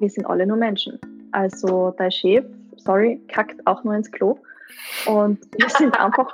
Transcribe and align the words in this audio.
wir 0.00 0.10
sind 0.10 0.26
alle 0.26 0.46
nur 0.46 0.56
Menschen. 0.56 0.98
Also 1.32 1.94
dein 1.98 2.10
Chef, 2.10 2.44
sorry, 2.76 3.20
kackt 3.28 3.64
auch 3.66 3.84
nur 3.84 3.94
ins 3.94 4.10
Klo. 4.10 4.38
Und 5.06 5.38
wir 5.58 5.68
sind 5.68 5.98
einfach, 6.00 6.32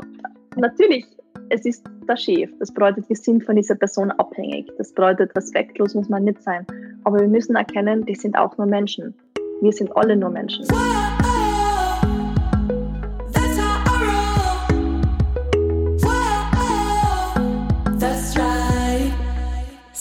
natürlich, 0.57 1.07
es 1.51 1.65
ist 1.65 1.85
der 2.09 2.17
Chef. 2.17 2.51
Das 2.59 2.73
bedeutet, 2.73 3.09
wir 3.09 3.17
sind 3.17 3.45
von 3.45 3.57
dieser 3.57 3.75
Person 3.75 4.11
abhängig. 4.13 4.71
Das 4.79 4.93
bedeutet, 4.93 5.35
respektlos 5.37 5.95
muss 5.95 6.09
man 6.09 6.25
nicht 6.25 6.43
sein. 6.43 6.67
Aber 7.05 7.21
wir 7.21 7.29
müssen 7.29 7.57
erkennen, 7.57 8.05
die 8.07 8.15
sind 8.15 8.37
auch 8.37 8.57
nur 8.57 8.67
Menschen. 8.67 9.15
Wir 9.61 9.73
sind 9.73 9.95
alle 9.97 10.17
nur 10.17 10.31
Menschen. 10.31 10.67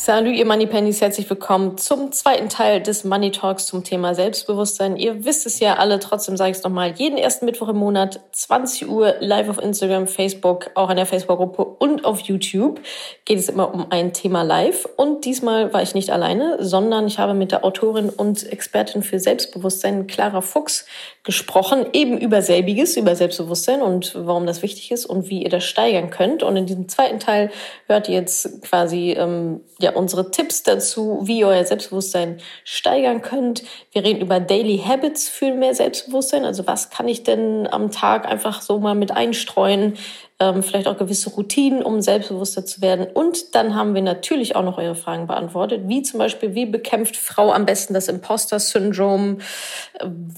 Salut, 0.06 0.36
ihr 0.36 0.46
Money 0.46 0.66
Pennies, 0.68 1.00
herzlich 1.00 1.30
willkommen 1.30 1.78
zum 1.78 2.12
zweiten 2.12 2.50
Teil 2.50 2.82
des 2.82 3.06
Money 3.06 3.32
Talks 3.32 3.68
zum 3.68 3.86
Thema 3.86 4.14
Selbstbewusstsein. 4.14 4.98
Ihr 4.98 5.24
wisst 5.24 5.46
es 5.46 5.62
ja 5.62 5.76
alle, 5.76 5.98
trotzdem 5.98 6.36
sage 6.36 6.52
ich 6.52 6.58
es 6.58 6.64
nochmal, 6.66 6.92
jeden 6.98 7.18
ersten 7.18 7.46
Mittwoch 7.46 7.70
im 7.70 7.78
Monat, 7.78 8.20
20 8.34 8.90
Uhr, 8.90 9.16
live 9.22 9.48
auf 9.48 9.64
Instagram, 9.64 10.08
Facebook, 10.08 10.72
auch 10.76 10.90
in 10.90 10.98
der 10.98 11.06
Facebook-Gruppe 11.06 11.64
und 11.64 12.04
auf 12.04 12.20
YouTube 12.20 12.82
geht 13.24 13.40
es 13.40 13.48
immer 13.48 13.74
um 13.74 13.88
ein 13.92 14.12
Thema 14.12 14.42
live. 14.42 14.90
Und 14.98 15.24
diesmal 15.24 15.72
war 15.72 15.82
ich 15.82 15.96
nicht 15.96 16.10
alleine, 16.10 16.58
sondern 16.60 17.08
ich 17.08 17.18
habe 17.18 17.34
mit 17.34 17.54
der 17.54 17.64
Autorin 17.64 18.10
und 18.10 18.52
Expertin 18.52 19.04
für 19.04 19.20
Selbstbewusstsein, 19.20 20.08
Clara 20.08 20.42
Fuchs, 20.42 20.86
gesprochen, 21.24 21.86
eben 21.94 22.18
über 22.18 22.42
selbiges, 22.42 22.98
über 22.98 23.16
Selbstbewusstsein 23.16 23.82
und 23.82 24.14
warum 24.14 24.46
das 24.46 24.62
wichtig 24.62 24.92
ist 24.92 25.06
und 25.06 25.30
wie 25.30 25.44
ihr 25.44 25.50
das 25.50 25.64
steigern 25.64 26.10
könnt. 26.10 26.44
Und 26.44 26.58
in 26.58 26.66
diesem 26.66 26.90
zweiten 26.90 27.20
Teil 27.20 27.50
hört 27.88 28.10
ihr 28.10 28.16
jetzt 28.16 28.62
quasi 28.64 29.12
ähm, 29.12 29.62
ja 29.80 29.93
unsere 29.96 30.32
Tipps 30.32 30.64
dazu, 30.64 31.22
wie 31.24 31.40
ihr 31.40 31.48
euer 31.48 31.66
Selbstbewusstsein 31.66 32.38
steigern 32.64 33.22
könnt. 33.22 33.64
Wir 33.92 34.04
reden 34.04 34.22
über 34.22 34.40
Daily 34.40 34.78
Habits 34.78 35.30
für 35.30 35.54
mehr 35.54 35.76
Selbstbewusstsein. 35.76 36.46
Also 36.46 36.68
was 36.68 36.90
kann 36.90 37.08
ich 37.08 37.24
denn 37.24 37.68
am 37.68 37.92
Tag 37.92 38.26
einfach 38.26 38.62
so 38.62 38.80
mal 38.80 38.96
mit 38.96 39.12
einstreuen? 39.12 39.98
Ähm, 40.40 40.64
vielleicht 40.64 40.88
auch 40.88 40.98
gewisse 40.98 41.30
Routinen, 41.30 41.84
um 41.84 42.02
selbstbewusster 42.02 42.66
zu 42.66 42.82
werden. 42.82 43.08
Und 43.14 43.56
dann 43.56 43.76
haben 43.76 43.96
wir 43.96 44.02
natürlich 44.02 44.56
auch 44.56 44.64
noch 44.64 44.78
eure 44.78 44.96
Fragen 44.96 45.28
beantwortet, 45.28 45.84
wie 45.86 46.02
zum 46.02 46.18
Beispiel, 46.18 46.56
wie 46.56 46.66
bekämpft 46.66 47.16
Frau 47.16 47.52
am 47.52 47.66
besten 47.66 47.94
das 47.94 48.08
Imposter-Syndrom? 48.08 49.40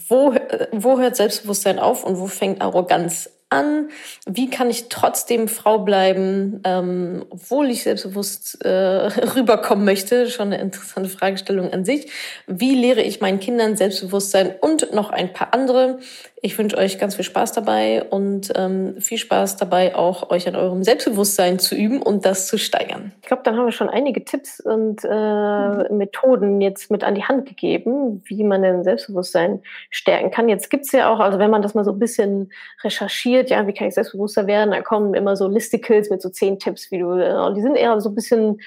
Wo, 0.07 0.33
wo 0.71 0.99
hört 0.99 1.15
Selbstbewusstsein 1.15 1.79
auf 1.79 2.03
und 2.03 2.19
wo 2.19 2.27
fängt 2.27 2.61
Arroganz 2.61 3.29
an? 3.49 3.89
Wie 4.25 4.49
kann 4.49 4.69
ich 4.69 4.89
trotzdem 4.89 5.47
Frau 5.47 5.79
bleiben, 5.79 6.61
ähm, 6.63 7.25
obwohl 7.29 7.69
ich 7.69 7.83
selbstbewusst 7.83 8.63
äh, 8.65 8.69
rüberkommen 9.35 9.85
möchte? 9.85 10.27
Schon 10.29 10.47
eine 10.47 10.61
interessante 10.61 11.09
Fragestellung 11.09 11.71
an 11.71 11.85
sich. 11.85 12.11
Wie 12.47 12.75
lehre 12.75 13.01
ich 13.01 13.21
meinen 13.21 13.39
Kindern 13.39 13.75
Selbstbewusstsein 13.75 14.55
und 14.59 14.93
noch 14.93 15.09
ein 15.09 15.33
paar 15.33 15.53
andere? 15.53 15.99
Ich 16.41 16.57
wünsche 16.59 16.77
euch 16.77 16.99
ganz 16.99 17.15
viel 17.15 17.25
Spaß 17.25 17.53
dabei 17.53 18.03
und 18.03 18.53
ähm, 18.55 19.01
viel 19.01 19.17
Spaß 19.17 19.57
dabei 19.57 19.95
auch, 19.95 20.29
euch 20.29 20.47
an 20.47 20.55
eurem 20.55 20.83
Selbstbewusstsein 20.83 21.57
zu 21.57 21.73
üben 21.73 22.03
und 22.03 22.25
das 22.25 22.47
zu 22.47 22.59
steigern. 22.59 23.13
Ich 23.21 23.27
glaube, 23.27 23.41
dann 23.43 23.57
haben 23.57 23.65
wir 23.65 23.71
schon 23.71 23.89
einige 23.89 24.23
Tipps 24.23 24.59
und 24.59 25.03
äh. 25.03 25.89
Methoden 25.89 26.61
jetzt 26.61 26.91
mit 26.91 27.03
an 27.03 27.15
die 27.15 27.23
Hand 27.23 27.47
gegeben, 27.47 28.21
wie 28.25 28.43
man 28.43 28.61
denn 28.61 28.83
Selbstbewusstsein 28.83 29.61
stärken 29.89 30.31
kann. 30.31 30.49
Jetzt 30.49 30.69
gibt's 30.69 30.91
ja 30.91 31.11
auch, 31.11 31.19
also 31.19 31.39
wenn 31.39 31.49
man 31.49 31.61
das 31.61 31.73
mal 31.73 31.83
so 31.83 31.91
ein 31.91 31.99
bisschen 31.99 32.51
recherchiert, 32.83 33.34
ja, 33.43 33.67
wie 33.67 33.73
kann 33.73 33.87
ich 33.87 33.93
selbstbewusster 33.93 34.47
werden, 34.47 34.71
da 34.71 34.81
kommen 34.81 35.13
immer 35.13 35.35
so 35.35 35.47
Listicles 35.47 36.09
mit 36.09 36.21
so 36.21 36.29
zehn 36.29 36.59
Tipps, 36.59 36.91
wie 36.91 36.99
du, 36.99 37.09
und 37.09 37.55
die 37.55 37.61
sind 37.61 37.75
eher 37.75 37.99
so 38.01 38.09
ein 38.09 38.15
bisschen 38.15 38.59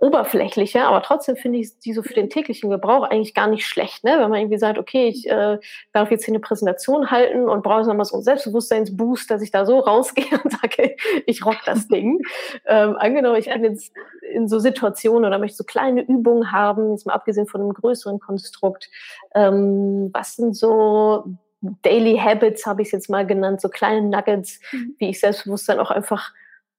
oberflächlicher, 0.00 0.86
aber 0.86 1.02
trotzdem 1.02 1.36
finde 1.36 1.58
ich 1.58 1.78
die 1.78 1.94
so 1.94 2.02
für 2.02 2.12
den 2.12 2.28
täglichen 2.28 2.68
Gebrauch 2.68 3.04
eigentlich 3.04 3.34
gar 3.34 3.46
nicht 3.46 3.66
schlecht, 3.66 4.04
ne? 4.04 4.18
wenn 4.18 4.28
man 4.28 4.40
irgendwie 4.40 4.58
sagt, 4.58 4.78
okay, 4.78 5.08
ich 5.08 5.26
äh, 5.28 5.58
darf 5.92 6.10
jetzt 6.10 6.24
hier 6.26 6.32
eine 6.32 6.40
Präsentation 6.40 7.10
halten 7.10 7.48
und 7.48 7.62
brauche 7.62 7.86
nochmal 7.86 8.04
so 8.04 8.14
einen 8.14 8.22
Selbstbewusstseinsboost, 8.22 9.30
dass 9.30 9.40
ich 9.40 9.50
da 9.50 9.64
so 9.64 9.78
rausgehe 9.78 10.40
und 10.44 10.52
sage, 10.52 10.96
ich 11.26 11.44
rock 11.44 11.58
das 11.64 11.88
Ding. 11.88 12.20
ähm, 12.66 12.96
angenommen, 12.96 13.36
ich 13.36 13.46
bin 13.46 13.64
jetzt 13.64 13.92
in 14.30 14.46
so 14.46 14.58
Situationen 14.58 15.24
oder 15.24 15.38
möchte 15.38 15.56
so 15.56 15.64
kleine 15.64 16.02
Übungen 16.02 16.52
haben, 16.52 16.90
jetzt 16.90 17.06
mal 17.06 17.14
abgesehen 17.14 17.46
von 17.46 17.62
einem 17.62 17.72
größeren 17.72 18.20
Konstrukt, 18.20 18.90
ähm, 19.34 20.10
was 20.12 20.36
sind 20.36 20.54
so 20.54 21.24
Daily 21.60 22.16
Habits, 22.18 22.66
habe 22.66 22.82
ich 22.82 22.88
es 22.88 22.92
jetzt 22.92 23.10
mal 23.10 23.26
genannt, 23.26 23.60
so 23.60 23.68
kleine 23.68 24.02
Nuggets, 24.02 24.60
mhm. 24.72 24.94
wie 24.98 25.10
ich 25.10 25.20
Selbstbewusstsein 25.20 25.80
auch 25.80 25.90
einfach 25.90 26.32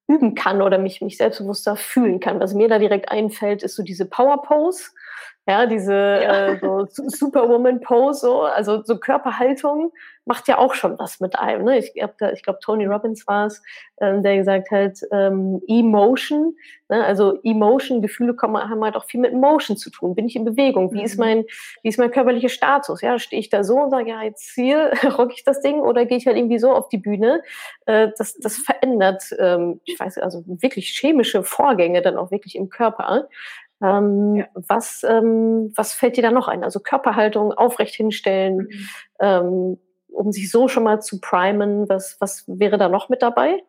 üben 0.09 0.33
kann 0.33 0.61
oder 0.61 0.79
mich, 0.79 1.01
mich 1.01 1.17
selbstbewusster 1.17 1.75
fühlen 1.75 2.19
kann. 2.19 2.39
Was 2.39 2.55
mir 2.55 2.67
da 2.67 2.79
direkt 2.79 3.11
einfällt, 3.11 3.61
ist 3.61 3.75
so 3.75 3.83
diese 3.83 4.05
Power 4.05 4.41
Pose. 4.41 4.89
Ja, 5.49 5.65
diese 5.65 5.93
ja. 5.93 6.47
Äh, 6.49 6.59
so 6.59 6.85
Superwoman-Pose, 6.87 8.19
so, 8.19 8.41
also 8.41 8.83
so 8.83 8.99
Körperhaltung 8.99 9.91
macht 10.25 10.47
ja 10.47 10.59
auch 10.59 10.75
schon 10.75 10.99
was 10.99 11.19
mit 11.19 11.39
einem. 11.39 11.65
Ne? 11.65 11.79
Ich 11.79 11.95
glaube, 11.95 12.13
ich 12.35 12.43
glaub, 12.43 12.59
Tony 12.59 12.85
Robbins 12.85 13.25
war 13.25 13.47
es, 13.47 13.63
ähm, 13.99 14.21
der 14.21 14.37
gesagt 14.37 14.69
hat, 14.69 14.99
ähm, 15.11 15.59
Emotion, 15.67 16.55
ne? 16.87 17.03
also 17.03 17.39
Emotion, 17.41 18.03
Gefühle 18.03 18.35
kommen, 18.35 18.69
haben 18.69 18.83
halt 18.83 18.95
auch 18.95 19.05
viel 19.05 19.19
mit 19.19 19.33
Motion 19.33 19.75
zu 19.75 19.89
tun. 19.89 20.13
Bin 20.13 20.27
ich 20.27 20.35
in 20.35 20.45
Bewegung? 20.45 20.93
Wie 20.93 21.01
ist 21.01 21.17
mhm. 21.17 21.25
mein, 21.25 21.45
wie 21.81 21.89
ist 21.89 21.97
mein 21.97 22.11
körperlicher 22.11 22.49
Status? 22.49 23.01
Ja, 23.01 23.17
stehe 23.17 23.39
ich 23.39 23.49
da 23.49 23.63
so 23.63 23.77
und 23.77 23.89
sage, 23.89 24.11
ja, 24.11 24.21
jetzt 24.21 24.51
hier 24.53 24.91
rock 25.17 25.31
ich 25.33 25.43
das 25.43 25.61
Ding 25.61 25.79
oder 25.79 26.05
gehe 26.05 26.17
ich 26.17 26.27
halt 26.27 26.37
irgendwie 26.37 26.59
so 26.59 26.71
auf 26.73 26.89
die 26.89 26.99
Bühne? 26.99 27.41
Äh, 27.87 28.09
das, 28.19 28.35
das 28.35 28.57
verändert, 28.57 29.23
ähm, 29.39 29.81
ich 29.85 29.99
weiß, 29.99 30.19
also 30.19 30.43
wirklich 30.45 30.89
chemische 30.89 31.41
Vorgänge 31.41 32.03
dann 32.03 32.17
auch 32.17 32.29
wirklich 32.29 32.55
im 32.55 32.69
Körper. 32.69 33.27
Ähm, 33.81 34.35
ja. 34.35 34.47
was, 34.53 35.05
ähm, 35.07 35.71
was 35.75 35.93
fällt 35.93 36.17
dir 36.17 36.21
da 36.21 36.31
noch 36.31 36.47
ein? 36.47 36.63
Also 36.63 36.79
Körperhaltung 36.79 37.53
aufrecht 37.53 37.95
hinstellen, 37.95 38.57
mhm. 38.57 38.87
ähm, 39.19 39.77
um 40.09 40.31
sich 40.31 40.51
so 40.51 40.67
schon 40.67 40.83
mal 40.83 41.01
zu 41.01 41.21
primen. 41.21 41.87
Was, 41.87 42.17
was 42.19 42.43
wäre 42.47 42.77
da 42.77 42.89
noch 42.89 43.09
mit 43.09 43.21
dabei? 43.21 43.63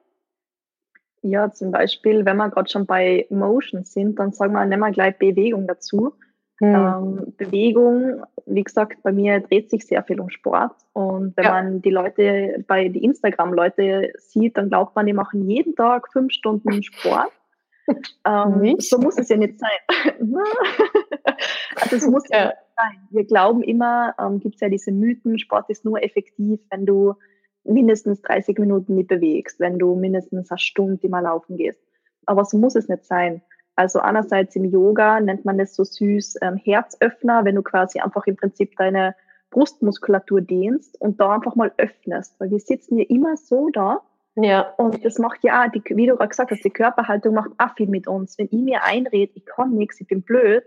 Ja, 1.22 1.52
zum 1.52 1.70
Beispiel, 1.70 2.24
wenn 2.24 2.38
wir 2.38 2.48
gerade 2.48 2.70
schon 2.70 2.86
bei 2.86 3.26
Motion 3.30 3.84
sind, 3.84 4.18
dann 4.18 4.32
sagen 4.32 4.54
wir, 4.54 4.64
nehmen 4.64 4.80
wir 4.80 4.90
gleich 4.90 5.18
Bewegung 5.18 5.66
dazu. 5.66 6.14
Hm. 6.60 6.74
Ähm, 6.74 7.34
Bewegung, 7.36 8.22
wie 8.46 8.64
gesagt, 8.64 9.02
bei 9.02 9.12
mir 9.12 9.40
dreht 9.40 9.70
sich 9.70 9.86
sehr 9.86 10.02
viel 10.02 10.20
um 10.20 10.30
Sport. 10.30 10.72
Und 10.92 11.36
wenn 11.36 11.44
ja. 11.44 11.50
man 11.50 11.82
die 11.82 11.90
Leute 11.90 12.64
bei 12.66 12.88
die 12.88 13.04
Instagram-Leute 13.04 14.12
sieht, 14.16 14.56
dann 14.56 14.68
glaubt 14.68 14.96
man, 14.96 15.06
die 15.06 15.12
machen 15.12 15.48
jeden 15.48 15.74
Tag 15.74 16.10
fünf 16.12 16.32
Stunden 16.32 16.82
Sport. 16.82 17.32
Ähm, 18.24 18.76
so 18.78 18.98
muss 18.98 19.18
es 19.18 19.28
ja 19.28 19.36
nicht 19.36 19.58
sein. 19.58 19.70
also 21.80 21.96
es 21.96 22.06
muss 22.06 22.24
ja. 22.28 22.46
nicht 22.46 22.56
sein. 22.76 23.08
Wir 23.10 23.24
glauben 23.24 23.62
immer, 23.62 24.14
ähm, 24.18 24.40
gibt 24.40 24.56
es 24.56 24.60
ja 24.60 24.68
diese 24.68 24.92
Mythen, 24.92 25.38
Sport 25.38 25.70
ist 25.70 25.84
nur 25.84 26.02
effektiv, 26.02 26.60
wenn 26.70 26.86
du 26.86 27.14
mindestens 27.64 28.22
30 28.22 28.58
Minuten 28.58 28.94
nicht 28.94 29.08
bewegst, 29.08 29.60
wenn 29.60 29.78
du 29.78 29.94
mindestens 29.94 30.50
eine 30.50 30.58
Stunde 30.58 31.08
mal 31.08 31.20
laufen 31.20 31.56
gehst. 31.56 31.80
Aber 32.26 32.44
so 32.44 32.58
muss 32.58 32.74
es 32.74 32.88
nicht 32.88 33.04
sein. 33.04 33.42
Also 33.76 34.00
einerseits 34.00 34.56
im 34.56 34.64
Yoga 34.64 35.20
nennt 35.20 35.44
man 35.44 35.58
das 35.58 35.74
so 35.74 35.84
süß 35.84 36.36
ähm, 36.42 36.56
Herzöffner, 36.56 37.44
wenn 37.44 37.54
du 37.54 37.62
quasi 37.62 38.00
einfach 38.00 38.26
im 38.26 38.36
Prinzip 38.36 38.76
deine 38.76 39.14
Brustmuskulatur 39.50 40.40
dehnst 40.40 41.00
und 41.00 41.20
da 41.20 41.34
einfach 41.34 41.56
mal 41.56 41.72
öffnest, 41.76 42.38
weil 42.38 42.50
wir 42.50 42.60
sitzen 42.60 42.98
ja 42.98 43.04
immer 43.08 43.36
so 43.36 43.68
da 43.70 44.02
ja. 44.36 44.72
Und 44.76 45.04
das 45.04 45.18
macht 45.18 45.42
ja, 45.42 45.68
die, 45.68 45.82
wie 45.84 46.06
du 46.06 46.16
gerade 46.16 46.28
gesagt 46.28 46.50
hast, 46.50 46.64
die 46.64 46.70
Körperhaltung 46.70 47.34
macht 47.34 47.50
auch 47.58 47.74
viel 47.76 47.88
mit 47.88 48.06
uns. 48.06 48.38
Wenn 48.38 48.48
ich 48.50 48.60
mir 48.60 48.84
einrede, 48.84 49.32
ich 49.34 49.44
kann 49.46 49.74
nichts, 49.74 50.00
ich 50.00 50.06
bin 50.06 50.22
blöd, 50.22 50.62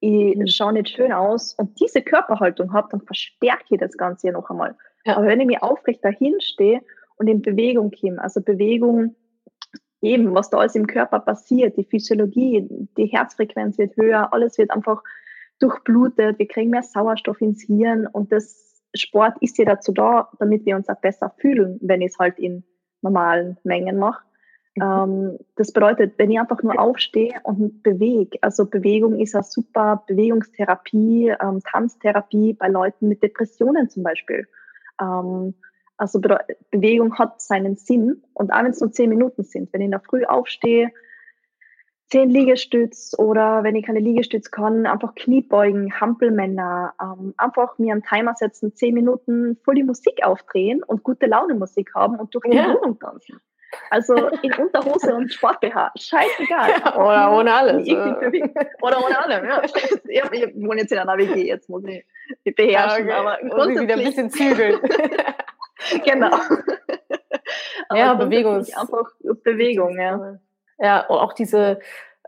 ich 0.00 0.36
mhm. 0.36 0.46
schaue 0.46 0.74
nicht 0.74 0.90
schön 0.90 1.12
aus 1.12 1.54
und 1.54 1.80
diese 1.80 2.02
Körperhaltung 2.02 2.72
habe, 2.72 2.88
dann 2.90 3.00
verstärke 3.00 3.64
ich 3.70 3.80
das 3.80 3.96
Ganze 3.96 4.28
ja 4.28 4.32
noch 4.32 4.50
einmal. 4.50 4.76
Ja. 5.04 5.16
Aber 5.16 5.26
wenn 5.26 5.40
ich 5.40 5.46
mir 5.46 5.62
aufrecht 5.62 6.04
dahin 6.04 6.40
stehe 6.40 6.82
und 7.16 7.28
in 7.28 7.42
Bewegung 7.42 7.90
komme, 7.90 8.22
also 8.22 8.40
Bewegung, 8.40 9.14
eben, 10.02 10.34
was 10.34 10.50
da 10.50 10.58
alles 10.58 10.74
im 10.74 10.86
Körper 10.86 11.20
passiert, 11.20 11.76
die 11.76 11.84
Physiologie, 11.84 12.68
die 12.96 13.06
Herzfrequenz 13.06 13.78
wird 13.78 13.96
höher, 13.96 14.32
alles 14.32 14.58
wird 14.58 14.70
einfach 14.70 15.02
durchblutet, 15.60 16.38
wir 16.38 16.48
kriegen 16.48 16.70
mehr 16.70 16.82
Sauerstoff 16.82 17.40
ins 17.40 17.62
Hirn 17.62 18.06
und 18.06 18.30
das 18.32 18.82
Sport 18.94 19.36
ist 19.40 19.56
ja 19.58 19.64
dazu 19.64 19.92
da, 19.92 20.28
damit 20.38 20.66
wir 20.66 20.76
uns 20.76 20.88
auch 20.88 21.00
besser 21.00 21.34
fühlen, 21.38 21.78
wenn 21.80 22.00
ich 22.00 22.12
es 22.12 22.18
halt 22.18 22.38
in 22.38 22.64
normalen 23.04 23.56
Mengen 23.62 23.98
mache. 23.98 24.24
Mhm. 24.74 24.82
Ähm, 24.82 25.38
das 25.54 25.72
bedeutet, 25.72 26.14
wenn 26.18 26.32
ich 26.32 26.40
einfach 26.40 26.62
nur 26.62 26.80
aufstehe 26.80 27.34
und 27.44 27.84
bewege, 27.84 28.38
also 28.40 28.66
Bewegung 28.66 29.20
ist 29.20 29.36
eine 29.36 29.44
super 29.44 30.02
Bewegungstherapie, 30.08 31.34
ähm, 31.40 31.60
Tanztherapie 31.64 32.54
bei 32.54 32.68
Leuten 32.68 33.08
mit 33.08 33.22
Depressionen 33.22 33.88
zum 33.88 34.02
Beispiel. 34.02 34.48
Ähm, 35.00 35.54
also 35.96 36.20
Be 36.20 36.38
Bewegung 36.72 37.16
hat 37.18 37.40
seinen 37.40 37.76
Sinn 37.76 38.24
und 38.32 38.52
auch 38.52 38.64
wenn 38.64 38.72
es 38.72 38.80
nur 38.80 38.90
zehn 38.90 39.10
Minuten 39.10 39.44
sind, 39.44 39.72
wenn 39.72 39.80
ich 39.80 39.86
in 39.86 39.90
der 39.92 40.00
Früh 40.00 40.24
aufstehe, 40.24 40.90
zehn 42.10 42.30
Liegestütz 42.30 43.14
oder 43.18 43.64
wenn 43.64 43.74
ich 43.76 43.86
keine 43.86 44.00
Liegestütz 44.00 44.50
kann, 44.50 44.86
einfach 44.86 45.14
Kniebeugen, 45.14 46.00
Hampelmänner, 46.00 46.94
ähm, 47.00 47.34
einfach 47.36 47.78
mir 47.78 47.92
einen 47.92 48.02
Timer 48.02 48.34
setzen, 48.36 48.74
zehn 48.74 48.94
Minuten 48.94 49.58
voll 49.64 49.74
die 49.74 49.84
Musik 49.84 50.24
aufdrehen 50.24 50.82
und 50.82 51.02
gute 51.02 51.26
Laune 51.26 51.54
Musik 51.54 51.94
haben 51.94 52.16
und 52.16 52.34
durch 52.34 52.44
die 52.50 52.56
ja. 52.56 52.74
Wohnung 52.74 52.98
tanzen. 52.98 53.40
Also 53.90 54.14
in 54.42 54.52
Unterhose 54.58 55.14
und 55.14 55.32
Sport-BH, 55.32 55.92
scheißegal. 55.96 56.70
Ja, 56.70 56.96
oder 56.96 57.32
ohne 57.36 57.52
alles. 57.52 57.88
Oder 57.88 59.04
ohne 59.04 59.18
alles, 59.18 59.42
ja. 59.42 59.62
Ich, 60.06 60.32
ich 60.32 60.54
wohne 60.56 60.82
jetzt 60.82 60.92
in 60.92 60.98
einer 60.98 61.16
WG, 61.16 61.46
jetzt 61.46 61.68
muss 61.68 61.84
ich 61.84 62.04
mich 62.44 62.54
beherrschen, 62.54 63.08
ja, 63.08 63.20
okay. 63.20 63.48
aber 63.50 63.66
muss 63.66 63.80
wieder 63.80 63.94
ein 63.94 64.04
bisschen 64.04 64.30
zügeln. 64.30 64.78
genau. 66.04 66.38
ja, 67.92 68.14
Bewegung 68.14 68.58
einfach 68.58 69.10
Bewegung, 69.42 69.98
ja. 69.98 70.38
Ja, 70.78 71.06
und 71.06 71.18
auch 71.18 71.32
diese, 71.32 71.78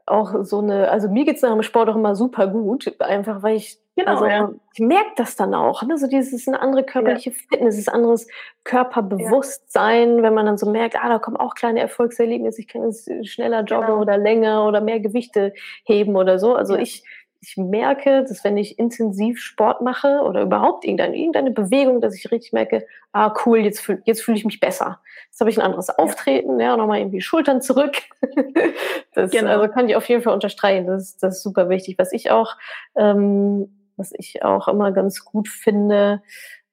auch 0.06 0.44
so 0.44 0.60
eine, 0.60 0.88
also 0.90 1.08
mir 1.08 1.25
geht 1.25 1.37
es 1.37 1.43
nach 1.43 1.52
dem 1.52 1.62
Sport 1.62 1.88
auch 1.88 1.96
immer 1.96 2.14
super 2.14 2.46
gut, 2.46 2.94
einfach 3.00 3.43
weil 3.43 3.56
ich, 3.56 3.78
genau, 3.96 4.12
also, 4.12 4.26
ja. 4.26 4.52
ich 4.72 4.81
merke 4.81 5.10
das 5.16 5.34
dann 5.34 5.52
auch, 5.52 5.82
ne? 5.82 5.98
so 5.98 6.06
dieses 6.06 6.46
eine 6.46 6.60
andere 6.60 6.84
körperliche 6.84 7.31
ja. 7.31 7.37
Fitness, 7.50 7.76
ist 7.76 7.88
anderes 7.88 8.28
Körperbewusstsein, 8.62 10.19
ja. 10.19 10.22
wenn 10.22 10.34
man 10.34 10.46
dann 10.46 10.58
so 10.58 10.70
merkt, 10.70 10.96
ah, 11.02 11.08
da 11.08 11.19
kommen 11.19 11.37
auch 11.37 11.54
kleine 11.54 11.81
Erfolgserlebnisse, 11.81 12.60
ich 12.60 12.69
kann 12.69 12.84
jetzt 12.84 13.10
schneller 13.26 13.64
joggen 13.64 13.87
genau. 13.87 14.00
oder 14.00 14.16
länger 14.16 14.64
oder 14.66 14.81
mehr 14.81 15.00
Gewichte 15.00 15.52
heben 15.84 16.14
oder 16.14 16.38
so. 16.38 16.54
Also 16.54 16.76
ich 16.76 17.02
ich 17.40 17.56
merke, 17.56 18.24
dass 18.24 18.44
wenn 18.44 18.56
ich 18.56 18.78
intensiv 18.78 19.40
Sport 19.40 19.80
mache 19.80 20.20
oder 20.22 20.42
überhaupt 20.42 20.84
irgendeine, 20.84 21.16
irgendeine 21.16 21.50
Bewegung, 21.50 22.00
dass 22.00 22.14
ich 22.14 22.30
richtig 22.30 22.52
merke, 22.52 22.86
ah 23.12 23.34
cool, 23.44 23.58
jetzt, 23.58 23.80
fühl, 23.80 24.02
jetzt 24.04 24.22
fühle 24.22 24.36
ich 24.36 24.44
mich 24.44 24.60
besser. 24.60 25.00
Jetzt 25.26 25.40
habe 25.40 25.50
ich 25.50 25.58
ein 25.58 25.64
anderes 25.64 25.90
Auftreten, 25.90 26.58
ja, 26.60 26.76
nochmal 26.76 26.98
irgendwie 27.00 27.20
Schultern 27.20 27.62
zurück. 27.62 27.96
das 29.14 29.30
genau. 29.30 29.50
also 29.50 29.72
kann 29.72 29.88
ich 29.88 29.96
auf 29.96 30.08
jeden 30.08 30.22
Fall 30.22 30.34
unterstreichen. 30.34 30.86
Das 30.86 31.02
ist, 31.02 31.22
das 31.22 31.36
ist 31.36 31.42
super 31.42 31.68
wichtig. 31.68 31.98
Was 31.98 32.12
ich 32.12 32.30
auch, 32.30 32.56
ähm, 32.96 33.88
was 33.96 34.12
ich 34.16 34.42
auch 34.42 34.68
immer 34.68 34.92
ganz 34.92 35.24
gut 35.24 35.48
finde, 35.48 36.22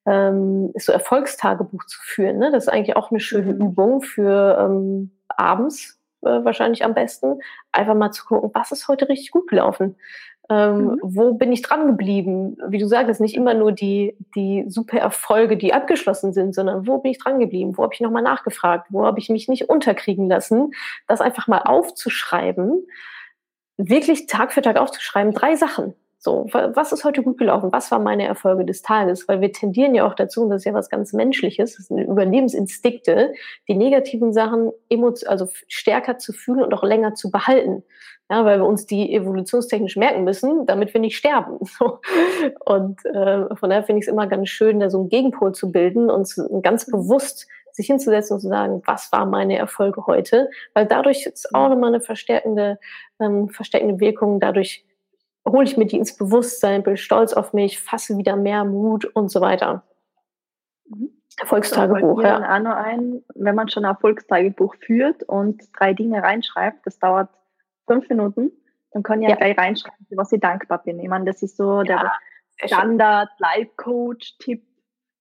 ähm, 0.06 0.72
ist 0.74 0.86
so 0.86 0.92
Erfolgstagebuch 0.92 1.86
zu 1.86 2.00
führen. 2.02 2.38
Ne? 2.38 2.52
Das 2.52 2.66
ist 2.66 2.70
eigentlich 2.70 2.96
auch 2.96 3.12
eine 3.12 3.20
schöne 3.20 3.54
mhm. 3.54 3.62
Übung 3.62 4.02
für 4.02 4.58
ähm, 4.60 5.12
abends 5.30 6.00
äh, 6.22 6.44
wahrscheinlich 6.44 6.84
am 6.84 6.94
besten. 6.94 7.40
Einfach 7.72 7.96
mal 7.96 8.12
zu 8.12 8.26
gucken, 8.26 8.52
was 8.54 8.72
ist 8.72 8.88
heute 8.88 9.08
richtig 9.10 9.32
gut 9.32 9.48
gelaufen 9.48 9.96
ähm, 10.50 10.86
mhm. 10.86 11.00
Wo 11.02 11.34
bin 11.34 11.52
ich 11.52 11.62
dran 11.62 11.88
geblieben? 11.88 12.58
Wie 12.68 12.78
du 12.78 12.88
sagst, 12.88 13.22
nicht 13.22 13.36
immer 13.36 13.54
nur 13.54 13.72
die, 13.72 14.18
die 14.36 14.66
super 14.68 14.98
Erfolge, 14.98 15.56
die 15.56 15.74
abgeschlossen 15.74 16.34
sind, 16.34 16.54
sondern 16.54 16.86
wo 16.86 16.98
bin 16.98 17.12
ich 17.12 17.20
dran 17.20 17.40
geblieben? 17.40 17.78
Wo 17.78 17.84
habe 17.84 17.94
ich 17.94 18.02
nochmal 18.02 18.24
nachgefragt? 18.24 18.88
Wo 18.90 19.06
habe 19.06 19.20
ich 19.20 19.30
mich 19.30 19.48
nicht 19.48 19.70
unterkriegen 19.70 20.28
lassen? 20.28 20.72
Das 21.08 21.22
einfach 21.22 21.48
mal 21.48 21.60
aufzuschreiben, 21.60 22.86
wirklich 23.78 24.28
Tag 24.28 24.52
für 24.52 24.62
Tag 24.62 24.78
aufzuschreiben, 24.78 25.34
drei 25.34 25.56
Sachen. 25.56 25.94
So, 26.26 26.48
was 26.54 26.94
ist 26.94 27.04
heute 27.04 27.22
gut 27.22 27.38
gelaufen? 27.38 27.74
Was 27.74 27.92
waren 27.92 28.04
meine 28.04 28.26
Erfolge 28.26 28.64
des 28.64 28.82
Tages? 28.82 29.28
Weil 29.28 29.42
wir 29.42 29.52
tendieren 29.52 29.94
ja 29.94 30.08
auch 30.08 30.14
dazu, 30.14 30.44
und 30.44 30.52
das 30.52 30.62
ist 30.62 30.66
ja 30.66 30.74
was 30.74 30.90
ganz 30.90 31.12
Menschliches, 31.12 31.76
das 31.76 31.88
sind 31.88 31.98
Überlebensinstinkte, 31.98 33.34
die 33.68 33.76
negativen 33.76 34.32
Sachen 34.32 34.72
also 35.26 35.50
stärker 35.68 36.20
zu 36.20 36.32
fühlen 36.32 36.64
und 36.64 36.74
auch 36.74 36.84
länger 36.84 37.14
zu 37.14 37.30
behalten. 37.30 37.84
Ja, 38.32 38.46
weil 38.46 38.60
wir 38.60 38.66
uns 38.66 38.86
die 38.86 39.14
evolutionstechnisch 39.14 39.98
merken 39.98 40.24
müssen, 40.24 40.66
damit 40.66 40.94
wir 40.94 41.02
nicht 41.02 41.18
sterben. 41.18 41.60
Und 42.66 43.06
äh, 43.06 43.54
von 43.54 43.70
daher 43.70 43.84
finde 43.84 44.00
ich 44.00 44.08
es 44.08 44.12
immer 44.12 44.26
ganz 44.28 44.48
schön, 44.48 44.80
da 44.80 44.90
so 44.90 45.02
einen 45.02 45.10
Gegenpol 45.10 45.52
zu 45.54 45.74
bilden 45.74 46.10
und 46.10 46.34
ganz 46.62 46.90
bewusst 46.90 47.48
sich 47.74 47.88
hinzusetzen 47.88 48.36
und 48.36 48.40
zu 48.40 48.48
sagen, 48.48 48.82
was 48.86 49.12
waren 49.12 49.30
meine 49.30 49.58
Erfolge 49.58 50.08
heute? 50.08 50.50
Weil 50.74 50.86
dadurch 50.86 51.26
ist 51.26 51.54
auch 51.54 51.68
nochmal 51.68 51.90
eine 51.90 52.02
verstärkende, 52.02 52.80
ähm, 53.20 53.50
verstärkende 53.50 54.00
Wirkung. 54.00 54.40
Dadurch 54.40 54.86
hole 55.46 55.66
ich 55.66 55.78
mir 55.78 55.86
die 55.86 55.98
ins 55.98 56.16
Bewusstsein, 56.16 56.84
bin 56.84 56.98
stolz 56.98 57.34
auf 57.34 57.54
mich, 57.54 57.80
fasse 57.82 58.18
wieder 58.18 58.36
mehr 58.36 58.66
Mut 58.66 59.06
und 59.06 59.30
so 59.30 59.42
weiter. 59.42 59.84
Mhm. 60.86 61.10
Erfolgstagebuch, 61.40 62.22
ja. 62.22 62.38
Auch 62.38 62.60
noch 62.60 62.76
ein, 62.76 63.24
wenn 63.34 63.56
man 63.56 63.68
schon 63.68 63.86
ein 63.86 63.92
Erfolgstagebuch 63.92 64.76
führt 64.76 65.24
und 65.24 65.64
drei 65.78 65.94
Dinge 65.94 66.22
reinschreibt, 66.22 66.86
das 66.86 67.00
dauert 67.00 67.30
fünf 67.88 68.08
Minuten, 68.08 68.52
dann 68.92 69.02
kann 69.02 69.22
ich 69.22 69.30
ja, 69.30 69.36
gleich 69.36 69.58
reinschreiben, 69.58 70.06
für 70.08 70.18
was 70.18 70.32
ich 70.32 70.40
dankbar 70.40 70.84
bin. 70.84 71.00
Ich 71.00 71.10
meine, 71.10 71.26
das 71.26 71.42
ist 71.42 71.58
so 71.58 71.82
ja, 71.82 72.14
der 72.62 72.68
Standard-Life-Coach-Tipp. 72.68 74.64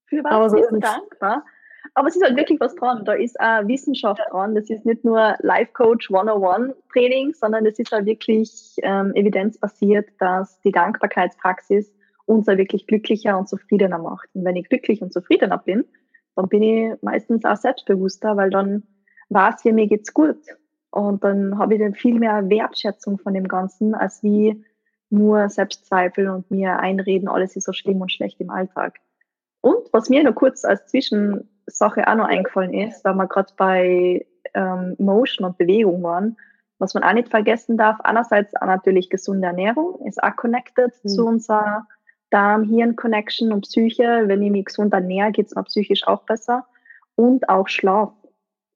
Für 0.07 0.25
was 0.25 0.51
so 0.53 0.59
bist 0.59 0.71
du 0.71 0.79
dankbar? 0.79 1.47
Aber 1.95 2.09
es 2.09 2.17
ist 2.17 2.25
halt 2.25 2.37
wirklich 2.37 2.59
was 2.59 2.75
dran. 2.75 3.05
Da 3.05 3.13
ist 3.13 3.39
auch 3.39 3.67
Wissenschaft 3.69 4.23
dran. 4.31 4.55
Das 4.55 4.71
ist 4.71 4.87
nicht 4.87 5.05
nur 5.05 5.37
Life 5.41 5.73
Coach 5.73 6.11
101 6.11 6.75
Training, 6.93 7.35
sondern 7.35 7.67
es 7.67 7.79
ist 7.79 7.93
halt 7.93 8.07
wirklich 8.07 8.77
ähm, 8.83 9.13
evidenzbasiert, 9.15 10.09
dass 10.19 10.59
die 10.63 10.73
Dankbarkeitspraxis 10.73 11.93
uns 12.25 12.49
auch 12.49 12.57
wirklich 12.57 12.87
glücklicher 12.87 13.39
und 13.39 13.49
zufriedener 13.49 13.99
macht. 13.99 14.29
Und 14.33 14.45
wenn 14.45 14.57
ich 14.57 14.69
glücklich 14.69 15.03
und 15.03 15.13
zufriedener 15.13 15.59
bin, 15.59 15.85
dann 16.35 16.49
bin 16.49 16.63
ich 16.63 17.03
meistens 17.03 17.45
auch 17.45 17.57
selbstbewusster, 17.57 18.37
weil 18.37 18.49
dann 18.49 18.85
weiß 19.29 19.65
ich, 19.65 19.73
mir 19.73 19.87
geht's 19.87 20.15
gut. 20.15 20.39
Und 20.91 21.25
dann 21.25 21.59
habe 21.59 21.75
ich 21.75 21.81
dann 21.81 21.95
viel 21.95 22.19
mehr 22.19 22.49
Wertschätzung 22.49 23.19
von 23.19 23.35
dem 23.35 23.49
Ganzen, 23.49 23.95
als 23.95 24.23
wie 24.23 24.65
nur 25.11 25.49
Selbstzweifel 25.51 26.29
und 26.31 26.51
mir 26.51 26.79
einreden, 26.79 27.29
alles 27.29 27.55
ist 27.55 27.65
so 27.65 27.73
schlimm 27.73 28.01
und 28.01 28.11
schlecht 28.11 28.41
im 28.41 28.51
Alltag. 28.51 28.99
Und 29.61 29.93
was 29.93 30.09
mir 30.09 30.25
nur 30.25 30.33
kurz 30.33 30.65
als 30.65 30.87
Zwischen 30.87 31.49
Sache 31.77 32.07
auch 32.07 32.15
noch 32.15 32.29
eingefallen 32.29 32.75
ist, 32.75 33.05
weil 33.05 33.15
wir 33.15 33.27
gerade 33.27 33.53
bei 33.57 34.27
ähm, 34.55 34.97
Motion 34.99 35.47
und 35.47 35.59
Bewegung 35.59 36.03
waren, 36.03 36.37
was 36.79 36.95
man 36.95 37.05
auch 37.05 37.13
nicht 37.13 37.29
vergessen 37.29 37.77
darf, 37.77 38.01
einerseits 38.01 38.55
auch 38.57 38.67
natürlich 38.67 39.09
gesunde 39.09 39.47
Ernährung, 39.47 40.05
ist 40.07 40.23
auch 40.23 40.35
connected 40.37 40.93
mhm. 41.03 41.09
zu 41.09 41.27
unserer 41.27 41.87
Darm-Hirn-Connection 42.31 43.53
und 43.53 43.63
Psyche. 43.63 44.25
Wenn 44.27 44.43
ich 44.43 44.51
mich 44.51 44.65
gesund 44.65 44.93
ernähre, 44.93 45.33
geht 45.33 45.47
es 45.47 45.55
mir 45.55 45.63
psychisch 45.65 46.07
auch 46.07 46.23
besser. 46.23 46.67
Und 47.15 47.49
auch 47.49 47.69
Schlaf. 47.69 48.13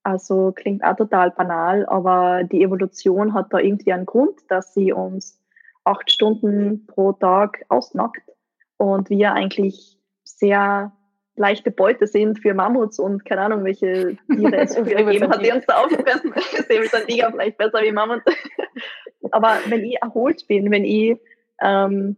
Also 0.02 0.52
klingt 0.52 0.84
auch 0.84 0.94
total 0.94 1.32
banal, 1.32 1.84
aber 1.86 2.44
die 2.44 2.62
Evolution 2.62 3.34
hat 3.34 3.52
da 3.52 3.58
irgendwie 3.58 3.92
einen 3.92 4.06
Grund, 4.06 4.38
dass 4.48 4.72
sie 4.72 4.92
uns 4.92 5.40
acht 5.82 6.12
Stunden 6.12 6.86
pro 6.86 7.12
Tag 7.12 7.64
ausnackt 7.68 8.22
und 8.76 9.10
wir 9.10 9.32
eigentlich 9.32 9.98
sehr 10.22 10.92
leichte 11.36 11.70
Beute 11.70 12.06
sind 12.06 12.40
für 12.40 12.54
Mammuts 12.54 12.98
und 12.98 13.24
keine 13.24 13.42
Ahnung, 13.42 13.64
welche 13.64 14.16
Tiere 14.34 14.56
es 14.56 14.74
früher 14.76 15.04
gegeben 15.04 15.28
hat, 15.28 15.44
die 15.44 15.52
uns 15.52 15.66
da 15.66 15.82
aufgefressen. 15.82 16.32
Säbelzahntiger 16.68 17.30
vielleicht 17.30 17.58
besser 17.58 17.82
wie 17.82 17.92
Mammuts. 17.92 18.24
Aber 19.30 19.58
wenn 19.68 19.84
ich 19.84 20.00
erholt 20.00 20.46
bin, 20.46 20.70
wenn 20.70 20.84
ich 20.84 21.18
ähm, 21.60 22.16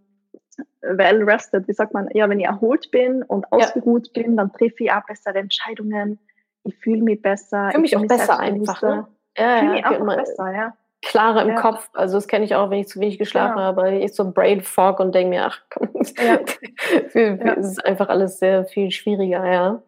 well 0.82 1.22
rested, 1.24 1.66
wie 1.68 1.72
sagt 1.72 1.94
man, 1.94 2.08
ja, 2.12 2.28
wenn 2.28 2.40
ich 2.40 2.46
erholt 2.46 2.90
bin 2.90 3.22
und 3.22 3.50
ausgeruht 3.52 4.10
ja. 4.14 4.22
bin, 4.22 4.36
dann 4.36 4.52
treffe 4.52 4.84
ich 4.84 4.92
auch 4.92 5.04
bessere 5.06 5.38
Entscheidungen. 5.38 6.18
Ich 6.64 6.76
fühle 6.76 7.02
mich 7.02 7.22
besser. 7.22 7.70
Fühle 7.70 7.82
mich 7.82 7.96
auch 7.96 8.06
besser 8.06 8.38
einfach. 8.38 8.82
Ne? 8.82 9.08
Ja, 9.36 9.58
fühle 9.60 9.72
mich 9.72 9.86
auch 9.86 10.16
besser, 10.16 10.52
ja 10.52 10.74
klarer 11.02 11.42
im 11.42 11.50
ja. 11.50 11.60
Kopf. 11.60 11.88
Also 11.92 12.16
das 12.16 12.28
kenne 12.28 12.44
ich 12.44 12.54
auch, 12.54 12.70
wenn 12.70 12.80
ich 12.80 12.88
zu 12.88 13.00
wenig 13.00 13.18
geschlafen 13.18 13.58
ja. 13.58 13.64
habe. 13.64 13.96
Ich 13.96 14.14
so 14.14 14.30
Brain 14.30 14.62
Fog 14.62 15.00
und 15.00 15.14
denke 15.14 15.30
mir, 15.30 15.46
ach 15.46 15.60
komm, 15.70 15.88
ja. 17.14 17.54
es 17.54 17.66
ist 17.66 17.84
einfach 17.84 18.08
alles 18.08 18.38
sehr 18.38 18.64
viel 18.64 18.90
schwieriger, 18.90 19.46
ja. 19.46 19.82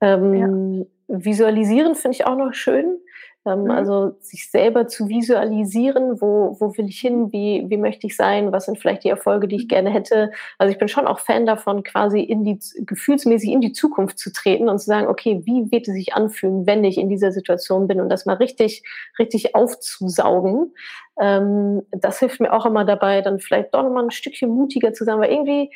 Ähm, 0.00 0.86
Visualisieren 1.06 1.94
finde 1.94 2.16
ich 2.16 2.26
auch 2.26 2.36
noch 2.36 2.54
schön. 2.54 2.98
Ähm, 3.46 3.64
mhm. 3.64 3.70
Also 3.70 4.16
sich 4.20 4.50
selber 4.50 4.88
zu 4.88 5.08
visualisieren, 5.08 6.20
wo, 6.20 6.56
wo 6.58 6.76
will 6.76 6.86
ich 6.86 7.00
hin, 7.00 7.30
wie, 7.32 7.64
wie 7.68 7.76
möchte 7.76 8.06
ich 8.06 8.16
sein, 8.16 8.52
was 8.52 8.66
sind 8.66 8.78
vielleicht 8.78 9.04
die 9.04 9.10
Erfolge, 9.10 9.48
die 9.48 9.56
ich 9.56 9.68
gerne 9.68 9.90
hätte. 9.90 10.32
Also 10.58 10.72
ich 10.72 10.78
bin 10.78 10.88
schon 10.88 11.06
auch 11.06 11.18
Fan 11.18 11.44
davon, 11.44 11.82
quasi 11.82 12.20
in 12.20 12.44
die 12.44 12.58
gefühlsmäßig 12.86 13.50
in 13.50 13.60
die 13.60 13.72
Zukunft 13.72 14.18
zu 14.18 14.32
treten 14.32 14.68
und 14.68 14.78
zu 14.78 14.86
sagen, 14.86 15.08
okay, 15.08 15.42
wie 15.44 15.70
wird 15.70 15.88
es 15.88 15.94
sich 15.94 16.14
anfühlen, 16.14 16.66
wenn 16.66 16.84
ich 16.84 16.96
in 16.96 17.08
dieser 17.08 17.32
Situation 17.32 17.86
bin 17.86 18.00
und 18.00 18.08
das 18.08 18.24
mal 18.24 18.36
richtig, 18.36 18.82
richtig 19.18 19.54
aufzusaugen. 19.54 20.72
Ähm, 21.20 21.82
das 21.92 22.18
hilft 22.20 22.40
mir 22.40 22.52
auch 22.52 22.66
immer 22.66 22.84
dabei, 22.84 23.20
dann 23.20 23.40
vielleicht 23.40 23.74
doch 23.74 23.82
nochmal 23.82 24.04
ein 24.04 24.10
Stückchen 24.10 24.50
mutiger 24.50 24.92
zu 24.92 25.04
sein, 25.04 25.20
weil 25.20 25.30
irgendwie 25.30 25.70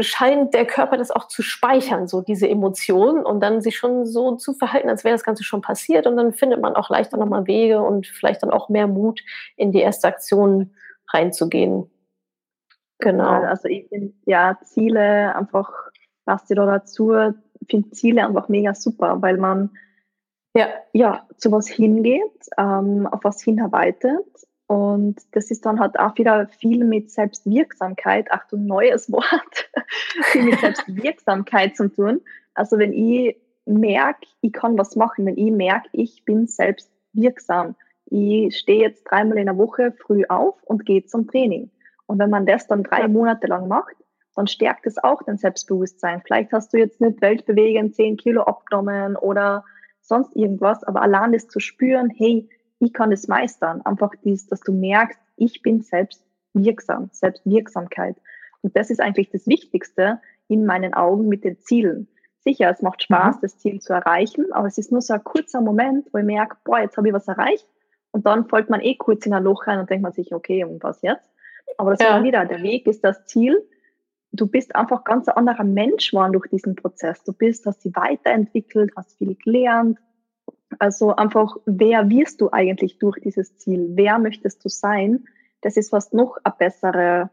scheint 0.00 0.54
der 0.54 0.66
Körper 0.66 0.96
das 0.96 1.10
auch 1.10 1.28
zu 1.28 1.42
speichern, 1.42 2.08
so 2.08 2.20
diese 2.20 2.48
Emotionen 2.48 3.24
und 3.24 3.40
dann 3.40 3.60
sich 3.60 3.76
schon 3.76 4.04
so 4.04 4.36
zu 4.36 4.52
verhalten, 4.52 4.88
als 4.88 5.04
wäre 5.04 5.14
das 5.14 5.24
Ganze 5.24 5.44
schon 5.44 5.62
passiert 5.62 6.06
und 6.06 6.16
dann 6.16 6.32
findet 6.32 6.60
man 6.60 6.74
auch 6.74 6.90
leichter 6.90 7.16
nochmal 7.16 7.46
Wege 7.46 7.80
und 7.80 8.06
vielleicht 8.06 8.42
dann 8.42 8.50
auch 8.50 8.68
mehr 8.68 8.86
Mut, 8.86 9.20
in 9.56 9.72
die 9.72 9.80
erste 9.80 10.08
Aktion 10.08 10.74
reinzugehen. 11.12 11.90
Genau. 12.98 13.42
Also 13.42 13.68
ich 13.68 13.88
finde 13.88 14.14
ja 14.24 14.58
Ziele 14.64 15.34
einfach, 15.34 15.70
was 16.24 16.46
dir 16.46 16.56
da 16.56 16.66
dazu, 16.66 17.12
finde 17.70 17.90
Ziele 17.90 18.26
einfach 18.26 18.48
mega 18.48 18.74
super, 18.74 19.20
weil 19.20 19.36
man 19.36 19.70
ja, 20.54 20.68
ja 20.92 21.26
zu 21.36 21.52
was 21.52 21.68
hingeht, 21.68 22.48
ähm, 22.56 23.06
auf 23.06 23.20
was 23.22 23.42
hinarbeitet 23.42 24.26
und 24.66 25.16
das 25.32 25.50
ist 25.50 25.64
dann 25.64 25.78
halt 25.78 25.98
auch 25.98 26.16
wieder 26.18 26.48
viel 26.48 26.84
mit 26.84 27.10
Selbstwirksamkeit, 27.10 28.30
Achtung, 28.32 28.66
neues 28.66 29.10
Wort, 29.12 29.70
viel 30.32 30.44
mit 30.44 30.60
Selbstwirksamkeit 30.60 31.76
zu 31.76 31.88
tun. 31.88 32.20
Also 32.54 32.78
wenn 32.78 32.92
ich 32.92 33.36
merke, 33.64 34.26
ich 34.40 34.52
kann 34.52 34.76
was 34.78 34.96
machen, 34.96 35.26
wenn 35.26 35.36
ich 35.36 35.52
merke, 35.52 35.88
ich 35.92 36.24
bin 36.24 36.46
selbstwirksam, 36.46 37.76
ich 38.06 38.56
stehe 38.56 38.82
jetzt 38.82 39.04
dreimal 39.04 39.38
in 39.38 39.46
der 39.46 39.58
Woche 39.58 39.92
früh 39.92 40.24
auf 40.28 40.62
und 40.64 40.86
gehe 40.86 41.04
zum 41.04 41.28
Training. 41.28 41.70
Und 42.06 42.18
wenn 42.18 42.30
man 42.30 42.46
das 42.46 42.66
dann 42.66 42.84
drei 42.84 43.08
Monate 43.08 43.48
lang 43.48 43.68
macht, 43.68 43.96
dann 44.34 44.46
stärkt 44.46 44.86
es 44.86 45.02
auch 45.02 45.22
dein 45.22 45.38
Selbstbewusstsein. 45.38 46.22
Vielleicht 46.24 46.52
hast 46.52 46.72
du 46.72 46.78
jetzt 46.78 47.00
nicht 47.00 47.20
weltbewegend 47.20 47.94
zehn 47.94 48.16
Kilo 48.16 48.42
abgenommen 48.42 49.16
oder 49.16 49.64
sonst 50.02 50.36
irgendwas, 50.36 50.84
aber 50.84 51.02
allein 51.02 51.32
das 51.32 51.48
zu 51.48 51.58
spüren, 51.58 52.10
hey, 52.10 52.48
ich 52.78 52.92
kann 52.92 53.10
das 53.10 53.28
meistern. 53.28 53.82
Einfach 53.82 54.12
dies, 54.24 54.46
dass 54.46 54.60
du 54.60 54.72
merkst, 54.72 55.18
ich 55.36 55.62
bin 55.62 55.82
selbst 55.82 56.22
wirksam, 56.52 57.10
Selbstwirksamkeit. 57.12 58.16
Und 58.62 58.76
das 58.76 58.90
ist 58.90 59.00
eigentlich 59.00 59.30
das 59.30 59.46
Wichtigste 59.46 60.20
in 60.48 60.64
meinen 60.64 60.94
Augen 60.94 61.28
mit 61.28 61.44
den 61.44 61.58
Zielen. 61.60 62.08
Sicher, 62.40 62.70
es 62.70 62.82
macht 62.82 63.02
Spaß, 63.02 63.36
mhm. 63.36 63.40
das 63.42 63.58
Ziel 63.58 63.80
zu 63.80 63.92
erreichen, 63.92 64.52
aber 64.52 64.68
es 64.68 64.78
ist 64.78 64.92
nur 64.92 65.00
so 65.00 65.14
ein 65.14 65.24
kurzer 65.24 65.60
Moment, 65.60 66.08
wo 66.12 66.18
ich 66.18 66.24
merke, 66.24 66.56
boah, 66.64 66.78
jetzt 66.78 66.96
habe 66.96 67.08
ich 67.08 67.14
was 67.14 67.28
erreicht. 67.28 67.66
Und 68.12 68.24
dann 68.24 68.48
folgt 68.48 68.70
man 68.70 68.80
eh 68.80 68.94
kurz 68.94 69.26
in 69.26 69.34
ein 69.34 69.42
Loch 69.42 69.66
rein 69.66 69.80
und 69.80 69.90
denkt 69.90 70.02
man 70.02 70.12
sich, 70.12 70.32
okay, 70.32 70.64
und 70.64 70.82
was 70.82 71.02
jetzt? 71.02 71.28
Aber 71.76 71.90
das 71.90 72.00
ja. 72.00 72.18
ist 72.18 72.24
wieder, 72.24 72.44
der 72.44 72.62
Weg 72.62 72.86
ist 72.86 73.02
das 73.04 73.26
Ziel. 73.26 73.60
Du 74.32 74.46
bist 74.46 74.74
einfach 74.76 75.04
ganz 75.04 75.28
ein 75.28 75.36
anderer 75.36 75.64
Mensch 75.64 76.10
geworden 76.10 76.32
durch 76.32 76.48
diesen 76.48 76.76
Prozess. 76.76 77.22
Du 77.24 77.32
bist, 77.32 77.66
hast 77.66 77.82
sie 77.82 77.94
weiterentwickelt, 77.94 78.92
hast 78.96 79.18
viel 79.18 79.34
gelernt. 79.36 79.98
Also 80.78 81.14
einfach, 81.14 81.56
wer 81.64 82.08
wirst 82.08 82.40
du 82.40 82.50
eigentlich 82.50 82.98
durch 82.98 83.20
dieses 83.20 83.56
Ziel? 83.56 83.90
Wer 83.94 84.18
möchtest 84.18 84.64
du 84.64 84.68
sein? 84.68 85.24
Das 85.60 85.76
ist 85.76 85.90
fast 85.90 86.12
noch 86.12 86.36
eine 86.44 86.54
bessere 86.58 87.30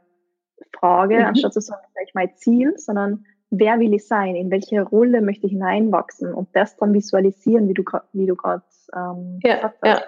Frage, 0.71 1.19
mhm. 1.19 1.25
anstatt 1.25 1.53
zu 1.53 1.61
sagen, 1.61 1.83
vielleicht 1.93 2.15
mein 2.15 2.35
Ziel, 2.35 2.77
sondern 2.77 3.25
wer 3.49 3.79
will 3.79 3.93
ich 3.93 4.07
sein? 4.07 4.35
In 4.35 4.51
welche 4.51 4.81
Rolle 4.81 5.21
möchte 5.21 5.47
ich 5.47 5.53
hineinwachsen? 5.53 6.33
Und 6.33 6.49
das 6.53 6.77
dann 6.77 6.93
visualisieren, 6.93 7.67
wie 7.67 7.73
du, 7.73 7.83
wie 8.13 8.25
du 8.25 8.35
gerade 8.35 8.63
ähm, 8.95 9.39
ja, 9.43 9.55
gesagt 9.55 9.77
hast. 9.81 10.01
Ja. 10.01 10.05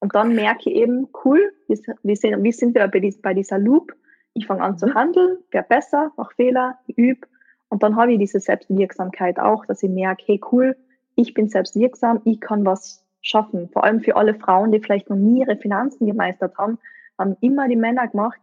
Und 0.00 0.14
dann 0.14 0.34
merke 0.34 0.68
ich 0.68 0.76
eben, 0.76 1.08
cool, 1.24 1.52
wie, 1.68 1.76
sind, 2.16 2.42
wie 2.42 2.52
sind 2.52 2.74
wir 2.74 2.86
bei, 2.88 2.98
dies, 2.98 3.20
bei 3.20 3.34
dieser 3.34 3.58
Loop? 3.58 3.94
Ich 4.34 4.46
fange 4.46 4.62
an 4.62 4.78
zu 4.78 4.86
mhm. 4.86 4.94
handeln, 4.94 5.38
werde 5.50 5.68
besser, 5.68 6.12
mache 6.16 6.34
Fehler, 6.34 6.78
übe. 6.86 7.26
Und 7.68 7.82
dann 7.82 7.96
habe 7.96 8.12
ich 8.12 8.18
diese 8.18 8.40
Selbstwirksamkeit 8.40 9.38
auch, 9.38 9.64
dass 9.64 9.82
ich 9.82 9.90
merke, 9.90 10.24
hey 10.26 10.40
cool, 10.50 10.76
ich 11.14 11.34
bin 11.34 11.48
selbstwirksam, 11.48 12.20
ich 12.24 12.40
kann 12.40 12.64
was 12.64 13.04
schaffen. 13.20 13.68
Vor 13.72 13.84
allem 13.84 14.00
für 14.00 14.16
alle 14.16 14.34
Frauen, 14.34 14.72
die 14.72 14.80
vielleicht 14.80 15.08
noch 15.08 15.16
nie 15.16 15.40
ihre 15.40 15.56
Finanzen 15.56 16.06
gemeistert 16.06 16.56
haben, 16.58 16.78
haben 17.18 17.36
immer 17.40 17.68
die 17.68 17.76
Männer 17.76 18.08
gemacht. 18.08 18.40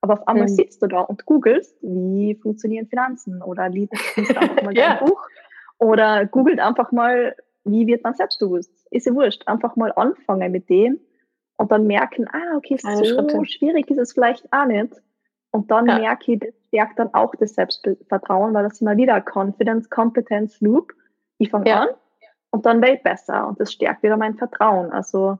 Aber 0.00 0.14
auf 0.14 0.28
einmal 0.28 0.48
mhm. 0.48 0.54
sitzt 0.54 0.82
du 0.82 0.88
da 0.88 1.00
und 1.00 1.26
googelst, 1.26 1.76
wie 1.82 2.34
funktionieren 2.34 2.88
Finanzen 2.88 3.42
oder 3.42 3.68
liest 3.68 3.92
einfach 4.16 4.62
mal 4.62 4.76
ja. 4.76 4.98
ein 4.98 5.04
Buch 5.06 5.22
oder 5.78 6.26
googelt 6.26 6.58
einfach 6.58 6.90
mal, 6.90 7.36
wie 7.64 7.86
wird 7.86 8.02
man 8.02 8.14
selbstbewusst 8.14 8.72
ist 8.92 9.06
ja 9.06 9.14
wurscht. 9.14 9.46
Einfach 9.48 9.76
mal 9.76 9.92
anfangen 9.92 10.52
mit 10.52 10.68
dem 10.68 11.00
und 11.56 11.72
dann 11.72 11.86
merken, 11.86 12.28
ah, 12.28 12.56
okay, 12.56 12.76
so 12.78 13.04
Schritte. 13.04 13.44
schwierig 13.46 13.90
ist 13.90 13.98
es 13.98 14.12
vielleicht 14.12 14.52
auch 14.52 14.66
nicht. 14.66 14.94
Und 15.50 15.70
dann 15.70 15.86
ja. 15.86 15.98
merke 15.98 16.32
ich, 16.32 16.38
das 16.38 16.54
stärkt 16.68 16.98
dann 16.98 17.12
auch 17.12 17.34
das 17.34 17.54
Selbstvertrauen, 17.54 18.54
weil 18.54 18.64
das 18.64 18.80
immer 18.80 18.96
wieder 18.96 19.20
Confidence, 19.20 19.90
Competence 19.90 20.60
Loop. 20.60 20.92
Ich 21.38 21.50
fange 21.50 21.68
ja. 21.68 21.82
an 21.82 21.88
und 22.52 22.66
dann 22.66 22.80
werde 22.80 22.96
ich 22.96 23.02
besser 23.02 23.48
und 23.48 23.58
das 23.58 23.72
stärkt 23.72 24.02
wieder 24.02 24.16
mein 24.16 24.36
Vertrauen. 24.36 24.92
Also 24.92 25.38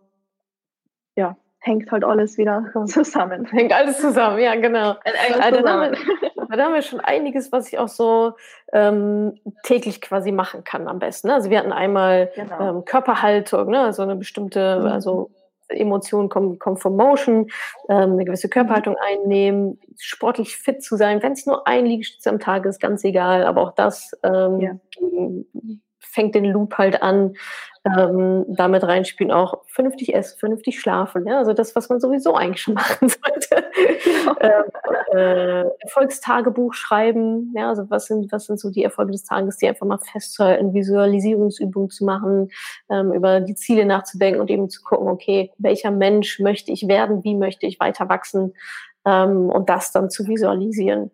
ja, 1.14 1.36
hängt 1.60 1.92
halt 1.92 2.04
alles 2.04 2.38
wieder 2.38 2.64
zusammen. 2.86 3.46
Hängt 3.46 3.72
alles 3.72 4.00
zusammen, 4.00 4.38
ja, 4.38 4.54
genau. 4.56 4.96
Zusammen. 5.50 5.96
da 6.56 6.64
haben 6.64 6.74
wir 6.74 6.82
schon 6.82 7.00
einiges, 7.00 7.52
was 7.52 7.68
ich 7.68 7.78
auch 7.78 7.88
so 7.88 8.32
ähm, 8.72 9.38
täglich 9.62 10.00
quasi 10.00 10.32
machen 10.32 10.64
kann 10.64 10.88
am 10.88 10.98
besten. 10.98 11.28
Ne? 11.28 11.34
Also 11.34 11.50
wir 11.50 11.58
hatten 11.58 11.72
einmal 11.72 12.30
genau. 12.34 12.78
ähm, 12.78 12.84
Körperhaltung, 12.84 13.70
ne? 13.70 13.80
also 13.80 14.02
eine 14.02 14.16
bestimmte, 14.16 14.80
mhm. 14.80 14.86
also 14.86 15.30
Emotionen 15.68 16.28
kommen, 16.28 16.58
kommen 16.58 16.76
vom 16.76 16.96
Motion, 16.96 17.50
ähm, 17.88 18.12
eine 18.12 18.24
gewisse 18.24 18.48
Körperhaltung 18.48 18.96
einnehmen, 18.96 19.78
sportlich 19.98 20.56
fit 20.56 20.82
zu 20.82 20.96
sein. 20.96 21.22
Wenn 21.22 21.32
es 21.32 21.46
nur 21.46 21.66
ein 21.66 21.86
Liegestütz 21.86 22.26
am 22.26 22.40
Tag 22.40 22.66
ist, 22.66 22.80
ganz 22.80 23.04
egal, 23.04 23.44
aber 23.44 23.62
auch 23.62 23.74
das 23.74 24.12
ähm, 24.22 24.60
ja. 24.60 24.72
Fängt 26.02 26.34
den 26.34 26.44
Loop 26.44 26.78
halt 26.78 27.02
an 27.02 27.34
ähm, 27.84 28.44
damit 28.48 28.84
reinspielen 28.84 29.32
auch 29.32 29.62
vernünftig 29.66 30.14
essen, 30.14 30.38
vernünftig 30.38 30.78
schlafen. 30.78 31.26
Ja? 31.26 31.38
Also 31.38 31.52
das, 31.52 31.74
was 31.74 31.88
man 31.88 32.00
sowieso 32.00 32.34
eigentlich 32.34 32.62
schon 32.62 32.74
machen 32.74 33.08
sollte. 33.08 33.64
Genau. 34.04 34.36
ähm, 34.40 34.64
äh, 35.16 35.64
Erfolgstagebuch 35.80 36.74
schreiben. 36.74 37.52
Ja? 37.56 37.70
Also 37.70 37.90
was 37.90 38.06
sind, 38.06 38.30
was 38.30 38.46
sind 38.46 38.60
so 38.60 38.70
die 38.70 38.84
Erfolge 38.84 39.12
des 39.12 39.24
Tages, 39.24 39.56
die 39.56 39.68
einfach 39.68 39.86
mal 39.86 39.98
festzuhalten, 39.98 40.74
Visualisierungsübungen 40.74 41.90
zu 41.90 42.04
machen, 42.04 42.50
ähm, 42.88 43.12
über 43.12 43.40
die 43.40 43.56
Ziele 43.56 43.84
nachzudenken 43.84 44.40
und 44.40 44.50
eben 44.50 44.70
zu 44.70 44.82
gucken, 44.82 45.08
okay, 45.08 45.50
welcher 45.58 45.90
Mensch 45.90 46.38
möchte 46.38 46.70
ich 46.70 46.86
werden, 46.86 47.24
wie 47.24 47.34
möchte 47.34 47.66
ich 47.66 47.80
weiter 47.80 48.08
wachsen 48.08 48.54
ähm, 49.04 49.50
und 49.50 49.68
das 49.68 49.90
dann 49.90 50.08
zu 50.08 50.28
visualisieren. 50.28 51.10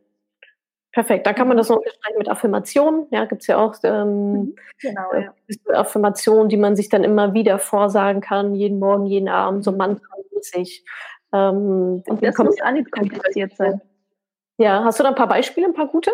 Perfekt, 0.98 1.28
da 1.28 1.32
kann 1.32 1.46
man 1.46 1.56
das 1.56 1.68
noch 1.68 1.76
unterstreichen 1.76 2.18
mit 2.18 2.28
Affirmationen. 2.28 3.06
Ja, 3.12 3.24
gibt 3.24 3.42
es 3.42 3.46
ja 3.46 3.56
auch 3.58 3.76
ähm, 3.84 4.32
mhm, 4.32 4.56
genau, 4.80 5.12
äh, 5.12 5.26
ja. 5.26 5.74
Affirmationen, 5.78 6.48
die 6.48 6.56
man 6.56 6.74
sich 6.74 6.88
dann 6.88 7.04
immer 7.04 7.34
wieder 7.34 7.60
vorsagen 7.60 8.20
kann, 8.20 8.56
jeden 8.56 8.80
Morgen, 8.80 9.06
jeden 9.06 9.28
Abend, 9.28 9.62
so 9.62 9.70
mantramäßig. 9.70 10.84
Ähm, 11.32 12.02
und 12.04 12.20
das 12.20 12.36
muss 12.38 12.60
auch 12.60 12.72
nicht 12.72 12.90
kompliziert 12.90 13.54
sein. 13.54 13.80
Ja, 14.56 14.82
hast 14.82 14.98
du 14.98 15.04
da 15.04 15.10
ein 15.10 15.14
paar 15.14 15.28
Beispiele, 15.28 15.68
ein 15.68 15.72
paar 15.72 15.86
gute? 15.86 16.10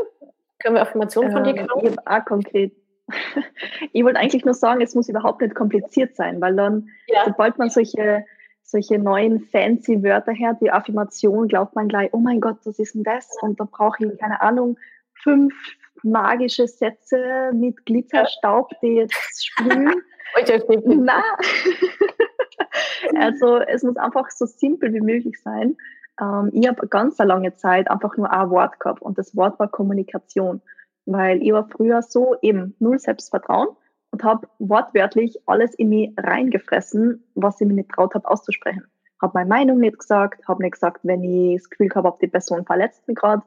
Können 0.58 0.74
wir 0.74 0.82
Affirmationen 0.82 1.32
von 1.32 1.44
dir? 1.44 1.56
Ähm, 1.56 1.66
ich 1.82 2.06
auch 2.06 2.24
konkret. 2.26 2.74
ich 3.94 4.04
wollte 4.04 4.20
eigentlich 4.20 4.44
nur 4.44 4.52
sagen, 4.52 4.82
es 4.82 4.94
muss 4.94 5.08
überhaupt 5.08 5.40
nicht 5.40 5.54
kompliziert 5.54 6.14
sein, 6.14 6.42
weil 6.42 6.56
dann, 6.56 6.90
ja. 7.06 7.22
sobald 7.24 7.56
man 7.56 7.70
solche 7.70 8.26
solche 8.74 8.98
neuen 8.98 9.40
fancy 9.52 10.02
Wörter 10.02 10.32
her, 10.32 10.58
die 10.60 10.70
Affirmation, 10.70 11.46
glaubt 11.46 11.76
man 11.76 11.86
gleich, 11.86 12.12
oh 12.12 12.18
mein 12.18 12.40
Gott, 12.40 12.56
was 12.64 12.80
ist 12.80 12.96
denn 12.96 13.04
das? 13.04 13.28
Und 13.40 13.60
da 13.60 13.68
brauche 13.70 14.04
ich, 14.04 14.18
keine 14.18 14.40
Ahnung, 14.40 14.76
fünf 15.22 15.54
magische 16.02 16.66
Sätze 16.66 17.52
mit 17.54 17.86
Glitzerstaub, 17.86 18.72
die 18.82 18.96
jetzt 18.96 19.46
sprühen. 19.46 19.94
Na. 21.04 21.22
also 23.20 23.58
es 23.58 23.84
muss 23.84 23.96
einfach 23.96 24.28
so 24.30 24.44
simpel 24.44 24.92
wie 24.92 25.00
möglich 25.00 25.40
sein. 25.40 25.76
Ähm, 26.20 26.50
ich 26.52 26.66
habe 26.66 26.88
ganz 26.88 27.20
eine 27.20 27.28
lange 27.28 27.54
Zeit 27.54 27.88
einfach 27.88 28.16
nur 28.16 28.32
ein 28.32 28.50
Wort 28.50 28.80
gehabt 28.80 29.02
und 29.02 29.16
das 29.16 29.36
Wort 29.36 29.60
war 29.60 29.68
Kommunikation, 29.68 30.60
weil 31.06 31.40
ich 31.44 31.52
war 31.52 31.68
früher 31.68 32.02
so 32.02 32.34
eben 32.42 32.74
null 32.80 32.98
Selbstvertrauen 32.98 33.68
und 34.14 34.22
habe 34.22 34.46
wortwörtlich 34.60 35.36
alles 35.46 35.74
in 35.74 35.88
mich 35.88 36.12
reingefressen, 36.16 37.24
was 37.34 37.60
ich 37.60 37.66
mir 37.66 37.74
nicht 37.74 37.90
traut 37.90 38.14
habe 38.14 38.30
auszusprechen. 38.30 38.84
Habe 39.20 39.32
meine 39.34 39.48
Meinung 39.48 39.80
nicht 39.80 39.98
gesagt, 39.98 40.46
habe 40.46 40.62
nicht 40.62 40.74
gesagt, 40.74 41.00
wenn 41.02 41.24
ich 41.24 41.56
das 41.56 41.68
Gefühl 41.68 41.90
habe, 41.96 42.06
ob 42.06 42.20
die 42.20 42.28
Person 42.28 42.64
verletzt 42.64 43.08
mich 43.08 43.16
gerade 43.16 43.42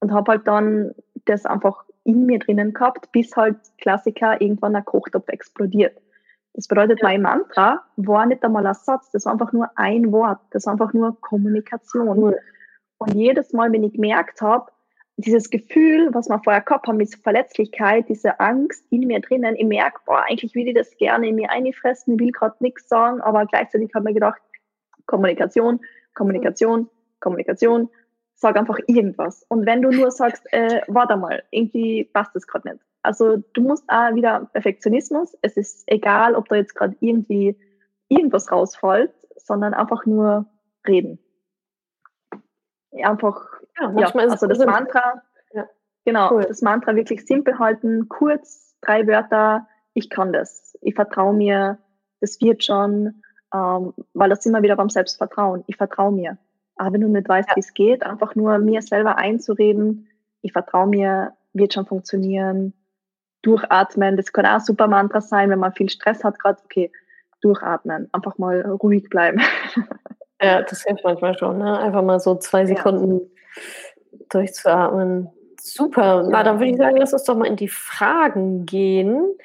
und 0.00 0.10
habe 0.10 0.32
halt 0.32 0.48
dann 0.48 0.92
das 1.26 1.46
einfach 1.46 1.84
in 2.02 2.26
mir 2.26 2.40
drinnen 2.40 2.72
gehabt, 2.72 3.12
bis 3.12 3.36
halt 3.36 3.58
Klassiker 3.80 4.40
irgendwann 4.40 4.72
der 4.72 4.82
Kochtopf 4.82 5.28
explodiert. 5.28 5.96
Das 6.54 6.66
bedeutet, 6.66 6.98
ja. 7.00 7.06
mein 7.06 7.22
Mantra 7.22 7.84
war 7.94 8.26
nicht 8.26 8.42
einmal 8.42 8.66
ein 8.66 8.74
Satz, 8.74 9.12
das 9.12 9.24
war 9.24 9.34
einfach 9.34 9.52
nur 9.52 9.70
ein 9.76 10.10
Wort, 10.10 10.40
das 10.50 10.66
war 10.66 10.72
einfach 10.72 10.92
nur 10.94 11.16
Kommunikation. 11.20 12.34
Und 12.98 13.14
jedes 13.14 13.52
Mal, 13.52 13.70
wenn 13.70 13.84
ich 13.84 13.92
gemerkt 13.92 14.42
habe, 14.42 14.66
dieses 15.18 15.50
Gefühl, 15.50 16.10
was 16.12 16.28
wir 16.28 16.40
vorher 16.44 16.62
gehabt 16.62 16.86
haben, 16.86 16.98
diese 16.98 17.18
Verletzlichkeit, 17.18 18.08
diese 18.08 18.38
Angst 18.38 18.84
in 18.90 19.06
mir 19.06 19.20
drinnen, 19.20 19.56
ich 19.56 19.66
merke, 19.66 20.00
boah, 20.06 20.24
eigentlich 20.28 20.54
will 20.54 20.68
ich 20.68 20.74
das 20.74 20.96
gerne 20.96 21.28
in 21.28 21.34
mir 21.34 21.50
einfressen, 21.50 22.14
ich 22.14 22.20
will 22.20 22.30
gerade 22.30 22.54
nichts 22.60 22.88
sagen, 22.88 23.20
aber 23.20 23.44
gleichzeitig 23.46 23.90
habe 23.94 24.04
ich 24.04 24.10
mir 24.10 24.14
gedacht, 24.14 24.40
Kommunikation, 25.06 25.80
Kommunikation, 26.14 26.88
Kommunikation, 27.18 27.90
sag 28.36 28.56
einfach 28.56 28.78
irgendwas. 28.86 29.44
Und 29.48 29.66
wenn 29.66 29.82
du 29.82 29.90
nur 29.90 30.12
sagst, 30.12 30.44
äh, 30.52 30.82
warte 30.86 31.16
mal, 31.16 31.42
irgendwie 31.50 32.04
passt 32.04 32.36
das 32.36 32.46
gerade 32.46 32.68
nicht. 32.68 32.84
Also 33.02 33.38
du 33.54 33.62
musst 33.62 33.84
auch 33.88 34.14
wieder 34.14 34.48
Perfektionismus, 34.52 35.36
es 35.42 35.56
ist 35.56 35.82
egal, 35.86 36.36
ob 36.36 36.48
da 36.48 36.56
jetzt 36.56 36.76
gerade 36.76 36.94
irgendwie 37.00 37.58
irgendwas 38.08 38.52
rausfällt, 38.52 39.12
sondern 39.36 39.74
einfach 39.74 40.06
nur 40.06 40.46
reden. 40.86 41.18
Einfach 42.92 43.57
ja, 43.80 43.88
manchmal 43.88 44.26
ja, 44.26 44.34
ist 44.34 44.42
also 44.42 44.46
das 44.46 44.64
Mantra, 44.64 45.22
ja. 45.52 45.66
genau, 46.04 46.32
cool. 46.32 46.44
das 46.46 46.62
Mantra 46.62 46.94
wirklich 46.94 47.26
simpel 47.26 47.58
halten, 47.58 48.08
kurz, 48.08 48.76
drei 48.80 49.06
Wörter, 49.06 49.66
ich 49.94 50.10
kann 50.10 50.32
das, 50.32 50.76
ich 50.80 50.94
vertraue 50.94 51.34
mir, 51.34 51.78
das 52.20 52.40
wird 52.40 52.64
schon, 52.64 53.22
ähm, 53.54 53.94
weil 54.14 54.30
das 54.30 54.46
immer 54.46 54.62
wieder 54.62 54.76
beim 54.76 54.90
Selbstvertrauen, 54.90 55.64
ich 55.66 55.76
vertraue 55.76 56.12
mir. 56.12 56.38
Aber 56.76 56.92
wenn 56.92 57.00
du 57.00 57.08
nicht 57.08 57.28
weißt, 57.28 57.48
ja. 57.48 57.56
wie 57.56 57.60
es 57.60 57.74
geht, 57.74 58.04
einfach 58.04 58.34
nur 58.34 58.58
mir 58.58 58.82
selber 58.82 59.16
einzureden, 59.16 60.08
ich 60.42 60.52
vertraue 60.52 60.86
mir, 60.86 61.32
wird 61.52 61.74
schon 61.74 61.86
funktionieren, 61.86 62.72
durchatmen, 63.42 64.16
das 64.16 64.32
kann 64.32 64.46
auch 64.46 64.54
ein 64.54 64.60
super 64.60 64.86
Mantra 64.86 65.20
sein, 65.20 65.50
wenn 65.50 65.58
man 65.58 65.72
viel 65.72 65.88
Stress 65.88 66.22
hat, 66.22 66.38
gerade, 66.38 66.60
okay, 66.64 66.92
durchatmen, 67.40 68.08
einfach 68.12 68.38
mal 68.38 68.60
ruhig 68.62 69.08
bleiben. 69.08 69.40
Ja, 70.40 70.62
das 70.62 70.84
hilft 70.84 71.02
manchmal 71.02 71.36
schon, 71.36 71.58
ne? 71.58 71.78
Einfach 71.80 72.02
mal 72.02 72.20
so 72.20 72.36
zwei 72.36 72.64
Sekunden 72.64 73.28
durchzuatmen. 74.30 75.30
Super. 75.60 76.26
Na, 76.28 76.42
dann 76.42 76.58
würde 76.58 76.70
ich 76.72 76.76
sagen, 76.76 76.96
lass 76.96 77.12
uns 77.12 77.24
doch 77.24 77.36
mal 77.36 77.46
in 77.46 77.56
die 77.56 77.68
Fragen 77.68 78.64
gehen. 78.64 79.36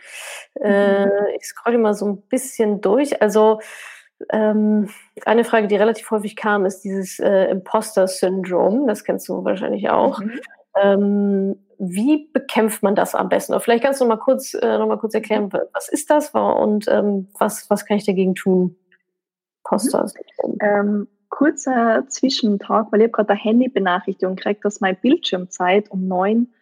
Äh, 0.59 1.05
mhm. 1.05 1.11
Äh, 1.11 1.35
ich 1.35 1.45
scrolle 1.45 1.77
mal 1.77 1.93
so 1.93 2.07
ein 2.07 2.21
bisschen 2.21 2.81
durch. 2.81 3.21
Also 3.21 3.59
ähm, 4.31 4.89
eine 5.25 5.43
Frage, 5.43 5.67
die 5.67 5.75
relativ 5.75 6.09
häufig 6.11 6.35
kam, 6.35 6.65
ist 6.65 6.81
dieses 6.81 7.19
äh, 7.19 7.45
Imposter-Syndrom. 7.45 8.87
Das 8.87 9.03
kennst 9.03 9.27
du 9.27 9.43
wahrscheinlich 9.43 9.89
auch. 9.89 10.19
Mhm. 10.19 10.39
Ähm, 10.81 11.65
wie 11.77 12.29
bekämpft 12.31 12.83
man 12.83 12.95
das 12.95 13.15
am 13.15 13.29
besten? 13.29 13.53
Oder 13.53 13.61
vielleicht 13.61 13.83
kannst 13.83 13.99
du 13.99 14.05
noch 14.05 14.15
mal 14.15 14.23
kurz, 14.23 14.53
äh, 14.53 14.77
noch 14.77 14.87
mal 14.87 14.97
kurz 14.97 15.13
erklären, 15.13 15.51
was 15.73 15.89
ist 15.89 16.09
das 16.09 16.29
und 16.29 16.87
ähm, 16.87 17.27
was, 17.37 17.69
was 17.69 17.85
kann 17.85 17.97
ich 17.97 18.05
dagegen 18.05 18.35
tun? 18.35 18.77
Postas. 19.63 20.13
Mhm. 20.43 21.07
Kurzer 21.43 22.05
Zwischentag, 22.07 22.87
weil 22.91 23.01
ich 23.01 23.03
habe 23.07 23.11
gerade 23.11 23.31
eine 23.31 23.39
Handybenachrichtigung 23.39 24.37
gekriegt, 24.37 24.63
dass 24.63 24.79
meine 24.79 24.95
Bildschirmzeit 24.95 25.91
um 25.91 26.07
neun 26.07 26.53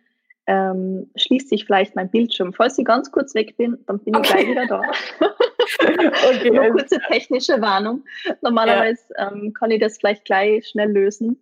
ähm, 0.48 1.08
schließt 1.16 1.50
sich 1.50 1.66
vielleicht 1.66 1.96
mein 1.96 2.10
Bildschirm. 2.10 2.52
Falls 2.52 2.80
ich 2.80 2.86
ganz 2.86 3.12
kurz 3.12 3.36
weg 3.36 3.56
bin, 3.58 3.78
dann 3.86 4.00
bin 4.00 4.16
okay. 4.16 4.26
ich 4.26 4.32
gleich 4.32 4.48
wieder 4.48 4.66
da. 4.66 4.82
okay. 6.30 6.50
Nur 6.54 6.72
kurze 6.72 7.00
technische 7.12 7.62
Warnung. 7.62 8.04
Normalerweise 8.42 9.04
ja. 9.16 9.32
ähm, 9.32 9.54
kann 9.54 9.70
ich 9.70 9.80
das 9.80 10.00
vielleicht 10.00 10.26
gleich 10.26 10.68
schnell 10.68 10.92
lösen. 10.92 11.40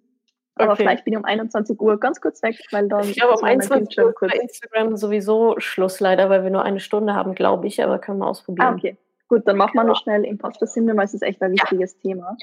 Aber 0.56 0.74
okay. 0.74 0.82
vielleicht 0.82 1.06
bin 1.06 1.14
ich 1.14 1.20
um 1.20 1.24
21 1.24 1.80
Uhr 1.80 1.98
ganz 1.98 2.20
kurz 2.20 2.44
weg, 2.44 2.60
weil 2.72 2.90
dann. 2.90 3.06
Ich 3.06 3.16
glaube, 3.16 3.36
um 3.36 3.44
21 3.46 4.00
Uhr 4.00 4.14
kurz. 4.14 4.34
bei 4.34 4.38
Instagram 4.38 4.98
sowieso 4.98 5.58
Schluss 5.60 6.02
leider, 6.02 6.30
weil 6.30 6.44
wir 6.44 6.50
nur 6.50 6.64
eine 6.64 6.82
Stunde 6.82 7.16
haben, 7.16 7.36
glaube 7.36 7.68
ich, 7.68 7.82
aber 7.82 8.00
können 8.00 8.18
wir 8.18 8.28
ausprobieren. 8.28 8.68
Ah, 8.68 8.76
okay. 8.76 8.98
Gut, 9.30 9.48
dann 9.48 9.56
machen 9.56 9.76
wir 9.76 9.84
genau. 9.84 9.94
noch 9.94 10.02
schnell 10.02 10.26
Imposter-Syndrom, 10.26 10.98
weil 10.98 11.06
es 11.06 11.14
ist 11.14 11.22
echt 11.22 11.42
ein 11.42 11.54
wichtiges 11.54 11.96
ja. 12.02 12.10
Thema. 12.10 12.36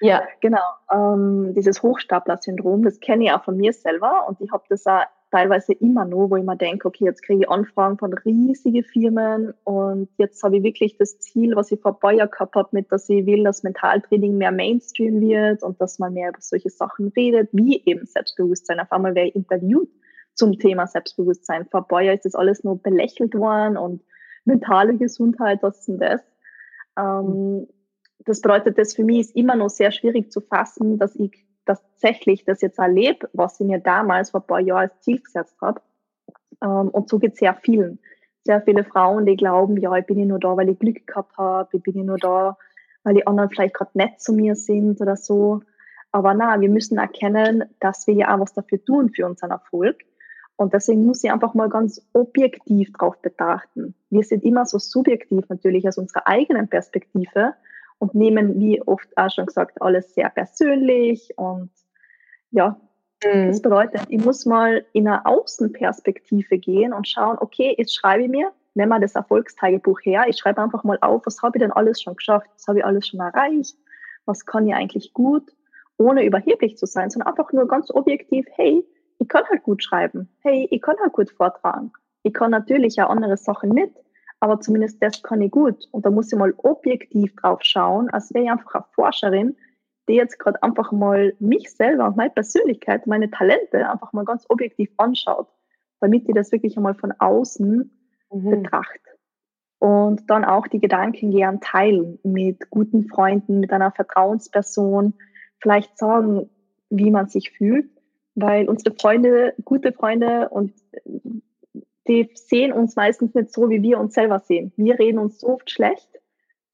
Ja. 0.00 0.22
Genau. 0.40 0.62
Ähm, 0.92 1.54
dieses 1.54 1.82
Hochstapler-Syndrom, 1.82 2.84
das 2.84 3.00
kenne 3.00 3.24
ich 3.24 3.32
auch 3.32 3.44
von 3.44 3.56
mir 3.56 3.72
selber 3.72 4.26
und 4.28 4.40
ich 4.40 4.50
habe 4.52 4.64
das 4.68 4.86
auch 4.86 5.02
teilweise 5.30 5.74
immer 5.74 6.04
noch, 6.04 6.30
wo 6.30 6.36
ich 6.36 6.44
mir 6.44 6.56
denke, 6.56 6.88
okay, 6.88 7.04
jetzt 7.04 7.22
kriege 7.22 7.42
ich 7.42 7.50
Anfragen 7.50 7.98
von 7.98 8.12
riesigen 8.12 8.82
Firmen 8.84 9.52
und 9.64 10.08
jetzt 10.16 10.42
habe 10.42 10.58
ich 10.58 10.62
wirklich 10.62 10.96
das 10.96 11.18
Ziel, 11.18 11.54
was 11.54 11.70
ich 11.70 11.80
vor 11.80 11.98
paar 11.98 12.14
gehabt 12.14 12.54
habe, 12.54 12.68
mit, 12.72 12.90
dass 12.90 13.08
ich 13.08 13.26
will, 13.26 13.44
dass 13.44 13.62
Mentaltraining 13.62 14.38
mehr 14.38 14.52
Mainstream 14.52 15.20
wird 15.20 15.62
und 15.62 15.80
dass 15.80 15.98
man 15.98 16.14
mehr 16.14 16.30
über 16.30 16.40
solche 16.40 16.70
Sachen 16.70 17.08
redet, 17.08 17.50
wie 17.52 17.82
eben 17.84 18.06
Selbstbewusstsein. 18.06 18.80
Auf 18.80 18.90
einmal 18.92 19.14
wäre 19.14 19.28
ich 19.28 19.36
interviewt 19.36 19.90
zum 20.34 20.58
Thema 20.58 20.86
Selbstbewusstsein. 20.86 21.66
Vor 21.70 21.86
paar 21.86 22.02
ist 22.04 22.24
das 22.24 22.34
alles 22.34 22.64
nur 22.64 22.80
belächelt 22.80 23.34
worden 23.34 23.76
und 23.76 24.02
mentale 24.44 24.96
Gesundheit, 24.96 25.62
was 25.62 25.80
ist 25.80 25.88
denn 25.88 25.98
das? 25.98 26.22
Ähm, 26.98 27.66
das 28.24 28.40
bedeutet, 28.40 28.78
das 28.78 28.94
für 28.94 29.04
mich 29.04 29.20
ist 29.20 29.36
immer 29.36 29.56
noch 29.56 29.70
sehr 29.70 29.90
schwierig 29.90 30.32
zu 30.32 30.40
fassen, 30.40 30.98
dass 30.98 31.14
ich 31.16 31.46
tatsächlich 31.64 32.44
das 32.44 32.60
jetzt 32.60 32.78
erlebe, 32.78 33.28
was 33.32 33.60
ich 33.60 33.66
mir 33.66 33.78
damals 33.78 34.30
vor 34.30 34.40
ein 34.40 34.46
paar 34.46 34.60
Jahren 34.60 34.88
als 34.88 35.00
Ziel 35.00 35.20
gesetzt 35.20 35.56
habe. 35.60 35.80
Ähm, 36.62 36.88
und 36.88 37.08
so 37.08 37.18
geht 37.18 37.34
es 37.34 37.38
sehr 37.38 37.54
vielen. 37.54 37.98
Sehr 38.44 38.62
viele 38.62 38.84
Frauen, 38.84 39.26
die 39.26 39.36
glauben, 39.36 39.76
ja, 39.76 39.94
ich 39.96 40.06
bin 40.06 40.18
ja 40.18 40.24
nur 40.24 40.38
da, 40.38 40.56
weil 40.56 40.70
ich 40.70 40.78
Glück 40.78 41.06
gehabt 41.06 41.36
habe, 41.36 41.68
ich 41.72 41.82
bin 41.82 41.96
ja 41.96 42.04
nur 42.04 42.16
da, 42.16 42.56
weil 43.02 43.14
die 43.14 43.26
anderen 43.26 43.50
vielleicht 43.50 43.74
gerade 43.74 43.90
nett 43.94 44.20
zu 44.20 44.32
mir 44.32 44.54
sind 44.56 45.00
oder 45.00 45.16
so. 45.16 45.60
Aber 46.10 46.32
na, 46.32 46.58
wir 46.60 46.70
müssen 46.70 46.98
erkennen, 46.98 47.64
dass 47.80 48.06
wir 48.06 48.14
ja 48.14 48.34
auch 48.34 48.40
was 48.40 48.54
dafür 48.54 48.82
tun 48.82 49.10
für 49.10 49.26
unseren 49.26 49.50
Erfolg. 49.50 49.98
Und 50.56 50.72
deswegen 50.72 51.04
muss 51.04 51.22
ich 51.22 51.30
einfach 51.30 51.54
mal 51.54 51.68
ganz 51.68 52.04
objektiv 52.14 52.92
drauf 52.94 53.20
betrachten. 53.20 53.94
Wir 54.10 54.24
sind 54.24 54.42
immer 54.42 54.64
so 54.64 54.78
subjektiv 54.78 55.48
natürlich 55.48 55.86
aus 55.86 55.98
unserer 55.98 56.26
eigenen 56.26 56.68
Perspektive 56.68 57.54
und 57.98 58.14
nehmen, 58.14 58.58
wie 58.60 58.80
oft 58.82 59.08
auch 59.16 59.30
schon 59.30 59.46
gesagt, 59.46 59.80
alles 59.82 60.14
sehr 60.14 60.30
persönlich 60.30 61.32
und 61.36 61.70
ja, 62.50 62.80
mhm. 63.24 63.48
das 63.48 63.60
bedeutet, 63.60 64.02
ich 64.08 64.24
muss 64.24 64.46
mal 64.46 64.84
in 64.92 65.08
eine 65.08 65.26
Außenperspektive 65.26 66.58
gehen 66.58 66.92
und 66.92 67.08
schauen, 67.08 67.36
okay, 67.40 67.74
jetzt 67.76 67.94
schreibe 67.94 68.24
ich 68.24 68.30
mir, 68.30 68.52
nehmen 68.74 68.90
wir 68.90 69.00
das 69.00 69.14
Erfolgstagebuch 69.14 70.00
her, 70.02 70.24
ich 70.28 70.38
schreibe 70.38 70.62
einfach 70.62 70.84
mal 70.84 70.98
auf, 71.00 71.26
was 71.26 71.42
habe 71.42 71.58
ich 71.58 71.62
denn 71.62 71.72
alles 71.72 72.00
schon 72.00 72.16
geschafft, 72.16 72.48
was 72.54 72.66
habe 72.68 72.78
ich 72.78 72.84
alles 72.84 73.08
schon 73.08 73.20
erreicht, 73.20 73.76
was 74.24 74.46
kann 74.46 74.66
ich 74.66 74.74
eigentlich 74.74 75.12
gut, 75.12 75.52
ohne 75.96 76.24
überheblich 76.24 76.76
zu 76.76 76.86
sein, 76.86 77.10
sondern 77.10 77.28
einfach 77.28 77.52
nur 77.52 77.66
ganz 77.66 77.90
objektiv, 77.90 78.46
hey, 78.52 78.84
ich 79.18 79.28
kann 79.28 79.44
halt 79.50 79.64
gut 79.64 79.82
schreiben, 79.82 80.28
hey, 80.42 80.68
ich 80.70 80.80
kann 80.80 80.96
halt 81.00 81.12
gut 81.12 81.30
vortragen, 81.30 81.92
ich 82.22 82.32
kann 82.32 82.52
natürlich 82.52 83.02
auch 83.02 83.10
andere 83.10 83.36
Sachen 83.36 83.70
nicht, 83.70 83.92
aber 84.40 84.60
zumindest 84.60 85.02
das 85.02 85.22
kann 85.22 85.42
ich 85.42 85.50
gut. 85.50 85.86
Und 85.90 86.06
da 86.06 86.10
muss 86.10 86.32
ich 86.32 86.38
mal 86.38 86.54
objektiv 86.58 87.34
drauf 87.36 87.60
schauen, 87.62 88.08
als 88.10 88.32
wäre 88.32 88.44
ich 88.44 88.50
einfach 88.50 88.74
eine 88.74 88.84
Forscherin, 88.94 89.56
die 90.08 90.14
jetzt 90.14 90.38
gerade 90.38 90.62
einfach 90.62 90.92
mal 90.92 91.34
mich 91.38 91.70
selber 91.70 92.06
und 92.06 92.16
meine 92.16 92.30
Persönlichkeit, 92.30 93.06
meine 93.06 93.30
Talente 93.30 93.88
einfach 93.90 94.12
mal 94.12 94.24
ganz 94.24 94.46
objektiv 94.48 94.90
anschaut, 94.96 95.48
damit 96.00 96.28
ich 96.28 96.34
das 96.34 96.52
wirklich 96.52 96.76
einmal 96.76 96.94
von 96.94 97.12
außen 97.18 97.90
mhm. 98.32 98.50
betrachte. 98.50 99.00
Und 99.80 100.28
dann 100.28 100.44
auch 100.44 100.66
die 100.66 100.80
Gedanken 100.80 101.30
gern 101.30 101.60
teilen 101.60 102.18
mit 102.24 102.68
guten 102.70 103.06
Freunden, 103.06 103.60
mit 103.60 103.72
einer 103.72 103.92
Vertrauensperson, 103.92 105.14
vielleicht 105.60 105.98
sagen, 105.98 106.48
wie 106.90 107.10
man 107.10 107.28
sich 107.28 107.50
fühlt, 107.50 107.88
weil 108.34 108.68
unsere 108.68 108.94
Freunde, 108.94 109.54
gute 109.64 109.92
Freunde 109.92 110.48
und 110.48 110.72
die 112.08 112.30
sehen 112.34 112.72
uns 112.72 112.96
meistens 112.96 113.34
nicht 113.34 113.52
so, 113.52 113.68
wie 113.70 113.82
wir 113.82 113.98
uns 113.98 114.14
selber 114.14 114.38
sehen. 114.40 114.72
Wir 114.76 114.98
reden 114.98 115.18
uns 115.18 115.40
so 115.40 115.48
oft 115.48 115.70
schlecht, 115.70 116.08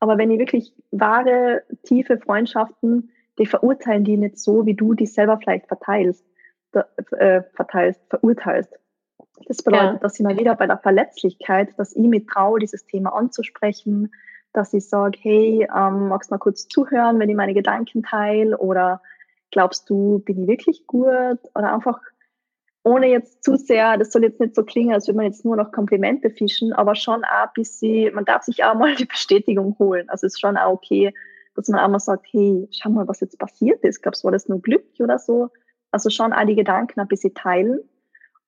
aber 0.01 0.18
wenn 0.18 0.31
ihr 0.31 0.38
wirklich 0.38 0.73
wahre, 0.90 1.62
tiefe 1.83 2.18
Freundschaften, 2.18 3.11
die 3.38 3.47
verurteilen 3.47 4.05
die 4.05 4.16
nicht 4.16 4.38
so, 4.38 4.64
wie 4.64 4.75
du 4.75 4.94
die 4.94 5.07
selber 5.07 5.38
vielleicht 5.38 5.66
verteilst, 5.66 6.25
äh, 6.73 7.42
verteilst, 7.55 8.01
verurteilst. 8.09 8.73
Das 9.47 9.62
bedeutet, 9.62 9.94
ja. 9.94 9.99
dass 9.99 10.18
ich 10.18 10.25
mal 10.25 10.38
wieder 10.38 10.55
bei 10.55 10.66
der 10.66 10.79
Verletzlichkeit, 10.79 11.70
dass 11.77 11.97
ich 11.97 12.03
mir 12.03 12.25
traue, 12.25 12.61
dieses 12.61 12.87
Thema 12.87 13.14
anzusprechen, 13.14 14.12
dass 14.53 14.73
ich 14.73 14.88
sage, 14.88 15.18
hey, 15.20 15.68
ähm, 15.77 16.09
magst 16.09 16.31
du 16.31 16.35
mal 16.35 16.38
kurz 16.38 16.68
zuhören, 16.68 17.18
wenn 17.18 17.29
ich 17.29 17.37
meine 17.37 17.55
Gedanken 17.55 18.05
teile 18.05 18.57
oder 18.59 19.03
glaubst 19.51 19.90
du, 19.90 20.20
bin 20.20 20.42
ich 20.42 20.49
wirklich 20.49 20.87
gut 20.87 21.38
oder 21.55 21.75
einfach 21.75 22.01
ohne 22.85 23.09
jetzt 23.09 23.42
zu 23.42 23.57
sehr, 23.57 23.97
das 23.97 24.12
soll 24.12 24.23
jetzt 24.23 24.40
nicht 24.40 24.55
so 24.55 24.62
klingen, 24.62 24.92
als 24.92 25.09
würde 25.09 25.16
man 25.16 25.27
jetzt 25.27 25.44
nur 25.44 25.57
noch 25.57 25.73
Komplimente 25.73 26.31
fischen, 26.31 26.73
aber 26.75 26.94
schon 26.94 27.25
auch 27.25 27.47
ein 27.47 27.51
bisschen, 27.55 28.14
man 28.14 28.27
darf 28.27 28.42
sich 28.42 28.62
auch 28.62 28.75
mal 28.75 28.94
die 28.94 29.07
Bestätigung 29.07 29.75
holen. 29.79 30.09
Also 30.11 30.27
es 30.27 30.35
ist 30.35 30.40
schon 30.40 30.59
auch 30.59 30.75
okay, 30.75 31.12
dass 31.57 31.68
man 31.68 31.81
auch 31.81 31.88
mal 31.88 31.99
sagt, 31.99 32.27
hey, 32.31 32.68
schau 32.70 32.90
mal, 32.90 33.09
was 33.09 33.20
jetzt 33.20 33.38
passiert 33.38 33.83
ist. 33.83 34.03
Glaubst 34.03 34.23
du, 34.23 34.27
war 34.27 34.33
das 34.33 34.49
nur 34.49 34.61
Glück 34.61 34.85
oder 34.99 35.18
so? 35.18 35.49
Also 35.92 36.11
schon 36.11 36.33
auch 36.33 36.44
die 36.44 36.57
Gedanken 36.57 37.01
ein 37.01 37.09
bisschen 37.09 37.35
teilen. 37.35 37.81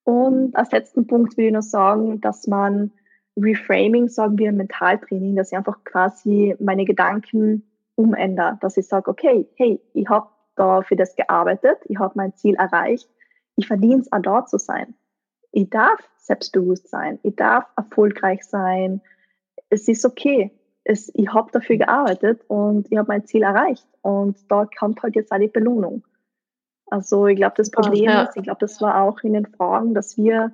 Und 0.05 0.55
als 0.55 0.71
letzten 0.71 1.07
Punkt 1.07 1.37
will 1.37 1.47
ich 1.47 1.53
noch 1.53 1.63
sagen, 1.63 2.21
dass 2.21 2.47
man 2.47 2.93
Reframing, 3.39 4.09
sagen 4.09 4.39
wir 4.39 4.51
im 4.51 4.57
Mentaltraining, 4.57 5.35
dass 5.37 5.51
ich 5.51 5.59
einfach 5.59 5.83
quasi 5.85 6.57
meine 6.59 6.85
Gedanken 6.85 7.71
umändere, 7.95 8.59
dass 8.61 8.77
ich 8.77 8.87
sage, 8.87 9.11
okay, 9.11 9.49
hey, 9.57 9.81
ich 9.95 10.09
habe 10.09 10.29
da 10.57 10.83
für 10.83 10.97
das 10.97 11.17
gearbeitet, 11.17 11.79
ich 11.87 11.99
habe 11.99 12.13
mein 12.17 12.35
Ziel 12.35 12.55
erreicht, 12.55 13.09
ich 13.57 13.67
verdiene 13.67 14.01
es, 14.01 14.13
auch 14.13 14.21
dort 14.21 14.49
zu 14.49 14.59
sein. 14.59 14.95
Ich 15.53 15.71
darf 15.71 15.99
selbstbewusst 16.19 16.89
sein. 16.89 17.19
Ich 17.23 17.37
darf 17.37 17.65
erfolgreich 17.77 18.45
sein. 18.45 19.01
Es 19.71 19.89
ist 19.89 20.05
okay. 20.05 20.53
Es, 20.85 21.11
ich 21.15 21.33
habe 21.33 21.51
dafür 21.51 21.79
gearbeitet 21.79 22.45
und 22.49 22.91
ich 22.91 22.99
habe 22.99 23.09
mein 23.09 23.25
Ziel 23.25 23.43
erreicht. 23.43 23.87
Und 24.03 24.37
da 24.51 24.69
kommt 24.79 25.03
halt 25.03 25.17
jetzt 25.17 25.33
auch 25.33 25.39
die 25.39 25.49
Belohnung. 25.49 26.05
Also 26.89 27.27
ich 27.27 27.37
glaube, 27.37 27.55
das 27.57 27.71
Problem 27.71 28.05
ja. 28.05 28.23
ist, 28.23 28.37
ich 28.37 28.45
glaube, 28.45 28.61
das 28.61 28.81
war 28.81 29.03
auch 29.03 29.21
in 29.23 29.33
den 29.33 29.47
Fragen, 29.47 29.95
dass 29.95 30.17
wir 30.17 30.53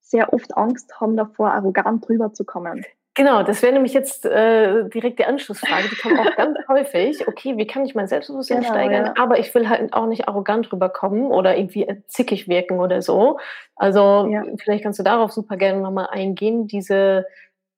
sehr 0.00 0.32
oft 0.32 0.56
Angst 0.56 1.00
haben 1.00 1.16
davor, 1.16 1.52
arrogant 1.52 2.08
drüber 2.08 2.32
zu 2.32 2.44
kommen. 2.44 2.84
Genau, 3.16 3.44
das 3.44 3.62
wäre 3.62 3.72
nämlich 3.72 3.92
jetzt 3.92 4.26
äh, 4.26 4.88
direkt 4.88 5.20
die 5.20 5.24
Anschlussfrage. 5.24 5.88
Die 5.88 5.96
kommt 5.96 6.18
auch 6.18 6.36
ganz 6.36 6.58
häufig. 6.68 7.26
Okay, 7.28 7.56
wie 7.56 7.66
kann 7.66 7.84
ich 7.84 7.94
mein 7.94 8.08
Selbstbewusstsein 8.08 8.62
genau, 8.62 8.72
steigern? 8.72 9.06
Ja. 9.06 9.14
Aber 9.16 9.38
ich 9.38 9.54
will 9.54 9.68
halt 9.68 9.92
auch 9.92 10.06
nicht 10.06 10.26
arrogant 10.26 10.72
rüberkommen 10.72 11.26
oder 11.26 11.56
irgendwie 11.56 11.86
zickig 12.08 12.48
wirken 12.48 12.80
oder 12.80 13.02
so. 13.02 13.38
Also 13.76 14.26
ja. 14.28 14.42
vielleicht 14.58 14.82
kannst 14.82 14.98
du 14.98 15.04
darauf 15.04 15.30
super 15.30 15.56
gerne 15.56 15.80
nochmal 15.80 16.08
eingehen. 16.10 16.66
Diese, 16.66 17.24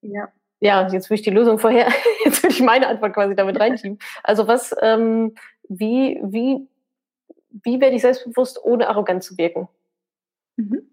ja. 0.01 0.29
ja, 0.61 0.89
jetzt 0.89 1.11
würde 1.11 1.17
ich 1.17 1.23
die 1.23 1.31
Lösung 1.31 1.59
vorher, 1.59 1.89
jetzt 2.25 2.43
würde 2.43 2.55
ich 2.55 2.63
meine 2.63 2.87
Antwort 2.89 3.13
quasi 3.13 3.35
damit 3.35 3.61
reinschieben. 3.61 3.99
Also 4.23 4.49
was, 4.49 4.75
ähm, 4.81 5.35
wie, 5.69 6.19
wie, 6.23 6.67
wie 7.51 7.81
werde 7.83 7.95
ich 7.95 8.03
selbstbewusst, 8.03 8.65
ohne 8.65 8.89
arrogant 8.89 9.23
zu 9.23 9.37
wirken? 9.37 9.69
Mhm. 10.57 10.89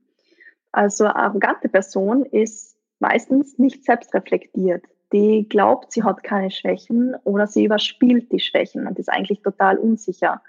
Also 0.73 1.05
arrogante 1.05 1.69
Person 1.69 2.25
ist 2.25 2.72
meistens 3.03 3.59
nicht 3.59 3.83
selbst 3.83 4.13
reflektiert. 4.15 4.85
Die 5.11 5.47
glaubt, 5.47 5.91
sie 5.91 6.03
hat 6.03 6.23
keine 6.23 6.49
Schwächen 6.49 7.15
oder 7.25 7.45
sie 7.45 7.65
überspielt 7.65 8.31
die 8.31 8.39
Schwächen 8.39 8.87
und 8.87 8.97
ist 8.97 9.11
eigentlich 9.11 9.41
total 9.41 9.77
unsicher. 9.77 10.41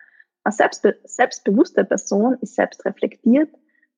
Eine 0.45 0.53
selbstbe 0.53 0.97
selbstbewusste 1.05 1.85
Person 1.85 2.39
ist 2.41 2.55
selbst 2.55 2.85
reflektiert. 2.85 3.51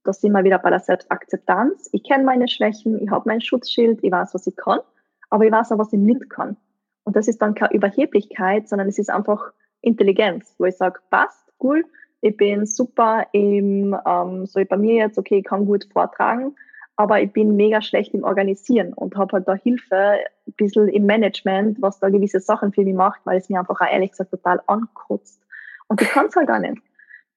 Da 0.05 0.13
sind 0.13 0.33
wir 0.33 0.43
wieder 0.43 0.59
bei 0.59 0.71
der 0.71 0.81
Selbstakzeptanz. 0.81 1.91
Ich 1.93 2.03
kenne 2.03 2.25
meine 2.25 2.49
Schwächen, 2.49 3.01
ich 3.03 3.11
habe 3.11 3.29
mein 3.29 3.43
Schutzschild, 3.43 4.03
ich 4.03 4.11
weiß, 4.11 4.33
was 4.33 4.47
ich 4.47 4.57
kann, 4.57 4.81
aber 5.29 5.45
ich 5.45 5.53
weiß 5.53 5.73
auch, 5.73 5.79
was 5.79 5.93
ich 5.93 6.01
nicht 6.01 6.31
kann. 6.31 6.57
Und 7.05 7.15
das 7.15 7.29
ist 7.29 7.43
dann 7.43 7.55
keine 7.55 7.75
Überheblichkeit, 7.75 8.69
sondern 8.69 8.89
es 8.89 8.99
ist 8.99 9.11
einfach 9.11 9.53
Intelligenz, 9.83 10.55
wo 10.59 10.65
ich 10.65 10.77
sage, 10.77 10.99
passt, 11.11 11.53
cool, 11.63 11.85
ich 12.23 12.37
bin 12.37 12.65
super 12.67 13.27
im, 13.33 13.97
ähm, 14.07 14.47
so 14.47 14.65
bei 14.65 14.77
mir 14.77 14.95
jetzt, 14.95 15.19
okay, 15.19 15.39
ich 15.39 15.45
kann 15.45 15.67
gut 15.67 15.87
vortragen, 15.93 16.57
aber 16.97 17.21
ich 17.21 17.33
bin 17.33 17.57
mega 17.57 17.83
schlecht 17.83 18.15
im 18.15 18.25
Organisieren 18.25 18.95
und 18.95 19.17
habe 19.17 19.35
halt 19.35 19.49
da 19.49 19.55
Hilfe 19.55 20.19
ein 20.47 20.53
bisschen 20.57 20.89
im 20.89 21.05
Management, 21.05 21.81
was 21.81 22.01
da 22.01 22.09
gewisse 22.09 22.41
Sachen 22.41 22.73
für 22.73 22.83
mich 22.83 22.95
macht, 22.95 23.21
weil 23.25 23.39
es 23.39 23.49
mir 23.51 23.61
einfach 23.61 23.81
auch 23.81 23.93
ehrlich 23.93 24.13
gesagt 24.13 24.31
total 24.31 24.61
ankotzt. 24.67 25.43
Und 25.89 26.01
ich 26.01 26.09
kann 26.09 26.27
es 26.27 26.37
halt 26.37 26.51
auch 26.51 26.59
nicht. 26.59 26.83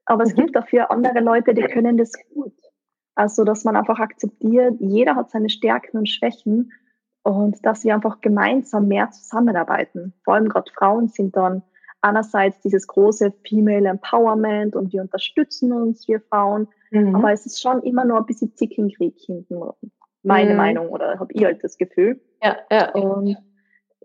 Aber 0.06 0.24
es 0.24 0.34
mhm. 0.34 0.41
gibt 0.41 0.56
dafür 0.56 0.89
andere 0.89 1.19
Leute, 1.19 1.54
die 1.54 1.62
können 1.63 1.98
das 1.98 2.13
gut. 2.34 2.54
Also, 3.15 3.43
dass 3.43 3.65
man 3.65 3.76
einfach 3.76 4.00
akzeptiert, 4.00 4.76
jeder 4.80 5.15
hat 5.15 5.30
seine 5.30 5.50
Stärken 5.50 5.98
und 5.98 6.10
Schwächen 6.10 6.72
und 7.24 7.65
dass 7.65 7.84
wir 7.84 7.93
einfach 7.93 8.22
gemeinsam 8.22 8.88
mehr 8.88 9.12
zusammenarbeiten. 9.12 10.13
Vor 10.24 10.36
allem 10.36 10.48
gerade 10.48 10.72
Frauen 10.72 11.10
sind 11.10 11.36
dann 11.36 11.63
einerseits 12.02 12.62
dieses 12.62 12.88
große 12.88 13.34
Female 13.45 13.89
Empowerment 13.89 14.76
und 14.76 14.93
wir 14.93 15.02
unterstützen 15.02 15.74
uns, 15.74 16.08
wir 16.08 16.22
Frauen, 16.22 16.69
mhm. 16.91 17.15
aber 17.15 17.32
es 17.32 17.45
ist 17.45 17.62
schon 17.62 17.82
immer 17.84 18.06
nur 18.06 18.17
ein 18.17 18.25
bisschen 18.25 18.56
Zickenkrieg 18.56 19.15
hinten. 19.17 19.62
Meine 20.23 20.52
mhm. 20.52 20.58
Meinung 20.58 20.89
oder 20.89 21.19
habe 21.19 21.32
ich 21.34 21.43
halt 21.43 21.63
das 21.63 21.78
Gefühl. 21.78 22.21
Ja, 22.43 22.58
ja. 22.71 22.91
Und 22.93 23.38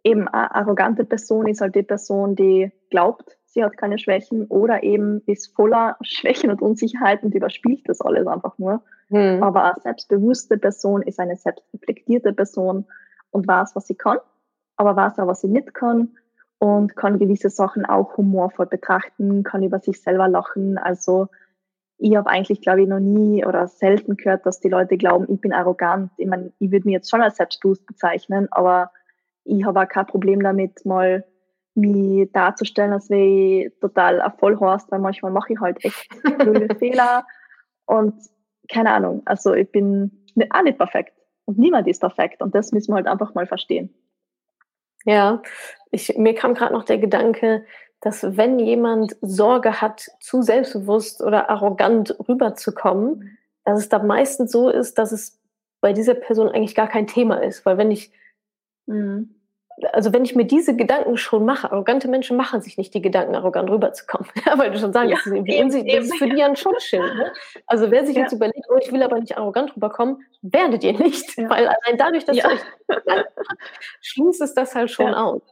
eben 0.04 0.28
eine 0.28 0.54
arrogante 0.54 1.04
Person 1.04 1.48
ist 1.48 1.60
halt 1.60 1.74
die 1.74 1.82
Person, 1.82 2.36
die 2.36 2.70
glaubt, 2.90 3.38
sie 3.46 3.64
hat 3.64 3.76
keine 3.76 3.98
Schwächen 3.98 4.46
oder 4.46 4.82
eben 4.82 5.22
ist 5.26 5.54
voller 5.54 5.96
Schwächen 6.02 6.50
und 6.50 6.62
Unsicherheiten 6.62 7.26
und 7.26 7.34
überspielt 7.34 7.88
das 7.88 8.00
alles 8.00 8.26
einfach 8.26 8.58
nur. 8.58 8.82
Mhm. 9.08 9.42
Aber 9.42 9.64
eine 9.64 9.80
selbstbewusste 9.80 10.58
Person 10.58 11.02
ist 11.02 11.18
eine 11.18 11.36
selbstreflektierte 11.36 12.32
Person 12.32 12.86
und 13.30 13.48
weiß, 13.48 13.74
was 13.74 13.86
sie 13.86 13.94
kann, 13.94 14.18
aber 14.76 14.94
weiß 14.96 15.18
auch, 15.18 15.26
was 15.26 15.40
sie 15.40 15.48
nicht 15.48 15.74
kann 15.74 16.16
und 16.58 16.96
kann 16.96 17.18
gewisse 17.18 17.50
Sachen 17.50 17.84
auch 17.84 18.16
humorvoll 18.16 18.66
betrachten, 18.66 19.42
kann 19.42 19.62
über 19.62 19.80
sich 19.80 20.00
selber 20.00 20.28
lachen. 20.28 20.78
Also 20.78 21.28
ich 21.98 22.16
habe 22.16 22.28
eigentlich, 22.28 22.60
glaube 22.60 22.82
ich, 22.82 22.88
noch 22.88 23.00
nie 23.00 23.44
oder 23.44 23.68
selten 23.68 24.16
gehört, 24.16 24.44
dass 24.46 24.60
die 24.60 24.68
Leute 24.68 24.96
glauben, 24.96 25.26
ich 25.32 25.40
bin 25.40 25.52
arrogant. 25.52 26.10
Ich 26.16 26.26
meine, 26.26 26.52
ich 26.58 26.70
würde 26.70 26.86
mich 26.86 26.94
jetzt 26.94 27.10
schon 27.10 27.22
als 27.22 27.36
selbstbewusst 27.36 27.86
bezeichnen, 27.86 28.48
aber 28.50 28.90
ich 29.44 29.64
habe 29.64 29.80
auch 29.80 29.88
kein 29.88 30.06
Problem 30.06 30.42
damit, 30.42 30.84
mal 30.84 31.24
mich 31.74 32.30
darzustellen, 32.32 32.92
als 32.92 33.10
wäre 33.10 33.66
ich 33.66 33.80
total 33.80 34.20
ein 34.20 34.32
Vollhorst, 34.38 34.90
weil 34.90 35.00
manchmal 35.00 35.32
mache 35.32 35.52
ich 35.52 35.60
halt 35.60 35.84
echt 35.84 36.08
blöde 36.38 36.74
Fehler 36.78 37.26
und 37.86 38.14
keine 38.70 38.92
Ahnung, 38.92 39.22
also 39.24 39.54
ich 39.54 39.70
bin 39.70 40.24
auch 40.50 40.62
nicht 40.62 40.78
perfekt 40.78 41.14
und 41.44 41.58
niemand 41.58 41.88
ist 41.88 42.00
perfekt 42.00 42.42
und 42.42 42.54
das 42.54 42.72
müssen 42.72 42.92
wir 42.92 42.96
halt 42.96 43.08
einfach 43.08 43.34
mal 43.34 43.46
verstehen. 43.46 43.92
Ja, 45.04 45.42
ich, 45.90 46.16
mir 46.16 46.34
kam 46.34 46.54
gerade 46.54 46.72
noch 46.72 46.84
der 46.84 46.98
Gedanke, 46.98 47.66
dass 48.04 48.36
wenn 48.36 48.58
jemand 48.58 49.16
Sorge 49.22 49.80
hat, 49.80 50.10
zu 50.20 50.42
selbstbewusst 50.42 51.22
oder 51.22 51.48
arrogant 51.50 52.16
rüberzukommen, 52.28 53.38
dass 53.64 53.78
es 53.78 53.88
da 53.88 53.98
meistens 53.98 54.52
so 54.52 54.68
ist, 54.68 54.98
dass 54.98 55.10
es 55.10 55.40
bei 55.80 55.92
dieser 55.92 56.14
Person 56.14 56.48
eigentlich 56.48 56.74
gar 56.74 56.88
kein 56.88 57.06
Thema 57.06 57.42
ist. 57.42 57.64
Weil 57.64 57.78
wenn 57.78 57.90
ich 57.90 58.12
mhm 58.86 59.34
also 59.92 60.12
wenn 60.12 60.24
ich 60.24 60.34
mir 60.34 60.44
diese 60.44 60.76
Gedanken 60.76 61.16
schon 61.16 61.44
mache, 61.44 61.70
arrogante 61.72 62.08
Menschen 62.08 62.36
machen 62.36 62.60
sich 62.60 62.78
nicht 62.78 62.94
die 62.94 63.02
Gedanken, 63.02 63.34
arrogant 63.34 63.70
rüberzukommen. 63.70 64.28
Ja, 64.46 64.58
weil 64.58 64.70
du 64.70 64.78
schon 64.78 64.92
sagst, 64.92 65.10
ja, 65.10 65.16
das, 65.16 65.26
ist 65.26 65.32
eben, 65.32 65.68
das 65.68 66.04
ist 66.04 66.16
für 66.16 66.28
die 66.28 66.36
ja 66.36 66.46
ein 66.46 66.56
Schutzschild. 66.56 67.14
Ne? 67.14 67.32
Also 67.66 67.90
wer 67.90 68.04
sich 68.04 68.14
ja. 68.16 68.22
jetzt 68.22 68.32
überlegt, 68.32 68.66
oh, 68.68 68.76
ich 68.80 68.92
will 68.92 69.02
aber 69.02 69.18
nicht 69.18 69.36
arrogant 69.36 69.74
rüberkommen, 69.74 70.22
werdet 70.42 70.84
ihr 70.84 70.92
nicht. 70.98 71.36
Ja. 71.38 71.48
Weil 71.48 71.66
allein 71.66 71.98
dadurch, 71.98 72.24
dass 72.24 72.36
ja. 72.36 72.48
du 72.48 72.94
schließt 74.00 74.42
es 74.42 74.54
das 74.54 74.74
halt 74.74 74.90
schon 74.90 75.14
aus. 75.14 75.42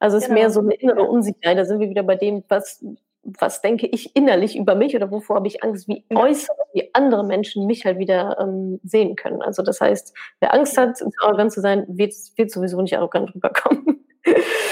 Also 0.00 0.16
es 0.16 0.24
ist 0.24 0.28
genau. 0.28 0.40
mehr 0.40 0.50
so 0.50 0.60
eine 0.60 0.74
innere 0.74 1.04
Unsicherheit. 1.04 1.56
Da 1.56 1.64
sind 1.64 1.78
wir 1.78 1.90
wieder 1.90 2.02
bei 2.02 2.16
dem, 2.16 2.42
was 2.48 2.82
was 3.22 3.60
denke 3.60 3.86
ich 3.86 4.16
innerlich 4.16 4.56
über 4.56 4.74
mich 4.74 4.96
oder 4.96 5.10
wovor 5.10 5.36
habe 5.36 5.46
ich 5.46 5.62
Angst, 5.62 5.88
wie 5.88 6.04
äußerst, 6.14 6.58
wie 6.72 6.88
andere 6.94 7.24
Menschen 7.24 7.66
mich 7.66 7.84
halt 7.84 7.98
wieder 7.98 8.38
ähm, 8.40 8.80
sehen 8.82 9.16
können. 9.16 9.42
Also 9.42 9.62
das 9.62 9.80
heißt, 9.80 10.14
wer 10.40 10.54
Angst 10.54 10.76
hat, 10.78 11.02
arrogant 11.20 11.52
zu 11.52 11.60
sein, 11.60 11.84
wird, 11.88 12.14
wird 12.36 12.50
sowieso 12.50 12.80
nicht 12.80 12.96
arrogant 12.96 13.34
rüberkommen. 13.34 14.04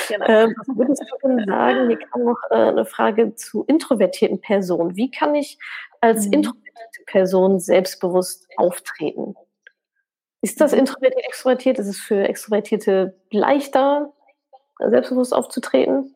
Genau. 0.08 0.24
ähm, 0.28 0.54
was 0.56 0.76
würdest 0.76 1.02
du 1.22 1.28
denn 1.28 1.44
sagen? 1.46 1.88
Hier 1.88 1.98
kam 1.98 2.24
noch 2.24 2.38
äh, 2.50 2.54
eine 2.54 2.84
Frage 2.84 3.34
zu 3.34 3.64
introvertierten 3.64 4.40
Personen. 4.40 4.96
Wie 4.96 5.10
kann 5.10 5.34
ich 5.34 5.58
als 6.00 6.26
mhm. 6.26 6.34
introvertierte 6.34 7.02
Person 7.06 7.60
selbstbewusst 7.60 8.46
auftreten? 8.56 9.34
Ist 10.40 10.60
das 10.60 10.72
mhm. 10.72 10.80
introvertiert, 10.80 11.24
extrovertiert? 11.26 11.78
Ist 11.78 11.88
es 11.88 11.98
für 11.98 12.26
Extrovertierte 12.26 13.14
leichter, 13.30 14.12
selbstbewusst 14.78 15.34
aufzutreten? 15.34 16.14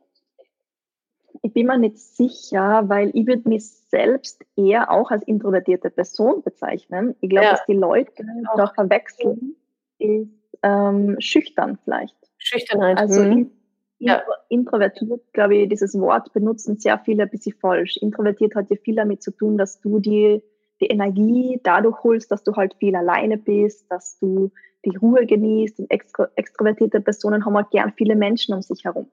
Ich 1.42 1.52
bin 1.52 1.66
mir 1.66 1.78
nicht 1.78 1.98
sicher, 1.98 2.88
weil 2.88 3.10
ich 3.14 3.26
würde 3.26 3.48
mich 3.48 3.66
selbst 3.66 4.44
eher 4.56 4.90
auch 4.90 5.10
als 5.10 5.22
introvertierte 5.24 5.90
Person 5.90 6.42
bezeichnen. 6.42 7.16
Ich 7.20 7.30
glaube, 7.30 7.46
ja. 7.46 7.50
dass 7.52 7.66
die 7.66 7.74
Leute 7.74 8.24
da 8.56 8.68
verwechseln, 8.68 9.56
ist 9.98 10.28
ähm, 10.62 11.16
schüchtern 11.18 11.78
vielleicht. 11.84 12.16
Schüchternheit. 12.38 12.98
Also 12.98 13.22
mhm. 13.22 13.50
ja. 13.98 14.22
introvertiert, 14.48 15.20
glaube 15.32 15.56
ich, 15.56 15.68
dieses 15.68 15.98
Wort 15.98 16.32
benutzen 16.32 16.78
sehr 16.78 16.98
viele 16.98 17.24
ein 17.24 17.30
bisschen 17.30 17.54
falsch. 17.60 17.96
Introvertiert 17.98 18.54
hat 18.54 18.70
ja 18.70 18.76
viel 18.76 18.96
damit 18.96 19.22
zu 19.22 19.30
tun, 19.30 19.58
dass 19.58 19.80
du 19.80 19.98
die, 19.98 20.42
die 20.80 20.86
Energie 20.86 21.60
dadurch 21.62 22.02
holst, 22.02 22.30
dass 22.30 22.42
du 22.44 22.54
halt 22.54 22.74
viel 22.74 22.94
alleine 22.96 23.38
bist, 23.38 23.90
dass 23.90 24.18
du 24.18 24.50
die 24.84 24.96
Ruhe 24.96 25.26
genießt. 25.26 25.80
Und 25.80 25.90
extro 25.90 26.26
extrovertierte 26.36 27.00
Personen 27.00 27.44
haben 27.44 27.56
halt 27.56 27.70
gern 27.70 27.92
viele 27.96 28.16
Menschen 28.16 28.54
um 28.54 28.62
sich 28.62 28.84
herum. 28.84 29.10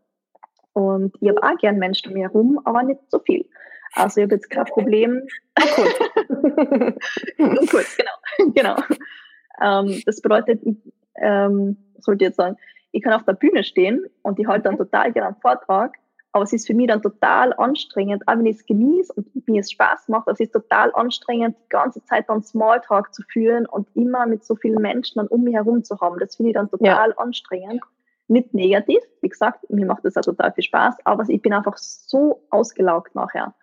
Und 0.74 1.16
ich 1.20 1.30
habe 1.30 1.44
auch 1.44 1.58
gern 1.58 1.78
Menschen 1.78 2.10
um 2.10 2.14
mich 2.14 2.24
herum, 2.24 2.60
aber 2.64 2.84
nicht 2.84 3.02
so 3.10 3.20
viel. 3.20 3.46
Also 3.94 4.20
ich 4.20 4.26
habe 4.26 4.36
jetzt 4.36 4.50
kein 4.50 4.66
Problem. 4.66 5.28
Nur 5.58 5.68
kurz. 5.76 6.00
Nur 7.38 7.68
kurz, 7.68 7.98
genau. 7.98 8.52
genau. 8.54 8.76
Ähm, 9.62 10.02
das 10.06 10.22
bedeutet, 10.22 10.62
ich 10.64 10.78
ähm, 11.16 11.78
sollte 12.00 12.26
jetzt 12.26 12.38
sagen, 12.38 12.56
ich 12.92 13.04
kann 13.04 13.14
auf 13.14 13.26
der 13.26 13.34
Bühne 13.34 13.64
stehen 13.64 14.06
und 14.22 14.40
ich 14.40 14.48
halte 14.48 14.64
dann 14.64 14.78
total 14.78 15.12
gerne 15.12 15.30
einen 15.30 15.42
Vortrag, 15.42 15.98
aber 16.32 16.44
es 16.44 16.54
ist 16.54 16.68
für 16.68 16.74
mich 16.74 16.88
dann 16.88 17.02
total 17.02 17.54
anstrengend, 17.54 18.28
auch 18.28 18.38
wenn 18.38 18.46
ich 18.46 18.58
es 18.58 18.66
genieße 18.66 19.14
und 19.14 19.48
mir 19.48 19.62
es 19.62 19.72
Spaß 19.72 20.10
macht, 20.10 20.28
es 20.28 20.40
ist 20.40 20.54
total 20.54 20.94
anstrengend, 20.94 21.56
die 21.66 21.70
ganze 21.70 22.04
Zeit 22.06 22.30
dann 22.30 22.44
Smalltalk 22.44 23.14
zu 23.14 23.24
führen 23.24 23.66
und 23.66 23.88
immer 23.96 24.28
mit 24.28 24.46
so 24.46 24.56
vielen 24.56 24.82
Menschen 24.82 25.18
dann 25.18 25.28
um 25.28 25.44
mich 25.44 25.56
herum 25.56 25.84
zu 25.84 26.00
haben. 26.00 26.20
Das 26.20 26.36
finde 26.36 26.52
ich 26.52 26.56
dann 26.56 26.70
total 26.70 27.10
ja. 27.10 27.18
anstrengend 27.18 27.82
nicht 28.30 28.54
negativ. 28.54 29.00
Wie 29.22 29.30
gesagt, 29.30 29.70
mir 29.70 29.86
macht 29.86 30.06
das 30.06 30.16
auch 30.16 30.22
total 30.22 30.54
viel 30.54 30.64
Spaß, 30.64 30.98
aber 31.04 31.28
ich 31.28 31.42
bin 31.42 31.54
einfach 31.54 31.78
so 31.78 32.44
ausgelaugt 32.50 33.16
nachher. 33.16 33.54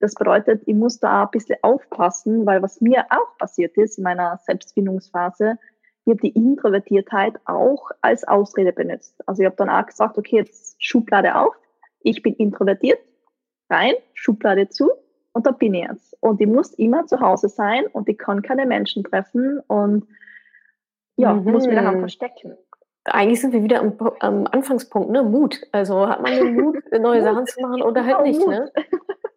Das 0.00 0.14
bedeutet, 0.14 0.62
ich 0.66 0.74
muss 0.74 1.00
da 1.00 1.24
ein 1.24 1.30
bisschen 1.30 1.56
aufpassen, 1.62 2.46
weil 2.46 2.62
was 2.62 2.80
mir 2.80 3.06
auch 3.10 3.36
passiert 3.38 3.76
ist 3.76 3.98
in 3.98 4.04
meiner 4.04 4.38
Selbstfindungsphase, 4.44 5.58
ich 6.06 6.10
habe 6.10 6.20
die 6.20 6.36
Introvertiertheit 6.36 7.40
auch 7.46 7.90
als 8.02 8.24
Ausrede 8.24 8.72
benutzt. 8.72 9.16
Also 9.26 9.42
ich 9.42 9.46
habe 9.46 9.56
dann 9.56 9.70
auch 9.70 9.86
gesagt, 9.86 10.18
okay, 10.18 10.36
jetzt 10.36 10.76
Schublade 10.78 11.34
auf, 11.34 11.54
ich 12.04 12.22
bin 12.22 12.34
introvertiert, 12.34 13.00
rein, 13.68 13.94
Schublade 14.14 14.68
zu 14.68 14.90
und 15.32 15.46
da 15.46 15.50
bin 15.50 15.74
ich 15.74 15.86
jetzt. 15.88 16.16
Und 16.20 16.40
ich 16.40 16.46
muss 16.46 16.72
immer 16.74 17.06
zu 17.06 17.20
Hause 17.20 17.48
sein 17.48 17.86
und 17.86 18.08
ich 18.08 18.18
kann 18.18 18.42
keine 18.42 18.66
Menschen 18.66 19.02
treffen 19.02 19.60
und 19.66 20.06
ja, 21.16 21.34
mhm. 21.34 21.50
muss 21.50 21.66
mich 21.66 21.74
daheim 21.74 21.98
verstecken 21.98 22.56
eigentlich 23.04 23.40
sind 23.40 23.52
wir 23.52 23.62
wieder 23.62 23.80
am, 23.80 23.96
am, 24.20 24.46
Anfangspunkt, 24.46 25.10
ne? 25.10 25.22
Mut. 25.22 25.60
Also 25.72 26.08
hat 26.08 26.22
man 26.22 26.32
den 26.32 26.54
Mut, 26.54 26.76
neue 26.98 27.22
Sachen 27.22 27.46
zu 27.46 27.60
machen 27.60 27.82
oder 27.82 28.04
halt 28.04 28.22
nicht, 28.22 28.46
ne? 28.46 28.72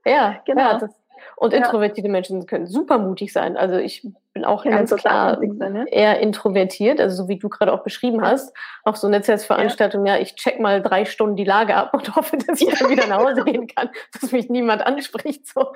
Ja, 0.05 0.41
genau. 0.45 0.61
Ja, 0.61 0.77
das, 0.77 0.91
und 1.35 1.53
introvertierte 1.53 2.09
Menschen 2.09 2.45
können 2.45 2.67
super 2.67 2.97
mutig 2.97 3.33
sein. 3.33 3.57
Also 3.57 3.77
ich 3.77 4.05
bin 4.37 4.45
auch 4.45 4.65
ja, 4.65 4.71
ganz 4.71 4.95
klar 4.95 5.39
sein, 5.39 5.73
ne? 5.73 5.85
eher 5.89 6.19
introvertiert, 6.19 7.01
also 7.01 7.23
so 7.23 7.27
wie 7.27 7.39
du 7.39 7.49
gerade 7.49 7.73
auch 7.73 7.83
beschrieben 7.83 8.21
hast. 8.21 8.55
Auch 8.83 8.95
so 8.95 9.09
Netzwerksveranstaltungen, 9.09 10.05
ja. 10.05 10.15
ja, 10.15 10.21
ich 10.21 10.35
check 10.35 10.59
mal 10.59 10.81
drei 10.81 11.05
Stunden 11.05 11.35
die 11.35 11.43
Lage 11.43 11.75
ab 11.75 11.93
und 11.93 12.15
hoffe, 12.15 12.37
dass 12.37 12.61
ich 12.61 12.69
dann 12.77 12.89
wieder 12.89 13.07
nach 13.07 13.17
Hause 13.17 13.43
gehen 13.43 13.67
kann, 13.67 13.89
dass 14.19 14.31
mich 14.31 14.49
niemand 14.49 14.85
anspricht. 14.85 15.47
So. 15.47 15.73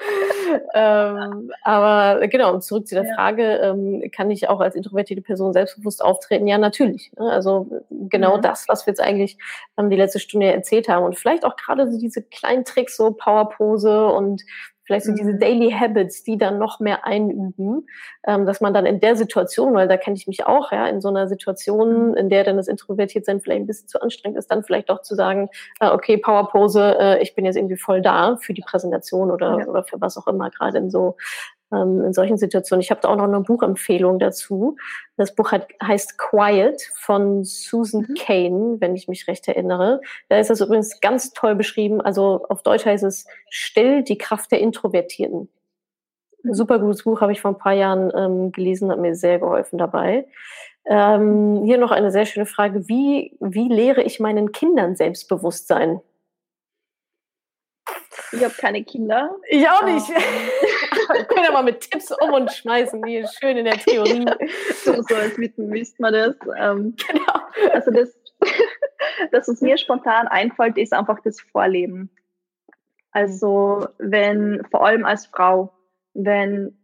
Ähm, 0.76 1.52
aber 1.64 2.28
genau, 2.28 2.54
und 2.54 2.64
zurück 2.64 2.88
zu 2.88 2.94
der 2.94 3.06
ja. 3.06 3.16
Frage, 3.16 3.44
ähm, 3.44 4.12
kann 4.16 4.30
ich 4.30 4.48
auch 4.48 4.60
als 4.60 4.76
introvertierte 4.76 5.24
Person 5.24 5.54
selbstbewusst 5.54 6.04
auftreten? 6.04 6.48
Ja, 6.48 6.60
natürlich. 6.60 7.12
Ne? 7.18 7.32
Also 7.32 7.68
genau 7.90 8.38
mhm. 8.38 8.42
das, 8.44 8.68
was 8.68 8.86
wir 8.86 8.92
jetzt 8.92 9.02
eigentlich 9.02 9.38
ähm, 9.78 9.90
die 9.90 9.98
letzte 9.98 10.20
Stunde 10.20 10.54
erzählt 10.54 10.88
haben. 10.88 11.04
Und 11.04 11.18
vielleicht 11.18 11.46
auch 11.46 11.56
gerade 11.56 11.92
so 11.92 12.00
diese 12.00 12.22
kleinen 12.22 12.64
Tricks, 12.64 12.96
so 12.96 13.12
Powerpose 13.12 14.06
und 14.06 14.44
vielleicht 14.84 15.06
so 15.06 15.14
diese 15.14 15.34
mhm. 15.34 15.40
Daily 15.40 15.72
Habits, 15.72 16.24
die 16.24 16.38
dann 16.38 16.58
noch 16.58 16.80
mehr 16.80 17.06
einüben, 17.06 17.88
ähm, 18.26 18.46
dass 18.46 18.62
man 18.62 18.74
dann 18.74 18.86
in 18.86 19.00
der 19.00 19.16
Situation, 19.16 19.74
weil 19.74 19.88
da 19.88 19.98
kenne 19.98 20.16
ich 20.16 20.28
mich 20.28 20.46
auch, 20.46 20.72
ja, 20.72 20.88
in 20.88 21.02
so 21.02 21.10
einer 21.10 21.28
Situation, 21.28 22.10
mhm. 22.10 22.16
in 22.16 22.30
der 22.30 22.44
dann 22.44 22.58
das 22.58 22.68
Introvertiertsein 22.68 23.42
vielleicht 23.42 23.62
ein 23.62 23.68
bisschen 23.68 23.88
zu 23.88 24.02
anstrengend 24.02 24.38
ist, 24.38 24.50
dann 24.52 24.64
vielleicht 24.64 24.90
auch 24.90 25.02
zu 25.02 25.16
sagen, 25.16 25.50
äh, 25.80 25.90
okay, 25.90 26.18
Powerpose, 26.18 26.98
äh, 27.00 27.22
ich 27.22 27.36
bin 27.36 27.46
jetzt 27.46 27.56
irgendwie 27.56 27.78
voll 27.78 28.02
da 28.02 28.38
für 28.38 28.54
die 28.54 28.62
Präsentation 28.62 29.32
oder, 29.32 29.60
ja. 29.60 29.68
oder 29.68 29.84
für 29.84 30.00
was 30.02 30.18
auch 30.18 30.28
immer, 30.28 30.50
gerade 30.50 30.78
in 30.78 30.90
so 30.90 31.16
ähm, 31.74 32.04
in 32.04 32.14
solchen 32.14 32.38
Situationen. 32.38 32.82
Ich 32.82 32.92
habe 32.92 33.02
da 33.02 33.10
auch 33.10 33.16
noch 33.16 33.26
eine 33.26 33.42
Buchempfehlung 33.42 34.20
dazu. 34.20 34.78
Das 35.18 35.36
Buch 35.36 35.52
hat, 35.52 35.68
heißt 35.82 36.18
Quiet 36.18 36.82
von 36.96 37.44
Susan 37.44 38.06
mhm. 38.10 38.16
Kane, 38.16 38.78
wenn 38.80 38.96
ich 38.96 39.08
mich 39.08 39.28
recht 39.28 39.48
erinnere. 39.48 40.02
Da 40.30 40.40
ist 40.40 40.50
das 40.50 40.62
übrigens 40.62 41.00
ganz 41.02 41.32
toll 41.34 41.56
beschrieben. 41.56 42.02
Also 42.02 42.46
auf 42.50 42.64
Deutsch 42.64 42.86
heißt 42.86 43.04
es 43.04 43.26
Still 43.50 44.04
die 44.04 44.18
Kraft 44.18 44.52
der 44.52 44.60
Introvertierten. 44.60 45.50
Ein 46.44 46.50
mhm. 46.50 46.54
super 46.54 46.80
gutes 46.80 47.04
Buch, 47.04 47.22
habe 47.22 47.32
ich 47.32 47.42
vor 47.42 47.52
ein 47.52 47.58
paar 47.58 47.74
Jahren 47.74 48.12
ähm, 48.16 48.52
gelesen, 48.52 48.92
hat 48.92 49.00
mir 49.00 49.16
sehr 49.16 49.40
geholfen 49.40 49.78
dabei. 49.78 50.28
Ähm, 50.86 51.62
hier 51.64 51.78
noch 51.78 51.92
eine 51.92 52.12
sehr 52.12 52.26
schöne 52.26 52.46
Frage. 52.46 52.88
Wie, 52.88 53.38
wie 53.40 53.68
lehre 53.68 54.02
ich 54.02 54.20
meinen 54.20 54.52
Kindern 54.52 54.96
Selbstbewusstsein? 54.96 56.02
Ich 58.34 58.44
habe 58.44 58.54
keine 58.58 58.84
Kinder. 58.84 59.36
Ich 59.50 59.68
auch 59.68 59.84
nicht. 59.84 60.08
können 61.28 61.46
ja 61.46 61.52
mal 61.52 61.64
mit 61.64 61.82
Tipps 61.82 62.12
um 62.12 62.34
und 62.34 62.52
schmeißen, 62.52 63.02
die 63.04 63.18
ist 63.18 63.38
schön 63.40 63.58
in 63.58 63.66
der 63.66 63.78
Theorie. 63.78 64.26
so, 64.84 65.02
so 65.02 65.16
als 65.16 65.38
müsste 65.38 66.02
man 66.02 66.14
das. 66.14 66.36
Ähm, 66.58 66.96
genau. 67.08 67.74
Also 67.74 67.92
das, 67.92 68.16
das, 69.32 69.48
was 69.48 69.62
mir 69.62 69.78
spontan 69.78 70.28
einfällt, 70.28 70.78
ist 70.78 70.94
einfach 70.94 71.20
das 71.24 71.40
Vorleben. 71.40 72.10
Also 73.12 73.88
wenn, 73.98 74.64
vor 74.72 74.86
allem 74.86 75.06
als 75.06 75.26
Frau, 75.26 75.74
wenn 76.14 76.78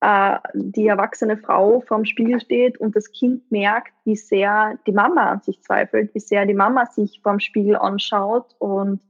äh, 0.00 0.38
die 0.54 0.86
erwachsene 0.86 1.36
Frau 1.36 1.80
vorm 1.80 2.04
Spiegel 2.04 2.40
steht 2.40 2.78
und 2.78 2.94
das 2.94 3.10
Kind 3.10 3.50
merkt, 3.50 3.92
wie 4.04 4.16
sehr 4.16 4.78
die 4.86 4.92
Mama 4.92 5.30
an 5.30 5.42
sich 5.42 5.62
zweifelt, 5.62 6.14
wie 6.14 6.20
sehr 6.20 6.46
die 6.46 6.54
Mama 6.54 6.86
sich 6.86 7.20
vorm 7.22 7.40
Spiegel 7.40 7.76
anschaut 7.76 8.54
und 8.58 9.00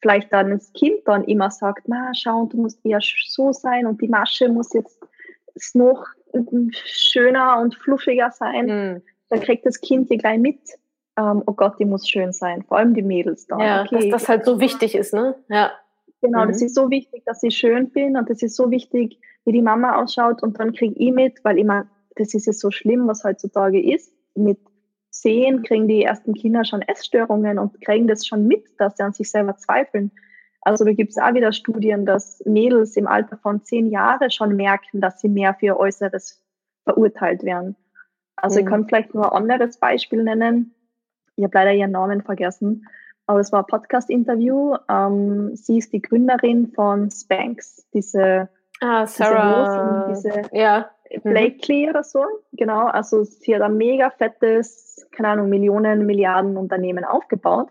vielleicht 0.00 0.32
dann 0.32 0.50
das 0.50 0.72
Kind 0.72 1.00
dann 1.04 1.24
immer 1.24 1.50
sagt, 1.50 1.88
Ma, 1.88 2.12
schau, 2.14 2.46
du 2.46 2.56
musst 2.58 2.84
eher 2.84 3.00
so 3.26 3.52
sein 3.52 3.86
und 3.86 4.00
die 4.00 4.08
Masche 4.08 4.48
muss 4.48 4.72
jetzt 4.72 4.98
noch 5.74 6.06
schöner 6.72 7.58
und 7.60 7.74
fluffiger 7.74 8.30
sein, 8.30 8.66
mhm. 8.66 9.02
dann 9.28 9.40
kriegt 9.40 9.66
das 9.66 9.80
Kind 9.80 10.08
hier 10.08 10.18
gleich 10.18 10.38
mit, 10.38 10.58
ähm, 11.16 11.42
oh 11.46 11.52
Gott, 11.52 11.78
die 11.78 11.84
muss 11.84 12.08
schön 12.08 12.32
sein, 12.32 12.62
vor 12.62 12.78
allem 12.78 12.94
die 12.94 13.02
Mädels 13.02 13.46
da. 13.46 13.58
Ja, 13.58 13.82
okay, 13.82 14.10
dass 14.10 14.22
das 14.22 14.28
halt 14.28 14.44
so 14.44 14.60
wichtig 14.60 14.94
ist, 14.94 15.12
ne? 15.12 15.34
Ja. 15.48 15.72
Genau, 16.22 16.44
mhm. 16.44 16.48
das 16.48 16.62
ist 16.62 16.74
so 16.74 16.90
wichtig, 16.90 17.24
dass 17.24 17.42
ich 17.42 17.56
schön 17.56 17.90
bin 17.90 18.16
und 18.16 18.28
das 18.28 18.42
ist 18.42 18.54
so 18.56 18.70
wichtig, 18.70 19.18
wie 19.44 19.52
die 19.52 19.62
Mama 19.62 20.00
ausschaut 20.00 20.42
und 20.42 20.58
dann 20.60 20.72
kriege 20.72 20.94
ich 20.96 21.12
mit, 21.12 21.42
weil 21.44 21.58
immer, 21.58 21.86
das 22.16 22.34
ist 22.34 22.46
ja 22.46 22.52
so 22.52 22.70
schlimm, 22.70 23.08
was 23.08 23.24
heutzutage 23.24 23.82
ist, 23.82 24.12
mit 24.34 24.58
zehn 25.10 25.62
kriegen 25.62 25.88
die 25.88 26.04
ersten 26.04 26.34
Kinder 26.34 26.64
schon 26.64 26.82
Essstörungen 26.82 27.58
und 27.58 27.80
kriegen 27.80 28.06
das 28.06 28.26
schon 28.26 28.46
mit, 28.46 28.64
dass 28.78 28.96
sie 28.96 29.02
an 29.02 29.12
sich 29.12 29.30
selber 29.30 29.56
zweifeln. 29.56 30.10
Also 30.62 30.84
da 30.84 30.92
gibt 30.92 31.10
es 31.10 31.18
auch 31.18 31.34
wieder 31.34 31.52
Studien, 31.52 32.04
dass 32.04 32.42
Mädels 32.44 32.96
im 32.96 33.06
Alter 33.06 33.38
von 33.38 33.62
zehn 33.64 33.86
Jahren 33.86 34.30
schon 34.30 34.56
merken, 34.56 35.00
dass 35.00 35.20
sie 35.20 35.28
mehr 35.28 35.54
für 35.54 35.66
ihr 35.66 35.76
Äußeres 35.78 36.42
verurteilt 36.84 37.42
werden. 37.42 37.76
Also 38.36 38.60
mhm. 38.60 38.66
ich 38.66 38.70
kann 38.70 38.86
vielleicht 38.86 39.14
nur 39.14 39.32
ein 39.32 39.42
anderes 39.42 39.78
Beispiel 39.78 40.22
nennen. 40.22 40.74
Ich 41.36 41.44
habe 41.44 41.56
leider 41.56 41.72
ihren 41.72 41.92
Namen 41.92 42.22
vergessen, 42.22 42.86
aber 43.26 43.40
es 43.40 43.52
war 43.52 43.60
ein 43.60 43.66
Podcast-Interview. 43.66 44.76
Ähm, 44.88 45.56
sie 45.56 45.78
ist 45.78 45.92
die 45.92 46.02
Gründerin 46.02 46.72
von 46.74 47.10
Spanx, 47.10 47.86
diese, 47.94 48.48
ah, 48.80 49.06
Sarah. 49.06 50.08
diese, 50.10 50.30
diese 50.30 50.56
ja. 50.56 50.90
Blakely 51.24 51.84
mhm. 51.84 51.90
oder 51.90 52.04
so. 52.04 52.24
Genau, 52.52 52.86
also 52.86 53.24
sie 53.24 53.54
hat 53.54 53.62
ein 53.62 53.76
mega 53.76 54.10
fettes, 54.10 54.89
keine 55.20 55.34
Ahnung, 55.34 55.50
Millionen, 55.50 56.06
Milliarden 56.06 56.56
Unternehmen 56.56 57.04
aufgebaut. 57.04 57.68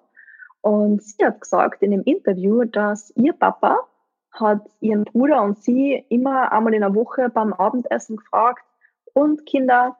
Und 0.61 1.01
sie 1.01 1.25
hat 1.25 1.41
gesagt 1.41 1.81
in 1.81 1.91
dem 1.91 2.03
Interview, 2.03 2.63
dass 2.65 3.11
ihr 3.15 3.33
Papa 3.33 3.79
hat 4.31 4.61
ihren 4.81 5.05
Bruder 5.05 5.41
und 5.41 5.57
sie 5.57 6.05
immer 6.09 6.51
einmal 6.51 6.75
in 6.75 6.81
der 6.81 6.93
Woche 6.93 7.29
beim 7.29 7.53
Abendessen 7.53 8.17
gefragt, 8.17 8.63
und 9.13 9.47
Kinder, 9.47 9.97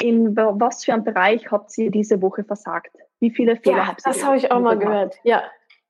in 0.00 0.34
was 0.34 0.82
für 0.82 0.94
einem 0.94 1.04
Bereich 1.04 1.52
habt 1.52 1.76
ihr 1.76 1.90
diese 1.90 2.22
Woche 2.22 2.42
versagt? 2.42 2.96
Wie 3.20 3.30
viele 3.30 3.56
Fehler 3.56 3.76
ja, 3.76 3.86
habt 3.88 4.00
ihr? 4.00 4.12
Das 4.12 4.24
habe 4.24 4.38
ich 4.38 4.50
auch 4.50 4.60
mal 4.60 4.78
gemacht? 4.78 4.92
gehört. 4.92 5.18
Ja. 5.24 5.42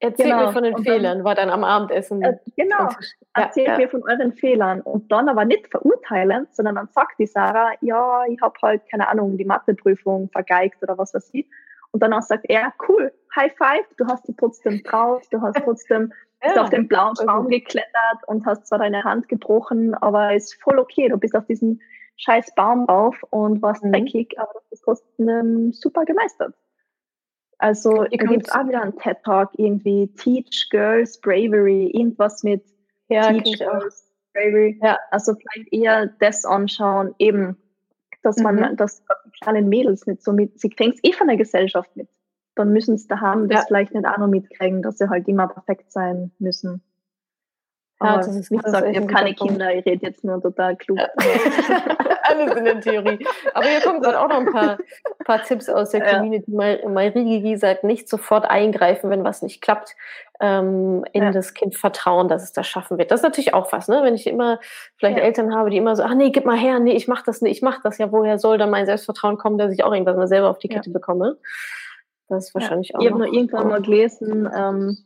Erzählt 0.04 0.28
genau. 0.28 0.46
mir 0.46 0.52
von 0.52 0.62
den 0.62 0.74
und 0.74 0.82
Fehlern, 0.84 1.18
dann, 1.18 1.24
war 1.24 1.34
dann 1.34 1.50
am 1.50 1.64
Abendessen. 1.64 2.22
Äh, 2.22 2.36
genau, 2.56 2.88
erzählt 3.34 3.68
ja, 3.68 3.76
mir 3.78 3.88
von 3.88 4.02
euren 4.02 4.32
Fehlern. 4.34 4.80
Und 4.82 5.10
dann 5.10 5.28
aber 5.28 5.44
nicht 5.44 5.68
verurteilend, 5.70 6.54
sondern 6.54 6.74
dann 6.74 6.88
sagt 6.92 7.18
die 7.18 7.26
Sarah, 7.26 7.72
ja, 7.80 8.24
ich 8.28 8.40
habe 8.42 8.54
halt, 8.62 8.82
keine 8.90 9.08
Ahnung, 9.08 9.38
die 9.38 9.44
Matheprüfung 9.44 10.28
vergeigt 10.30 10.82
oder 10.82 10.98
was 10.98 11.14
weiß 11.14 11.30
ich. 11.32 11.46
Und 11.92 12.02
danach 12.02 12.22
sagt 12.22 12.44
er, 12.48 12.72
cool, 12.88 13.12
High 13.34 13.56
Five, 13.56 13.86
du 13.96 14.06
hast 14.06 14.28
die 14.28 14.36
trotzdem 14.36 14.82
drauf, 14.82 15.22
du 15.30 15.40
hast 15.40 15.56
trotzdem 15.64 16.12
ja, 16.44 16.60
auf 16.60 16.70
den 16.70 16.88
blauen 16.88 17.14
Baum 17.24 17.48
geklettert 17.48 18.18
und 18.26 18.44
hast 18.44 18.66
zwar 18.66 18.80
deine 18.80 19.04
Hand 19.04 19.28
gebrochen, 19.28 19.94
aber 19.94 20.34
ist 20.34 20.60
voll 20.62 20.78
okay, 20.78 21.08
du 21.08 21.16
bist 21.16 21.34
auf 21.34 21.46
diesem 21.46 21.80
scheiß 22.16 22.54
Baum 22.54 22.86
drauf 22.86 23.16
und 23.30 23.62
warst 23.62 23.82
mhm. 23.84 23.92
dreckig, 23.92 24.38
aber 24.38 24.52
du 24.52 24.60
hast 24.70 24.82
trotzdem 24.82 25.72
super 25.72 26.04
gemeistert. 26.04 26.54
Also 27.58 28.04
da 28.04 28.26
gibt 28.26 28.46
es 28.46 28.52
auch 28.52 28.66
wieder 28.66 28.82
einen 28.82 28.96
TED-Talk, 28.96 29.50
irgendwie 29.54 30.08
Teach 30.16 30.68
Girls 30.70 31.20
Bravery, 31.20 31.90
irgendwas 31.94 32.42
mit 32.42 32.62
ja, 33.08 33.32
Teach 33.32 33.58
Girls 33.58 34.12
Bravery. 34.32 34.78
Ja. 34.82 34.98
Also 35.10 35.34
vielleicht 35.34 35.72
eher 35.72 36.06
das 36.18 36.44
anschauen, 36.44 37.14
eben 37.18 37.56
dass 38.24 38.38
man, 38.38 38.56
mhm. 38.56 38.76
dass 38.76 39.04
die 39.26 39.40
kleinen 39.42 39.68
Mädels 39.68 40.06
nicht 40.06 40.22
so 40.22 40.32
mit, 40.32 40.58
sie 40.58 40.70
kriegen 40.70 40.92
es 40.92 41.00
eh 41.04 41.12
von 41.12 41.28
der 41.28 41.36
Gesellschaft 41.36 41.94
mit. 41.94 42.08
Dann 42.56 42.72
müssen 42.72 42.96
sie 42.96 43.06
da 43.06 43.20
haben, 43.20 43.48
das 43.48 43.60
ja. 43.60 43.64
vielleicht 43.66 43.94
nicht 43.94 44.06
auch 44.06 44.18
noch 44.18 44.28
mitkriegen, 44.28 44.82
dass 44.82 44.98
sie 44.98 45.08
halt 45.08 45.28
immer 45.28 45.46
perfekt 45.46 45.92
sein 45.92 46.32
müssen. 46.38 46.82
Ja, 48.04 48.16
das 48.18 48.36
ist, 48.36 48.50
wie 48.50 48.56
gesagt, 48.56 48.86
ich 48.88 48.96
habe 48.96 49.06
keine 49.06 49.34
Kinder, 49.34 49.74
ich 49.74 49.84
rede 49.84 50.06
jetzt 50.06 50.24
nur 50.24 50.40
total 50.40 50.76
klug. 50.76 50.98
Ja. 50.98 51.08
Alles 52.22 52.54
in 52.56 52.64
der 52.64 52.80
Theorie. 52.80 53.26
Aber 53.52 53.66
hier 53.66 53.80
kommen 53.80 54.00
gerade 54.00 54.20
auch 54.20 54.28
noch 54.28 54.38
ein 54.38 54.52
paar, 54.52 54.78
paar 55.24 55.42
Tipps 55.42 55.68
aus 55.68 55.90
der 55.90 56.02
Community. 56.02 56.50
Ja. 56.50 56.88
Marie 56.88 57.56
sagt, 57.56 57.84
nicht 57.84 58.08
sofort 58.08 58.44
eingreifen, 58.44 59.10
wenn 59.10 59.24
was 59.24 59.42
nicht 59.42 59.60
klappt. 59.60 59.94
Ähm, 60.40 61.04
in 61.12 61.22
ja. 61.22 61.30
das 61.30 61.54
Kind 61.54 61.76
vertrauen, 61.76 62.28
dass 62.28 62.42
es 62.42 62.52
das 62.52 62.66
schaffen 62.66 62.98
wird. 62.98 63.10
Das 63.10 63.20
ist 63.20 63.24
natürlich 63.24 63.54
auch 63.54 63.72
was, 63.72 63.86
ne? 63.86 64.00
Wenn 64.02 64.14
ich 64.14 64.26
immer 64.26 64.58
vielleicht. 64.96 65.18
Eltern 65.18 65.54
habe, 65.54 65.70
die 65.70 65.76
immer 65.76 65.94
so, 65.94 66.02
ach 66.02 66.14
nee, 66.14 66.30
gib 66.30 66.44
mal 66.44 66.58
her, 66.58 66.80
nee, 66.80 66.92
ich 66.92 67.06
mach 67.06 67.22
das 67.22 67.40
nicht, 67.40 67.56
ich 67.56 67.62
mach 67.62 67.80
das 67.82 67.98
ja, 67.98 68.10
woher 68.10 68.38
soll 68.38 68.58
dann 68.58 68.70
mein 68.70 68.84
Selbstvertrauen 68.84 69.38
kommen, 69.38 69.58
dass 69.58 69.72
ich 69.72 69.84
auch 69.84 69.92
irgendwas 69.92 70.16
mal 70.16 70.26
selber 70.26 70.50
auf 70.50 70.58
die 70.58 70.68
Kette 70.68 70.90
bekomme? 70.90 71.38
Das 72.28 72.48
ist 72.48 72.54
wahrscheinlich 72.54 72.94
auch. 72.94 73.00
Ich 73.00 73.06
habe 73.06 73.18
nur 73.18 73.32
irgendwann 73.32 73.68
mal 73.68 73.82
gelesen, 73.82 74.50
ähm, 74.54 74.98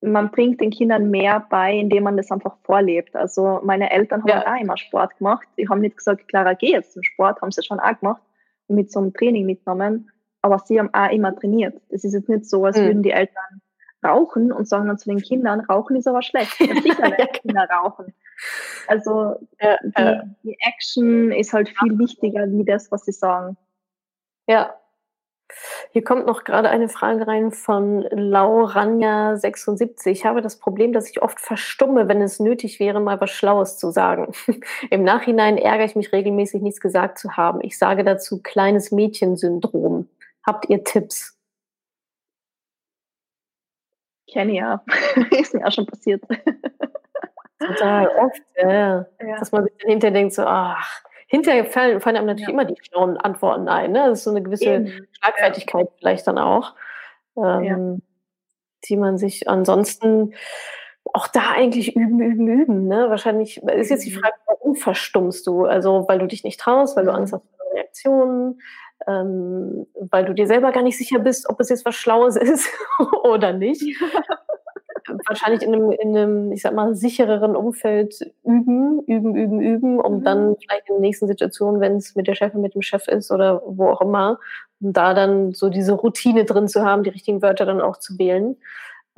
man 0.00 0.30
bringt 0.30 0.60
den 0.60 0.70
Kindern 0.70 1.10
mehr 1.10 1.44
bei, 1.50 1.76
indem 1.76 2.04
man 2.04 2.16
das 2.16 2.30
einfach 2.30 2.56
vorlebt. 2.62 3.16
Also 3.16 3.60
meine 3.64 3.90
Eltern 3.90 4.22
haben 4.22 4.28
ja. 4.28 4.54
auch 4.54 4.60
immer 4.60 4.76
Sport 4.76 5.18
gemacht. 5.18 5.46
Die 5.56 5.68
haben 5.68 5.80
nicht 5.80 5.96
gesagt, 5.96 6.28
Clara, 6.28 6.54
geh 6.54 6.70
jetzt 6.70 6.92
zum 6.92 7.02
Sport, 7.02 7.42
haben 7.42 7.50
sie 7.50 7.64
schon 7.64 7.80
auch 7.80 7.98
gemacht 7.98 8.22
und 8.68 8.76
mit 8.76 8.92
so 8.92 9.00
einem 9.00 9.12
Training 9.12 9.46
mitgenommen. 9.46 10.10
Aber 10.40 10.60
sie 10.60 10.78
haben 10.78 10.94
auch 10.94 11.10
immer 11.10 11.34
trainiert. 11.34 11.80
Es 11.88 12.04
ist 12.04 12.14
jetzt 12.14 12.28
nicht 12.28 12.46
so, 12.46 12.64
als 12.64 12.78
mhm. 12.78 12.84
würden 12.84 13.02
die 13.02 13.10
Eltern 13.10 13.60
rauchen 14.04 14.52
und 14.52 14.68
sagen 14.68 14.86
dann 14.86 14.98
zu 14.98 15.08
den 15.08 15.20
Kindern, 15.20 15.60
Rauchen 15.60 15.96
ist 15.96 16.06
aber 16.06 16.22
schlecht. 16.22 16.52
Sicher 16.56 16.72
werden 17.02 17.32
Kinder 17.32 17.68
rauchen. 17.68 18.14
Also 18.86 19.34
ja, 19.60 19.76
die, 19.82 20.34
die 20.44 20.56
Action 20.60 21.32
ist 21.32 21.52
halt 21.52 21.68
viel 21.68 21.98
wichtiger 21.98 22.46
wie 22.48 22.64
das, 22.64 22.92
was 22.92 23.04
sie 23.04 23.12
sagen. 23.12 23.56
Ja, 24.46 24.77
hier 25.92 26.04
kommt 26.04 26.26
noch 26.26 26.44
gerade 26.44 26.68
eine 26.68 26.88
Frage 26.88 27.26
rein 27.26 27.50
von 27.50 28.04
Lauranja76. 28.04 30.06
Ich 30.06 30.24
habe 30.24 30.42
das 30.42 30.58
Problem, 30.58 30.92
dass 30.92 31.10
ich 31.10 31.22
oft 31.22 31.40
verstumme, 31.40 32.08
wenn 32.08 32.22
es 32.22 32.40
nötig 32.40 32.80
wäre, 32.80 33.00
mal 33.00 33.20
was 33.20 33.30
Schlaues 33.30 33.78
zu 33.78 33.90
sagen. 33.90 34.32
Im 34.90 35.04
Nachhinein 35.04 35.58
ärgere 35.58 35.86
ich 35.86 35.96
mich 35.96 36.12
regelmäßig, 36.12 36.62
nichts 36.62 36.80
gesagt 36.80 37.18
zu 37.18 37.36
haben. 37.36 37.60
Ich 37.62 37.78
sage 37.78 38.04
dazu 38.04 38.40
kleines 38.42 38.92
Mädchensyndrom. 38.92 40.08
Habt 40.46 40.68
ihr 40.68 40.84
Tipps? 40.84 41.34
Kenne 44.30 44.54
ja. 44.54 44.84
Ist 45.30 45.54
mir 45.54 45.66
auch 45.66 45.72
schon 45.72 45.86
passiert. 45.86 46.22
Total 47.58 48.08
oft, 48.08 48.42
ja. 48.56 49.06
ja. 49.20 49.38
Dass 49.38 49.52
man 49.52 49.64
sich 49.64 49.72
dann 49.80 49.90
hinterher 49.90 50.14
denkt, 50.14 50.34
so, 50.34 50.44
ach, 50.44 51.02
hinterher 51.28 51.64
fallen, 51.66 52.00
fallen 52.00 52.16
einem 52.16 52.26
natürlich 52.26 52.48
ja. 52.48 52.54
immer 52.54 52.64
die 52.64 52.76
schlauen 52.82 53.16
Antworten 53.16 53.68
ein. 53.68 53.92
Ne? 53.92 54.06
Das 54.08 54.18
ist 54.18 54.24
so 54.24 54.30
eine 54.30 54.42
gewisse 54.42 54.74
Eben. 54.74 55.06
Schlagfertigkeit 55.12 55.86
ja. 55.86 55.92
vielleicht 55.98 56.26
dann 56.26 56.38
auch, 56.38 56.74
ähm, 57.36 58.02
die 58.88 58.96
man 58.96 59.18
sich 59.18 59.48
ansonsten 59.48 60.34
auch 61.12 61.28
da 61.28 61.52
eigentlich 61.52 61.96
üben, 61.96 62.20
üben, 62.20 62.48
üben. 62.48 62.88
Ne? 62.88 63.08
Wahrscheinlich 63.08 63.62
ist 63.62 63.90
jetzt 63.90 64.06
die 64.06 64.10
mhm. 64.10 64.20
Frage, 64.20 64.34
warum 64.46 64.74
verstummst 64.74 65.46
du? 65.46 65.64
Also 65.64 66.06
weil 66.08 66.18
du 66.18 66.26
dich 66.26 66.44
nicht 66.44 66.58
traust, 66.60 66.96
weil 66.96 67.04
du 67.04 67.12
Angst 67.12 67.32
hast 67.32 67.42
vor 67.42 67.74
Reaktionen, 67.74 68.60
ähm, 69.06 69.86
weil 70.10 70.24
du 70.24 70.34
dir 70.34 70.46
selber 70.46 70.72
gar 70.72 70.82
nicht 70.82 70.98
sicher 70.98 71.18
bist, 71.18 71.48
ob 71.48 71.60
es 71.60 71.68
jetzt 71.68 71.84
was 71.84 71.94
Schlaues 71.94 72.36
ist 72.36 72.68
oder 73.22 73.52
nicht 73.52 73.84
wahrscheinlich 75.28 75.62
in 75.62 75.74
einem, 75.74 75.90
in 75.92 76.16
einem, 76.16 76.52
ich 76.52 76.62
sag 76.62 76.74
mal, 76.74 76.94
sichereren 76.94 77.54
Umfeld 77.54 78.20
üben, 78.44 79.02
üben, 79.06 79.36
üben, 79.36 79.60
üben, 79.60 80.00
um 80.00 80.18
mhm. 80.18 80.24
dann 80.24 80.56
vielleicht 80.56 80.88
in 80.88 80.94
der 80.94 81.00
nächsten 81.00 81.26
Situation, 81.26 81.80
wenn 81.80 81.96
es 81.96 82.14
mit 82.14 82.26
der 82.26 82.34
Chefin, 82.34 82.60
mit 82.60 82.74
dem 82.74 82.82
Chef 82.82 83.06
ist 83.08 83.30
oder 83.30 83.62
wo 83.64 83.88
auch 83.88 84.00
immer, 84.00 84.38
um 84.80 84.92
da 84.92 85.14
dann 85.14 85.52
so 85.52 85.68
diese 85.68 85.92
Routine 85.92 86.44
drin 86.44 86.68
zu 86.68 86.84
haben, 86.84 87.02
die 87.02 87.10
richtigen 87.10 87.42
Wörter 87.42 87.66
dann 87.66 87.80
auch 87.80 87.98
zu 87.98 88.18
wählen. 88.18 88.56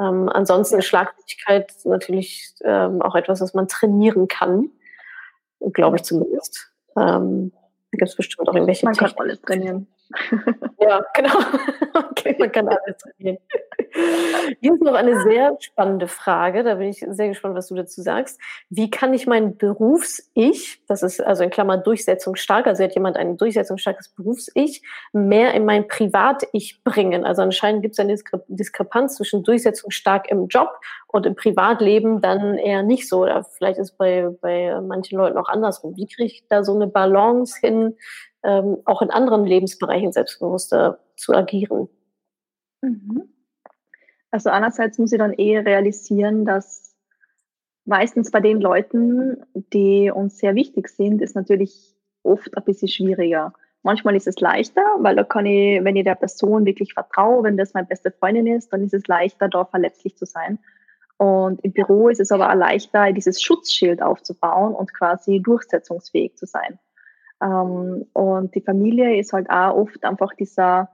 Ähm, 0.01 0.29
ansonsten 0.29 0.79
ist 0.79 0.87
Schlagfertigkeit 0.87 1.73
natürlich 1.85 2.55
ähm, 2.65 3.03
auch 3.03 3.15
etwas, 3.15 3.41
was 3.41 3.55
man 3.55 3.69
trainieren 3.69 4.29
kann, 4.29 4.71
glaube 5.73 5.97
ich 5.97 6.03
zumindest. 6.03 6.71
Ähm, 6.97 7.53
da 7.93 7.99
gibt 7.99 8.09
es 8.09 8.17
bestimmt 8.17 8.49
auch 8.49 8.55
irgendwelche 8.55 8.87
Man 8.87 8.95
kann 8.95 9.13
alles 9.17 9.41
trainieren. 9.43 9.87
Ja, 10.81 11.05
genau. 11.15 11.39
Okay, 12.11 12.37
man 12.39 12.53
kann 12.53 12.69
alles 12.69 12.97
trainieren. 12.99 13.39
Hier 14.61 14.75
ist 14.75 14.83
noch 14.83 14.95
eine 14.95 15.23
sehr 15.23 15.57
spannende 15.61 16.07
Frage, 16.07 16.63
da 16.63 16.77
bin 16.77 16.89
ich 16.89 17.05
sehr 17.09 17.29
gespannt, 17.29 17.55
was 17.55 17.69
du 17.69 17.75
dazu 17.75 18.03
sagst. 18.03 18.39
Wie 18.69 18.91
kann 18.91 19.13
ich 19.15 19.27
mein 19.27 19.57
Berufs-Ich, 19.57 20.83
das 20.87 21.03
ist 21.03 21.21
also 21.21 21.43
in 21.43 21.51
Klammern 21.51 21.83
durchsetzungsstark, 21.83 22.67
also 22.67 22.85
hat 22.85 22.95
jemand 22.95 23.17
ein 23.17 23.37
durchsetzungsstarkes 23.37 24.11
Berufs-Ich, 24.11 24.83
mehr 25.13 25.55
in 25.55 25.65
mein 25.65 25.89
Privat-Ich 25.89 26.85
bringen? 26.85 27.25
Also 27.25 27.43
anscheinend 27.43 27.83
gibt 27.83 27.95
es 27.95 27.99
eine 27.99 28.17
Diskrepanz 28.49 29.17
zwischen 29.17 29.43
durchsetzungsstark 29.43 30.31
im 30.31 30.47
Job 30.49 30.71
und 31.09 31.27
im 31.27 31.35
Privatleben 31.35 32.21
dann 32.21 32.59
eher 32.59 32.83
nicht 32.83 33.09
so. 33.09 33.23
Oder 33.23 33.45
vielleicht 33.45 33.79
ist 33.79 33.99
bei, 33.99 34.29
bei 34.41 34.81
manchen 34.81 35.19
Leuten 35.19 35.39
auch 35.39 35.49
andersrum. 35.49 35.97
Wie 35.97 36.07
kriege 36.07 36.27
ich 36.27 36.45
da 36.49 36.63
so 36.63 36.75
eine 36.75 36.87
Balance 36.87 37.59
hin, 37.61 37.97
ähm, 38.43 38.79
auch 38.85 39.03
in 39.03 39.11
anderen 39.11 39.45
Lebensbereichen 39.45 40.13
selbstbewusster 40.13 40.99
zu 41.17 41.35
agieren. 41.35 41.89
Mhm. 42.83 43.29
Also 44.31 44.51
einerseits 44.51 44.99
muss 44.99 45.13
ich 45.13 45.19
dann 45.19 45.33
eh 45.33 45.59
realisieren, 45.59 46.45
dass 46.45 46.95
meistens 47.85 48.31
bei 48.31 48.41
den 48.41 48.61
Leuten, 48.61 49.43
die 49.55 50.11
uns 50.11 50.39
sehr 50.39 50.55
wichtig 50.55 50.89
sind, 50.89 51.21
ist 51.21 51.35
natürlich 51.35 51.97
oft 52.23 52.57
ein 52.57 52.65
bisschen 52.65 52.89
schwieriger. 52.89 53.53
Manchmal 53.83 54.15
ist 54.15 54.27
es 54.27 54.39
leichter, 54.41 54.83
weil 54.99 55.17
da 55.17 55.25
kann 55.25 55.47
ich, 55.47 55.83
wenn 55.83 55.97
ich 55.97 56.05
der 56.05 56.15
Person 56.15 56.67
wirklich 56.67 56.93
vertraue, 56.93 57.43
wenn 57.43 57.57
das 57.57 57.75
meine 57.75 57.87
beste 57.87 58.11
Freundin 58.11 58.47
ist, 58.47 58.73
dann 58.73 58.85
ist 58.85 58.95
es 58.95 59.07
leichter, 59.07 59.49
da 59.49 59.65
verletzlich 59.65 60.17
zu 60.17 60.27
sein. 60.27 60.59
Und 61.17 61.63
im 61.65 61.73
Büro 61.73 62.09
ist 62.09 62.21
es 62.21 62.31
aber 62.31 62.51
auch 62.51 62.55
leichter, 62.55 63.13
dieses 63.13 63.43
Schutzschild 63.43 64.03
aufzubauen 64.03 64.75
und 64.75 64.93
quasi 64.95 65.41
durchsetzungsfähig 65.41 66.37
zu 66.37 66.47
sein. 66.47 66.79
Ähm, 67.43 68.07
und 68.13 68.55
die 68.55 68.61
Familie 68.61 69.19
ist 69.19 69.33
halt 69.33 69.49
auch 69.51 69.75
oft 69.77 70.05
einfach 70.05 70.35
dieser, 70.35 70.91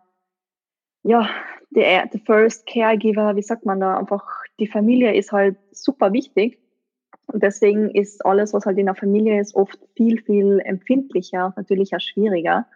ja, 1.02 1.28
der, 1.70 2.08
First 2.24 2.66
Caregiver, 2.66 3.36
wie 3.36 3.42
sagt 3.42 3.66
man 3.66 3.80
da, 3.80 3.98
einfach 3.98 4.24
die 4.58 4.66
Familie 4.66 5.14
ist 5.14 5.32
halt 5.32 5.56
super 5.72 6.12
wichtig. 6.12 6.58
Und 7.26 7.42
deswegen 7.42 7.90
ist 7.90 8.24
alles, 8.24 8.54
was 8.54 8.66
halt 8.66 8.78
in 8.78 8.86
der 8.86 8.94
Familie 8.94 9.40
ist, 9.40 9.56
oft 9.56 9.78
viel, 9.96 10.22
viel 10.22 10.60
empfindlicher, 10.64 11.52
natürlich 11.56 11.94
auch 11.94 12.00
schwieriger. 12.00 12.66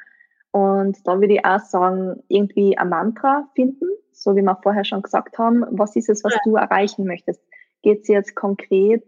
Und 0.50 1.06
da 1.06 1.20
würde 1.20 1.34
ich 1.34 1.44
auch 1.44 1.60
sagen, 1.60 2.22
irgendwie 2.28 2.76
ein 2.76 2.88
Mantra 2.88 3.48
finden, 3.54 3.86
so 4.12 4.34
wie 4.34 4.42
wir 4.42 4.58
vorher 4.62 4.84
schon 4.84 5.02
gesagt 5.02 5.38
haben. 5.38 5.64
Was 5.70 5.94
ist 5.94 6.08
es, 6.08 6.24
was 6.24 6.34
du 6.44 6.56
erreichen 6.56 7.06
möchtest? 7.06 7.40
Geht 7.82 8.02
es 8.02 8.08
jetzt 8.08 8.34
konkret 8.34 9.04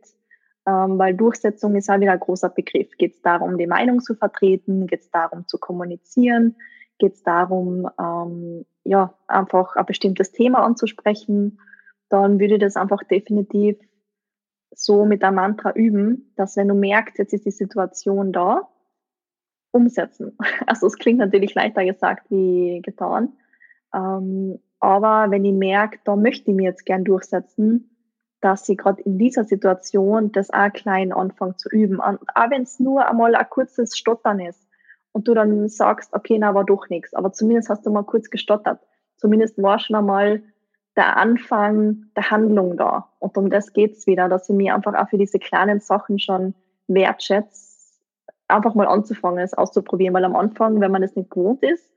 ähm, 0.66 0.98
weil 0.98 1.14
Durchsetzung 1.14 1.74
ist 1.76 1.90
auch 1.90 2.00
wieder 2.00 2.12
ein 2.12 2.20
großer 2.20 2.48
Begriff. 2.48 2.96
Geht 2.96 3.14
es 3.14 3.22
darum, 3.22 3.58
die 3.58 3.66
Meinung 3.66 4.00
zu 4.00 4.14
vertreten? 4.14 4.86
Geht 4.86 5.00
es 5.00 5.10
darum, 5.10 5.46
zu 5.46 5.58
kommunizieren? 5.58 6.56
Geht 6.98 7.14
es 7.14 7.22
darum, 7.22 7.88
ähm, 7.98 8.64
ja, 8.84 9.14
einfach 9.26 9.76
ein 9.76 9.86
bestimmtes 9.86 10.32
Thema 10.32 10.64
anzusprechen? 10.64 11.58
Dann 12.08 12.38
würde 12.38 12.54
ich 12.54 12.60
das 12.60 12.76
einfach 12.76 13.02
definitiv 13.04 13.76
so 14.74 15.04
mit 15.04 15.22
einem 15.24 15.36
Mantra 15.36 15.72
üben, 15.72 16.32
dass 16.36 16.56
wenn 16.56 16.68
du 16.68 16.74
merkst, 16.74 17.18
jetzt 17.18 17.32
ist 17.32 17.44
die 17.44 17.50
Situation 17.50 18.32
da, 18.32 18.68
umsetzen. 19.72 20.36
Also 20.66 20.86
es 20.86 20.96
klingt 20.96 21.18
natürlich 21.18 21.54
leichter 21.54 21.84
gesagt 21.84 22.30
wie 22.30 22.80
getan. 22.82 23.32
Ähm, 23.94 24.58
aber 24.80 25.30
wenn 25.30 25.44
ich 25.44 25.54
merke, 25.54 25.98
da 26.04 26.16
möchte 26.16 26.50
ich 26.50 26.56
mir 26.56 26.64
jetzt 26.64 26.84
gern 26.86 27.04
durchsetzen, 27.04 27.91
dass 28.42 28.66
sie 28.66 28.76
gerade 28.76 29.00
in 29.02 29.18
dieser 29.18 29.44
Situation 29.44 30.32
das 30.32 30.50
auch 30.50 30.72
klein 30.72 31.12
anfangen 31.12 31.56
zu 31.56 31.68
üben. 31.70 32.00
Und 32.00 32.18
auch 32.34 32.50
wenn 32.50 32.62
es 32.62 32.80
nur 32.80 33.08
einmal 33.08 33.34
ein 33.34 33.48
kurzes 33.48 33.96
Stottern 33.96 34.40
ist 34.40 34.60
und 35.12 35.28
du 35.28 35.34
dann 35.34 35.68
sagst, 35.68 36.12
okay, 36.12 36.38
na, 36.38 36.54
war 36.54 36.64
doch 36.64 36.88
nichts, 36.88 37.14
aber 37.14 37.32
zumindest 37.32 37.70
hast 37.70 37.86
du 37.86 37.90
mal 37.90 38.02
kurz 38.02 38.30
gestottert. 38.30 38.80
Zumindest 39.16 39.62
war 39.62 39.78
schon 39.78 39.94
einmal 39.94 40.42
der 40.96 41.16
Anfang 41.16 42.06
der 42.16 42.30
Handlung 42.30 42.76
da. 42.76 43.08
Und 43.20 43.38
um 43.38 43.48
das 43.48 43.72
geht's 43.72 44.08
wieder, 44.08 44.28
dass 44.28 44.48
ich 44.48 44.56
mir 44.56 44.74
einfach 44.74 44.94
auch 44.94 45.08
für 45.08 45.18
diese 45.18 45.38
kleinen 45.38 45.78
Sachen 45.78 46.18
schon 46.18 46.54
wertschätze, 46.88 48.00
einfach 48.48 48.74
mal 48.74 48.88
anzufangen, 48.88 49.38
es 49.38 49.54
auszuprobieren. 49.54 50.14
Weil 50.14 50.24
am 50.24 50.36
Anfang, 50.36 50.80
wenn 50.80 50.90
man 50.90 51.04
es 51.04 51.14
nicht 51.14 51.30
gewohnt 51.30 51.62
ist, 51.62 51.88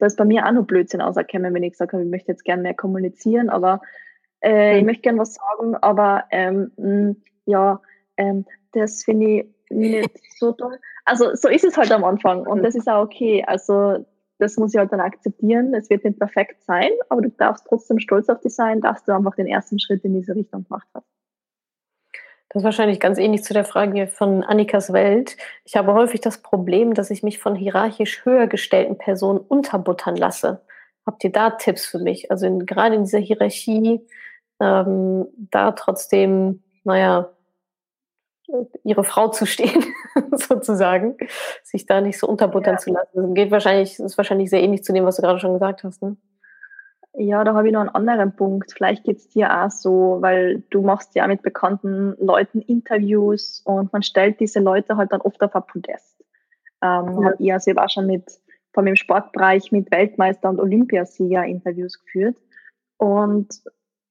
da 0.00 0.06
ist 0.06 0.18
bei 0.18 0.24
mir 0.24 0.44
auch 0.44 0.52
noch 0.52 0.66
Blödsinn 0.66 1.00
auserkennen, 1.00 1.54
wenn 1.54 1.62
ich 1.62 1.76
sage, 1.76 2.02
ich 2.02 2.10
möchte 2.10 2.32
jetzt 2.32 2.44
gerne 2.44 2.62
mehr 2.62 2.74
kommunizieren, 2.74 3.48
aber 3.48 3.80
äh, 4.44 4.72
mhm. 4.72 4.78
Ich 4.78 4.84
möchte 4.84 5.02
gerne 5.02 5.18
was 5.18 5.34
sagen, 5.34 5.74
aber 5.76 6.24
ähm, 6.30 6.70
mh, 6.76 6.84
hm, 6.84 7.22
ja, 7.46 7.80
ähm, 8.16 8.44
das 8.72 9.02
finde 9.02 9.26
ich 9.26 9.46
nicht 9.70 10.10
so 10.38 10.52
toll. 10.52 10.78
Also 11.04 11.34
so 11.34 11.48
ist 11.48 11.64
es 11.64 11.76
halt 11.76 11.90
am 11.92 12.04
Anfang 12.04 12.46
und 12.46 12.62
das 12.62 12.74
ist 12.74 12.88
auch 12.88 13.02
okay. 13.02 13.44
Also 13.46 14.04
das 14.38 14.56
muss 14.56 14.74
ich 14.74 14.78
halt 14.78 14.92
dann 14.92 15.00
akzeptieren. 15.00 15.74
Es 15.74 15.90
wird 15.90 16.04
nicht 16.04 16.18
perfekt 16.18 16.62
sein, 16.64 16.90
aber 17.08 17.22
du 17.22 17.30
darfst 17.30 17.66
trotzdem 17.68 17.98
stolz 17.98 18.28
auf 18.28 18.40
dich 18.40 18.54
sein, 18.54 18.80
dass 18.80 19.04
du 19.04 19.12
einfach 19.12 19.34
den 19.34 19.46
ersten 19.46 19.78
Schritt 19.78 20.04
in 20.04 20.14
diese 20.14 20.34
Richtung 20.34 20.64
gemacht 20.64 20.88
hast. 20.94 21.06
Das 22.50 22.60
ist 22.60 22.64
wahrscheinlich 22.64 23.00
ganz 23.00 23.18
ähnlich 23.18 23.42
zu 23.42 23.52
der 23.52 23.64
Frage 23.64 24.06
von 24.06 24.44
Annikas 24.44 24.92
Welt. 24.92 25.36
Ich 25.64 25.76
habe 25.76 25.92
häufig 25.94 26.20
das 26.20 26.38
Problem, 26.38 26.94
dass 26.94 27.10
ich 27.10 27.22
mich 27.22 27.38
von 27.38 27.56
hierarchisch 27.56 28.24
höher 28.24 28.46
gestellten 28.46 28.96
Personen 28.96 29.40
unterbuttern 29.40 30.14
lasse. 30.14 30.60
Habt 31.06 31.24
ihr 31.24 31.32
da 31.32 31.50
Tipps 31.50 31.86
für 31.86 31.98
mich? 31.98 32.30
Also 32.30 32.46
in, 32.46 32.64
gerade 32.64 32.94
in 32.94 33.04
dieser 33.04 33.18
Hierarchie 33.18 34.06
ähm, 34.60 35.26
da 35.50 35.72
trotzdem, 35.72 36.62
naja, 36.84 37.30
ihre 38.82 39.04
Frau 39.04 39.28
zu 39.28 39.46
stehen, 39.46 39.84
sozusagen, 40.32 41.16
sich 41.62 41.86
da 41.86 42.00
nicht 42.00 42.18
so 42.18 42.26
unterbuttern 42.26 42.74
ja. 42.74 42.78
zu 42.78 42.92
lassen. 42.92 43.34
Geht 43.34 43.50
wahrscheinlich, 43.50 43.98
ist 43.98 44.18
wahrscheinlich 44.18 44.50
sehr 44.50 44.62
ähnlich 44.62 44.84
zu 44.84 44.92
dem, 44.92 45.04
was 45.04 45.16
du 45.16 45.22
gerade 45.22 45.38
schon 45.38 45.54
gesagt 45.54 45.84
hast. 45.84 46.02
Ne? 46.02 46.16
Ja, 47.16 47.44
da 47.44 47.54
habe 47.54 47.68
ich 47.68 47.72
noch 47.72 47.80
einen 47.80 47.90
anderen 47.90 48.34
Punkt. 48.34 48.72
Vielleicht 48.72 49.04
geht 49.04 49.18
es 49.18 49.28
dir 49.28 49.64
auch 49.64 49.70
so, 49.70 50.18
weil 50.20 50.62
du 50.70 50.82
machst 50.82 51.14
ja 51.14 51.26
mit 51.26 51.42
bekannten 51.42 52.16
Leuten 52.18 52.60
Interviews 52.60 53.62
und 53.64 53.92
man 53.92 54.02
stellt 54.02 54.40
diese 54.40 54.60
Leute 54.60 54.96
halt 54.96 55.12
dann 55.12 55.20
oft 55.20 55.40
auf 55.42 55.54
ein 55.54 55.62
Podest. 55.66 56.24
Ähm, 56.82 57.22
ja. 57.22 57.34
Ich 57.38 57.52
also 57.52 57.70
auch 57.76 57.88
schon 57.88 58.06
mit, 58.06 58.24
vor 58.72 58.82
allem 58.82 58.88
im 58.88 58.96
Sportbereich 58.96 59.70
mit 59.70 59.90
Weltmeister 59.92 60.50
und 60.50 60.58
Olympiasieger 60.58 61.44
Interviews 61.44 62.00
geführt. 62.00 62.36
Und 62.96 63.62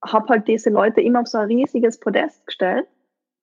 habe 0.04 0.28
halt 0.28 0.48
diese 0.48 0.70
Leute 0.70 1.00
immer 1.00 1.20
auf 1.20 1.28
so 1.28 1.38
ein 1.38 1.46
riesiges 1.46 1.98
Podest 1.98 2.46
gestellt. 2.46 2.86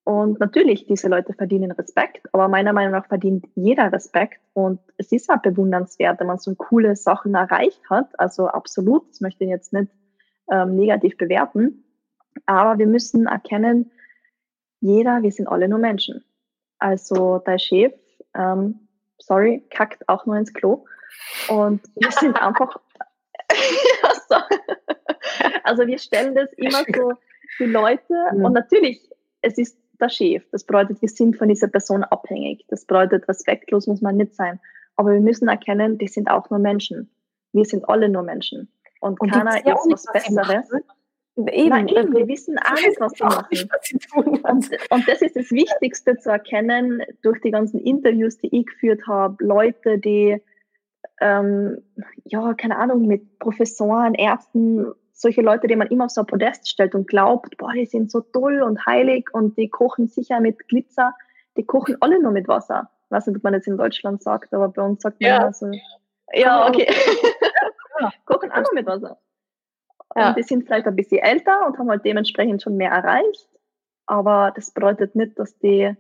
Und 0.03 0.39
natürlich, 0.39 0.87
diese 0.87 1.09
Leute 1.09 1.33
verdienen 1.33 1.71
Respekt, 1.71 2.27
aber 2.33 2.47
meiner 2.47 2.73
Meinung 2.73 2.93
nach 2.93 3.05
verdient 3.07 3.45
jeder 3.55 3.93
Respekt. 3.93 4.39
Und 4.53 4.79
es 4.97 5.11
ist 5.11 5.29
auch 5.29 5.41
bewundernswert, 5.41 6.19
wenn 6.19 6.27
man 6.27 6.39
so 6.39 6.55
coole 6.55 6.95
Sachen 6.95 7.35
erreicht 7.35 7.81
hat. 7.89 8.07
Also 8.19 8.47
absolut, 8.47 9.07
das 9.09 9.21
möchte 9.21 9.43
ich 9.43 9.51
jetzt 9.51 9.73
nicht 9.73 9.91
ähm, 10.51 10.75
negativ 10.75 11.17
bewerten. 11.17 11.83
Aber 12.47 12.79
wir 12.79 12.87
müssen 12.87 13.27
erkennen, 13.27 13.91
jeder, 14.79 15.21
wir 15.21 15.31
sind 15.31 15.47
alle 15.47 15.67
nur 15.67 15.79
Menschen. 15.79 16.23
Also 16.79 17.37
dein 17.45 17.59
Chef, 17.59 17.93
ähm, 18.33 18.87
sorry, 19.19 19.63
kackt 19.69 20.09
auch 20.09 20.25
nur 20.25 20.35
ins 20.37 20.53
Klo. 20.53 20.85
Und 21.47 21.81
wir 21.95 22.11
sind 22.11 22.35
einfach, 22.41 22.79
also 25.63 25.87
wir 25.87 25.97
stellen 25.97 26.35
das 26.35 26.51
immer 26.53 26.83
so 26.95 27.13
die 27.59 27.65
Leute 27.65 28.13
mhm. 28.33 28.45
und 28.45 28.53
natürlich, 28.53 29.09
es 29.41 29.57
ist 29.57 29.77
der 29.99 30.09
Chef. 30.09 30.43
Das 30.51 30.63
bedeutet, 30.63 31.01
wir 31.01 31.09
sind 31.09 31.37
von 31.37 31.47
dieser 31.47 31.67
Person 31.67 32.03
abhängig. 32.03 32.65
Das 32.69 32.85
bedeutet, 32.85 33.27
respektlos 33.27 33.87
muss 33.87 34.01
man 34.01 34.17
nicht 34.17 34.35
sein. 34.35 34.59
Aber 34.95 35.13
wir 35.13 35.21
müssen 35.21 35.47
erkennen, 35.47 35.97
die 35.97 36.07
sind 36.07 36.29
auch 36.29 36.49
nur 36.49 36.59
Menschen. 36.59 37.09
Wir 37.53 37.65
sind 37.65 37.87
alle 37.87 38.09
nur 38.09 38.23
Menschen. 38.23 38.71
Und, 38.99 39.19
und 39.19 39.31
keiner 39.31 39.57
ist 39.57 39.65
was 39.65 40.05
Besseres. 40.11 40.69
Eben, 41.37 41.69
Nein, 41.69 41.87
eben, 41.87 42.13
wir 42.13 42.27
wissen 42.27 42.57
alles, 42.59 42.99
was 42.99 43.13
sie 43.13 43.23
machen. 43.23 44.41
Und, 44.43 44.69
und 44.89 45.07
das 45.07 45.21
ist 45.21 45.35
das 45.35 45.49
Wichtigste 45.51 46.17
zu 46.17 46.29
erkennen 46.29 47.01
durch 47.21 47.39
die 47.41 47.51
ganzen 47.51 47.79
Interviews, 47.79 48.37
die 48.37 48.55
ich 48.55 48.65
geführt 48.65 49.07
habe. 49.07 49.43
Leute, 49.43 49.97
die 49.97 50.41
ähm, 51.21 51.83
ja, 52.25 52.53
keine 52.55 52.77
Ahnung, 52.77 53.07
mit 53.07 53.39
Professoren, 53.39 54.15
Ärzten, 54.15 54.91
solche 55.21 55.41
Leute, 55.41 55.67
die 55.67 55.75
man 55.75 55.87
immer 55.87 56.05
auf 56.05 56.11
so 56.11 56.21
ein 56.21 56.27
Podest 56.27 56.69
stellt 56.69 56.95
und 56.95 57.07
glaubt, 57.07 57.57
boah, 57.57 57.71
die 57.73 57.85
sind 57.85 58.11
so 58.11 58.21
toll 58.21 58.61
und 58.61 58.85
heilig 58.85 59.29
und 59.33 59.57
die 59.57 59.69
kochen 59.69 60.07
sicher 60.07 60.39
mit 60.39 60.67
Glitzer, 60.67 61.13
die 61.57 61.65
kochen 61.65 61.97
alle 62.01 62.21
nur 62.21 62.31
mit 62.31 62.47
Wasser. 62.47 62.89
Ich 63.05 63.11
weiß 63.11 63.27
nicht, 63.27 63.37
ob 63.37 63.43
man 63.43 63.53
das 63.53 63.67
in 63.67 63.77
Deutschland 63.77 64.23
sagt, 64.23 64.53
aber 64.53 64.69
bei 64.69 64.81
uns 64.81 65.01
sagt 65.01 65.21
man 65.21 65.29
ja 65.29 65.53
so, 65.53 65.69
ja, 66.33 66.67
okay. 66.67 66.87
kochen 68.25 68.51
alle 68.51 68.63
nur 68.63 68.73
mit 68.73 68.87
Wasser. 68.87 69.17
Ja. 70.15 70.29
Und 70.29 70.37
die 70.37 70.43
sind 70.43 70.65
vielleicht 70.65 70.87
ein 70.87 70.95
bisschen 70.95 71.19
älter 71.19 71.65
und 71.67 71.77
haben 71.77 71.89
halt 71.89 72.03
dementsprechend 72.03 72.61
schon 72.61 72.75
mehr 72.75 72.91
erreicht. 72.91 73.47
Aber 74.07 74.51
das 74.55 74.71
bedeutet 74.71 75.15
nicht, 75.15 75.37
dass 75.37 75.57
die 75.59 75.95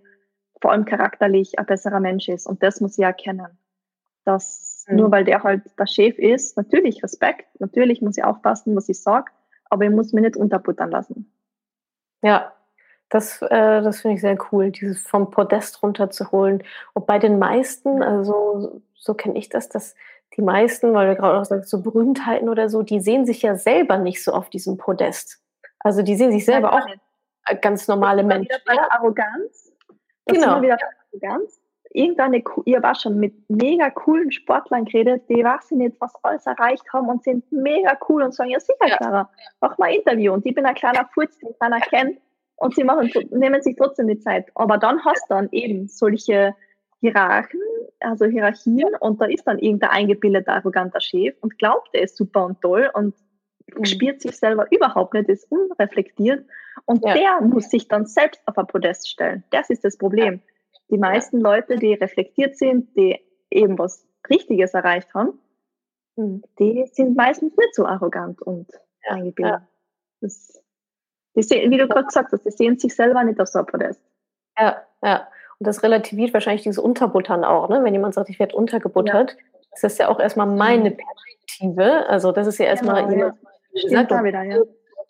vor 0.59 0.71
allem 0.71 0.85
charakterlich 0.85 1.59
ein 1.59 1.65
besserer 1.65 1.99
Mensch 1.99 2.27
ist. 2.27 2.47
Und 2.47 2.61
das 2.63 2.81
muss 2.81 2.97
ich 2.97 3.03
erkennen. 3.03 3.57
Dass 4.25 4.70
Mhm. 4.87 4.97
Nur 4.97 5.11
weil 5.11 5.23
der 5.23 5.43
halt 5.43 5.63
der 5.77 5.87
Chef 5.87 6.17
ist, 6.17 6.57
natürlich 6.57 7.03
Respekt, 7.03 7.47
natürlich 7.59 8.01
muss 8.01 8.17
ich 8.17 8.23
aufpassen, 8.23 8.75
was 8.75 8.89
ich 8.89 9.01
sage, 9.01 9.31
aber 9.69 9.85
ich 9.85 9.91
muss 9.91 10.13
mich 10.13 10.23
nicht 10.23 10.37
unterbuttern 10.37 10.91
lassen. 10.91 11.31
Ja, 12.23 12.53
Das, 13.09 13.41
äh, 13.41 13.81
das 13.81 14.01
finde 14.01 14.15
ich 14.15 14.21
sehr 14.21 14.37
cool, 14.51 14.71
dieses 14.71 15.01
vom 15.01 15.31
Podest 15.31 15.83
runterzuholen. 15.83 16.63
Und 16.93 17.07
bei 17.07 17.19
den 17.19 17.39
meisten, 17.39 18.01
also 18.01 18.81
so 18.95 19.13
kenne 19.15 19.37
ich 19.37 19.49
das, 19.49 19.69
dass 19.69 19.95
die 20.37 20.41
meisten, 20.41 20.93
weil 20.93 21.09
du 21.09 21.15
gerade 21.21 21.39
auch 21.39 21.45
sagst, 21.45 21.69
so 21.69 21.81
Berühmtheiten 21.81 22.47
oder 22.49 22.69
so, 22.69 22.83
die 22.83 23.01
sehen 23.01 23.25
sich 23.25 23.41
ja 23.41 23.55
selber 23.55 23.97
nicht 23.97 24.23
so 24.23 24.31
auf 24.31 24.49
diesem 24.49 24.77
Podest. 24.77 25.41
Also 25.79 26.03
die 26.03 26.15
sehen 26.15 26.31
sich 26.31 26.45
selber 26.45 26.73
auch 26.73 26.85
nicht. 26.85 27.01
ganz 27.61 27.87
normale 27.87 28.23
Menschen. 28.23 28.55
Bei 28.65 28.75
der 28.75 28.91
Arroganz. 28.93 29.73
Das 30.25 30.37
genau. 30.37 30.61
Wieder 30.61 30.77
Arroganz. 31.11 31.60
Irgendeine, 31.93 32.37
habe 32.37 32.89
auch 32.89 32.99
schon 32.99 33.19
mit 33.19 33.33
mega 33.49 33.89
coolen 33.89 34.31
Sportlern 34.31 34.85
geredet, 34.85 35.23
die 35.29 35.43
wissen 35.43 35.79
nicht, 35.79 35.95
was 35.99 36.13
alles 36.23 36.45
erreicht 36.45 36.85
haben 36.93 37.09
und 37.09 37.23
sind 37.23 37.49
mega 37.51 37.97
cool 38.07 38.23
und 38.23 38.33
sagen, 38.33 38.49
ja 38.49 38.59
sicher, 38.59 38.87
ja. 38.87 38.97
Clara, 38.97 39.29
mach 39.59 39.77
mal 39.77 39.89
ein 39.89 39.95
Interview. 39.95 40.33
Und 40.33 40.45
ich 40.45 40.55
bin 40.55 40.65
ein 40.65 40.75
kleiner 40.75 41.09
Furz, 41.13 41.37
den 41.39 41.53
keiner 41.59 41.79
kennt 41.81 42.17
und 42.55 42.75
sie 42.75 42.83
machen, 42.83 43.11
nehmen 43.31 43.61
sich 43.61 43.75
trotzdem 43.75 44.07
die 44.07 44.19
Zeit. 44.19 44.45
Aber 44.55 44.77
dann 44.77 45.03
hast 45.03 45.23
du 45.29 45.35
dann 45.35 45.49
eben 45.51 45.87
solche 45.87 46.55
Hierarchen, 47.01 47.59
also 47.99 48.25
Hierarchien, 48.25 48.95
und 48.99 49.19
da 49.19 49.25
ist 49.25 49.45
dann 49.45 49.59
irgendein 49.59 49.89
eingebildeter, 49.89 50.53
arroganter 50.53 51.01
Chef 51.01 51.35
und 51.41 51.57
glaubt, 51.57 51.89
er 51.93 52.03
ist 52.03 52.15
super 52.15 52.45
und 52.45 52.61
toll 52.61 52.89
und 52.93 53.15
mhm. 53.75 53.85
spürt 53.85 54.21
sich 54.21 54.37
selber 54.37 54.67
überhaupt 54.71 55.13
nicht, 55.13 55.27
ist 55.27 55.51
unreflektiert 55.51 56.45
und 56.85 57.03
ja. 57.03 57.13
der 57.13 57.41
muss 57.41 57.69
sich 57.69 57.87
dann 57.87 58.05
selbst 58.05 58.41
auf 58.45 58.57
ein 58.57 58.67
Podest 58.67 59.09
stellen. 59.09 59.43
Das 59.49 59.69
ist 59.69 59.83
das 59.83 59.97
Problem. 59.97 60.41
Die 60.91 60.97
meisten 60.97 61.37
ja. 61.37 61.43
Leute, 61.43 61.77
die 61.77 61.93
reflektiert 61.93 62.57
sind, 62.57 62.95
die 62.95 63.19
eben 63.49 63.77
was 63.79 64.05
Richtiges 64.29 64.73
erreicht 64.73 65.13
haben, 65.13 65.39
mhm. 66.15 66.43
die 66.59 66.85
sind 66.91 67.15
meistens 67.15 67.55
nicht 67.57 67.75
so 67.75 67.85
arrogant 67.85 68.41
und 68.41 68.67
ja. 69.05 69.15
eingebildet. 69.15 69.61
Das, 70.21 70.61
die 71.35 71.43
sehen, 71.43 71.71
wie 71.71 71.77
du 71.77 71.87
gerade 71.87 72.05
gesagt 72.05 72.31
hast, 72.31 72.45
die 72.45 72.51
sehen 72.51 72.77
sich 72.77 72.95
selber 72.95 73.23
nicht 73.23 73.39
auf 73.39 73.47
so 73.47 73.59
ein 73.59 73.65
Podest. 73.65 74.01
Ja, 74.57 74.83
ja. 75.01 75.27
Und 75.59 75.67
das 75.67 75.83
relativiert 75.83 76.33
wahrscheinlich 76.33 76.63
dieses 76.63 76.77
Unterbuttern 76.77 77.43
auch, 77.43 77.69
ne? 77.69 77.83
Wenn 77.83 77.93
jemand 77.93 78.13
sagt, 78.13 78.29
ich 78.29 78.39
werde 78.39 78.55
untergebuttert, 78.55 79.31
ja. 79.31 79.37
das 79.71 79.83
ist 79.83 79.99
ja 79.99 80.09
auch 80.09 80.19
erstmal 80.19 80.47
meine 80.47 80.91
mhm. 80.91 80.97
Perspektive. 80.97 82.09
Also 82.09 82.31
das 82.31 82.47
ist 82.47 82.57
ja 82.57 82.65
erstmal 82.65 83.05
genau, 83.05 83.15
jemand, 83.15 83.39
ja. 83.73 84.03
gesagt, 84.03 84.23
wieder, 84.23 84.43
ja. 84.43 84.61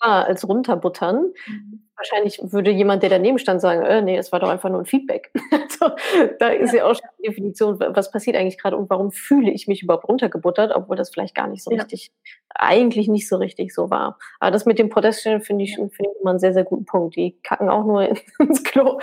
Als 0.01 0.47
runterbuttern. 0.47 1.33
Mhm 1.47 1.81
wahrscheinlich 2.01 2.39
würde 2.41 2.71
jemand, 2.71 3.03
der 3.03 3.11
daneben 3.11 3.37
stand, 3.37 3.61
sagen, 3.61 3.83
äh, 3.83 4.01
nee, 4.01 4.17
es 4.17 4.31
war 4.31 4.39
doch 4.39 4.49
einfach 4.49 4.69
nur 4.69 4.79
ein 4.79 4.85
Feedback. 4.85 5.31
also, 5.51 5.95
da 6.39 6.47
ist 6.49 6.73
ja. 6.73 6.79
ja 6.79 6.85
auch 6.85 6.95
schon 6.95 7.07
die 7.19 7.27
Definition, 7.27 7.79
was 7.79 8.11
passiert 8.11 8.35
eigentlich 8.35 8.57
gerade 8.57 8.75
und 8.75 8.89
warum 8.89 9.11
fühle 9.11 9.51
ich 9.51 9.67
mich 9.67 9.83
überhaupt 9.83 10.07
runtergebuttert, 10.07 10.73
obwohl 10.75 10.95
das 10.95 11.11
vielleicht 11.11 11.35
gar 11.35 11.47
nicht 11.47 11.63
so 11.63 11.71
ja. 11.71 11.81
richtig, 11.81 12.11
eigentlich 12.49 13.07
nicht 13.07 13.29
so 13.29 13.37
richtig 13.37 13.73
so 13.73 13.89
war. 13.89 14.17
Aber 14.39 14.51
das 14.51 14.65
mit 14.65 14.79
dem 14.79 14.89
Proteststellen 14.89 15.41
finde 15.41 15.63
ich, 15.63 15.75
finde 15.75 15.91
ich 15.99 16.21
immer 16.21 16.31
einen 16.31 16.39
sehr, 16.39 16.53
sehr 16.53 16.63
guten 16.63 16.85
Punkt. 16.85 17.15
Die 17.15 17.37
kacken 17.43 17.69
auch 17.69 17.85
nur 17.85 18.01
ins 18.39 18.63
Klo. 18.63 18.99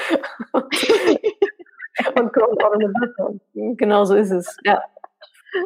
und 0.53 2.33
kommen 2.33 2.59
auch 2.63 2.73
in 2.75 2.85
eine 2.85 2.93
Witze. 2.95 3.41
Genau 3.77 4.05
so 4.05 4.15
ist 4.15 4.31
es. 4.31 4.57
Ja. 4.65 4.83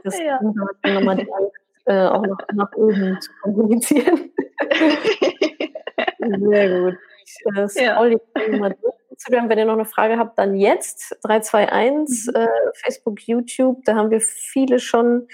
Das 0.05 0.18
ja. 0.18 0.39
nochmal 0.41 1.16
die 1.16 1.33
Angst, 1.33 1.62
äh, 1.85 2.07
auch 2.07 2.26
noch 2.26 2.39
nach 2.53 2.72
oben 2.74 3.18
zu 3.20 3.30
kommunizieren. 3.43 4.30
Sehr 6.41 6.80
gut. 6.80 6.99
Scroll 7.26 8.20
ja. 8.35 8.59
mal 8.59 8.76
durch. 8.80 8.95
Instagram, 9.24 9.49
wenn 9.49 9.59
ihr 9.59 9.64
noch 9.66 9.74
eine 9.74 9.85
Frage 9.85 10.18
habt, 10.18 10.39
dann 10.39 10.57
jetzt 10.57 11.16
321, 11.22 12.26
mhm. 12.26 12.41
äh, 12.41 12.49
Facebook, 12.74 13.20
YouTube, 13.20 13.85
da 13.85 13.95
haben 13.95 14.11
wir 14.11 14.20
viele 14.20 14.78
schon, 14.80 15.28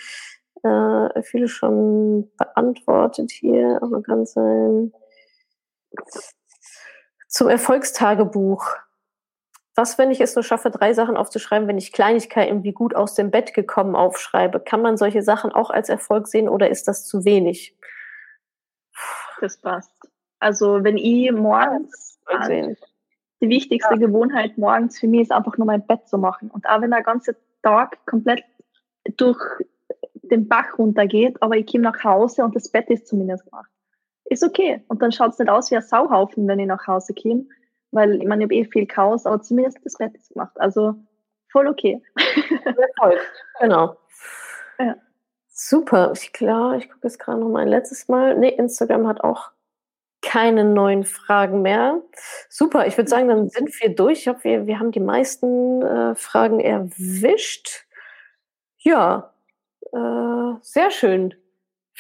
äh, 0.62 1.22
viele 1.22 1.49
schon 1.49 2.30
beantwortet 2.36 3.30
hier, 3.30 3.78
aber 3.80 4.03
ganz 4.03 4.34
sein. 4.34 4.92
Zum 7.28 7.49
Erfolgstagebuch. 7.49 8.66
Was, 9.79 9.97
wenn 9.97 10.11
ich 10.11 10.20
es 10.20 10.35
nur 10.35 10.43
schaffe, 10.43 10.72
drei 10.72 10.93
Sachen 10.93 11.16
aufzuschreiben, 11.16 11.68
wenn 11.68 11.79
ich 11.79 11.93
Kleinigkeiten 11.93 12.64
wie 12.64 12.72
gut 12.72 12.97
aus 12.97 13.14
dem 13.14 13.31
Bett 13.31 13.55
gekommen 13.55 13.95
aufschreibe? 13.95 14.59
Kann 14.59 14.83
man 14.83 14.97
solche 14.97 15.22
Sachen 15.22 15.53
auch 15.53 15.70
als 15.70 15.89
Erfolg 15.89 16.26
sehen 16.26 16.49
oder 16.49 16.68
ist 16.68 16.89
das 16.89 17.07
zu 17.07 17.24
wenig? 17.24 17.76
Das 19.41 19.57
passt. 19.57 19.93
Also 20.41 20.83
wenn 20.83 20.97
ich 20.97 21.31
morgens 21.31 22.18
also, 22.26 22.74
die 23.41 23.49
wichtigste 23.49 23.95
ja. 23.95 24.01
Gewohnheit 24.01 24.59
morgens 24.59 24.99
für 24.99 25.07
mich 25.07 25.20
ist 25.20 25.31
einfach 25.31 25.57
nur 25.59 25.68
mein 25.68 25.87
Bett 25.87 26.09
zu 26.09 26.18
machen. 26.18 26.51
Und 26.51 26.68
auch 26.68 26.81
wenn 26.81 26.91
der 26.91 27.05
ganze 27.05 27.37
Tag 27.62 28.05
komplett 28.05 28.43
durch 29.16 29.39
den 30.14 30.49
Bach 30.49 30.76
runtergeht, 30.76 31.41
aber 31.41 31.57
ich 31.57 31.70
komme 31.70 31.85
nach 31.85 32.03
Hause 32.03 32.43
und 32.43 32.57
das 32.57 32.68
Bett 32.68 32.91
ist 32.91 33.07
zumindest 33.07 33.45
gemacht. 33.45 33.70
Ist 34.24 34.43
okay. 34.43 34.83
Und 34.89 35.03
dann 35.03 35.12
schaut 35.12 35.35
es 35.35 35.39
nicht 35.39 35.49
aus 35.49 35.70
wie 35.70 35.76
ein 35.76 35.83
Sauhaufen, 35.83 36.49
wenn 36.49 36.59
ich 36.59 36.66
nach 36.66 36.89
Hause 36.89 37.14
komme, 37.14 37.47
weil 37.91 38.20
ich 38.20 38.26
meine, 38.26 38.43
ich 38.43 38.47
habe 38.47 38.55
eh 38.55 38.64
viel 38.64 38.86
Chaos, 38.86 39.26
aber 39.26 39.41
zumindest 39.43 39.78
das 39.84 39.97
Bett 39.97 40.14
ist 40.14 40.32
gemacht. 40.32 40.59
Also 40.61 40.95
voll 41.51 41.66
okay. 41.66 42.03
Genau. 43.61 43.97
Ja. 44.78 44.97
Super. 45.49 46.12
Ich 46.14 46.32
glaube, 46.32 46.78
ich 46.78 46.89
gucke 46.89 47.07
jetzt 47.09 47.18
gerade 47.18 47.41
noch 47.41 47.49
mal 47.49 47.62
ein 47.62 47.68
letztes 47.68 48.09
Mal. 48.09 48.36
Nee, 48.36 48.51
Instagram 48.51 49.09
hat 49.09 49.22
auch 49.22 49.51
keine 50.22 50.64
neuen 50.64 51.05
Fragen 51.05 51.62
mehr. 51.62 52.03
Super, 52.49 52.86
ich 52.86 52.97
würde 52.97 53.11
sagen, 53.11 53.28
dann 53.28 53.49
sind 53.49 53.70
wir 53.80 53.95
durch. 53.95 54.20
Ich 54.20 54.28
hoffe, 54.28 54.45
wir, 54.45 54.66
wir 54.66 54.78
haben 54.78 54.91
die 54.91 55.01
meisten 55.01 55.82
äh, 55.82 56.14
Fragen 56.14 56.61
erwischt. 56.61 57.86
Ja, 58.78 59.32
äh, 59.93 60.55
sehr 60.62 60.91
schön. 60.91 61.34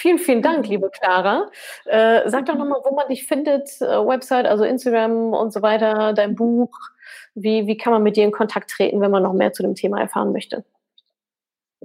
Vielen, 0.00 0.18
vielen 0.18 0.42
Dank, 0.42 0.68
liebe 0.68 0.90
Clara. 0.90 1.50
Äh, 1.84 2.30
sag 2.30 2.46
doch 2.46 2.54
nochmal, 2.54 2.82
wo 2.84 2.94
man 2.94 3.08
dich 3.08 3.26
findet, 3.26 3.80
äh, 3.80 3.84
Website, 3.84 4.46
also 4.46 4.62
Instagram 4.62 5.32
und 5.32 5.52
so 5.52 5.60
weiter, 5.60 6.12
dein 6.12 6.36
Buch. 6.36 6.70
Wie, 7.34 7.66
wie 7.66 7.76
kann 7.76 7.92
man 7.92 8.04
mit 8.04 8.16
dir 8.16 8.22
in 8.22 8.30
Kontakt 8.30 8.70
treten, 8.70 9.00
wenn 9.00 9.10
man 9.10 9.24
noch 9.24 9.32
mehr 9.32 9.52
zu 9.52 9.64
dem 9.64 9.74
Thema 9.74 10.00
erfahren 10.00 10.30
möchte? 10.30 10.64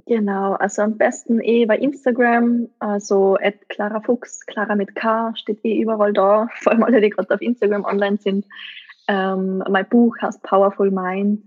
Genau, 0.06 0.52
also 0.52 0.82
am 0.82 0.96
besten 0.96 1.40
eh 1.40 1.66
bei 1.66 1.76
Instagram, 1.76 2.68
also 2.78 3.36
at 3.42 3.68
Clara 3.68 4.00
Fuchs, 4.00 4.46
Clara 4.46 4.76
mit 4.76 4.94
K, 4.94 5.34
steht 5.34 5.64
eh 5.64 5.82
überall 5.82 6.12
da, 6.12 6.46
vor 6.60 6.70
allem 6.70 6.84
alle, 6.84 7.00
die 7.00 7.10
gerade 7.10 7.34
auf 7.34 7.42
Instagram 7.42 7.84
online 7.84 8.18
sind. 8.18 8.46
Ähm, 9.08 9.64
mein 9.68 9.88
Buch 9.88 10.16
heißt 10.22 10.40
Powerful 10.44 10.92
Mind 10.92 11.42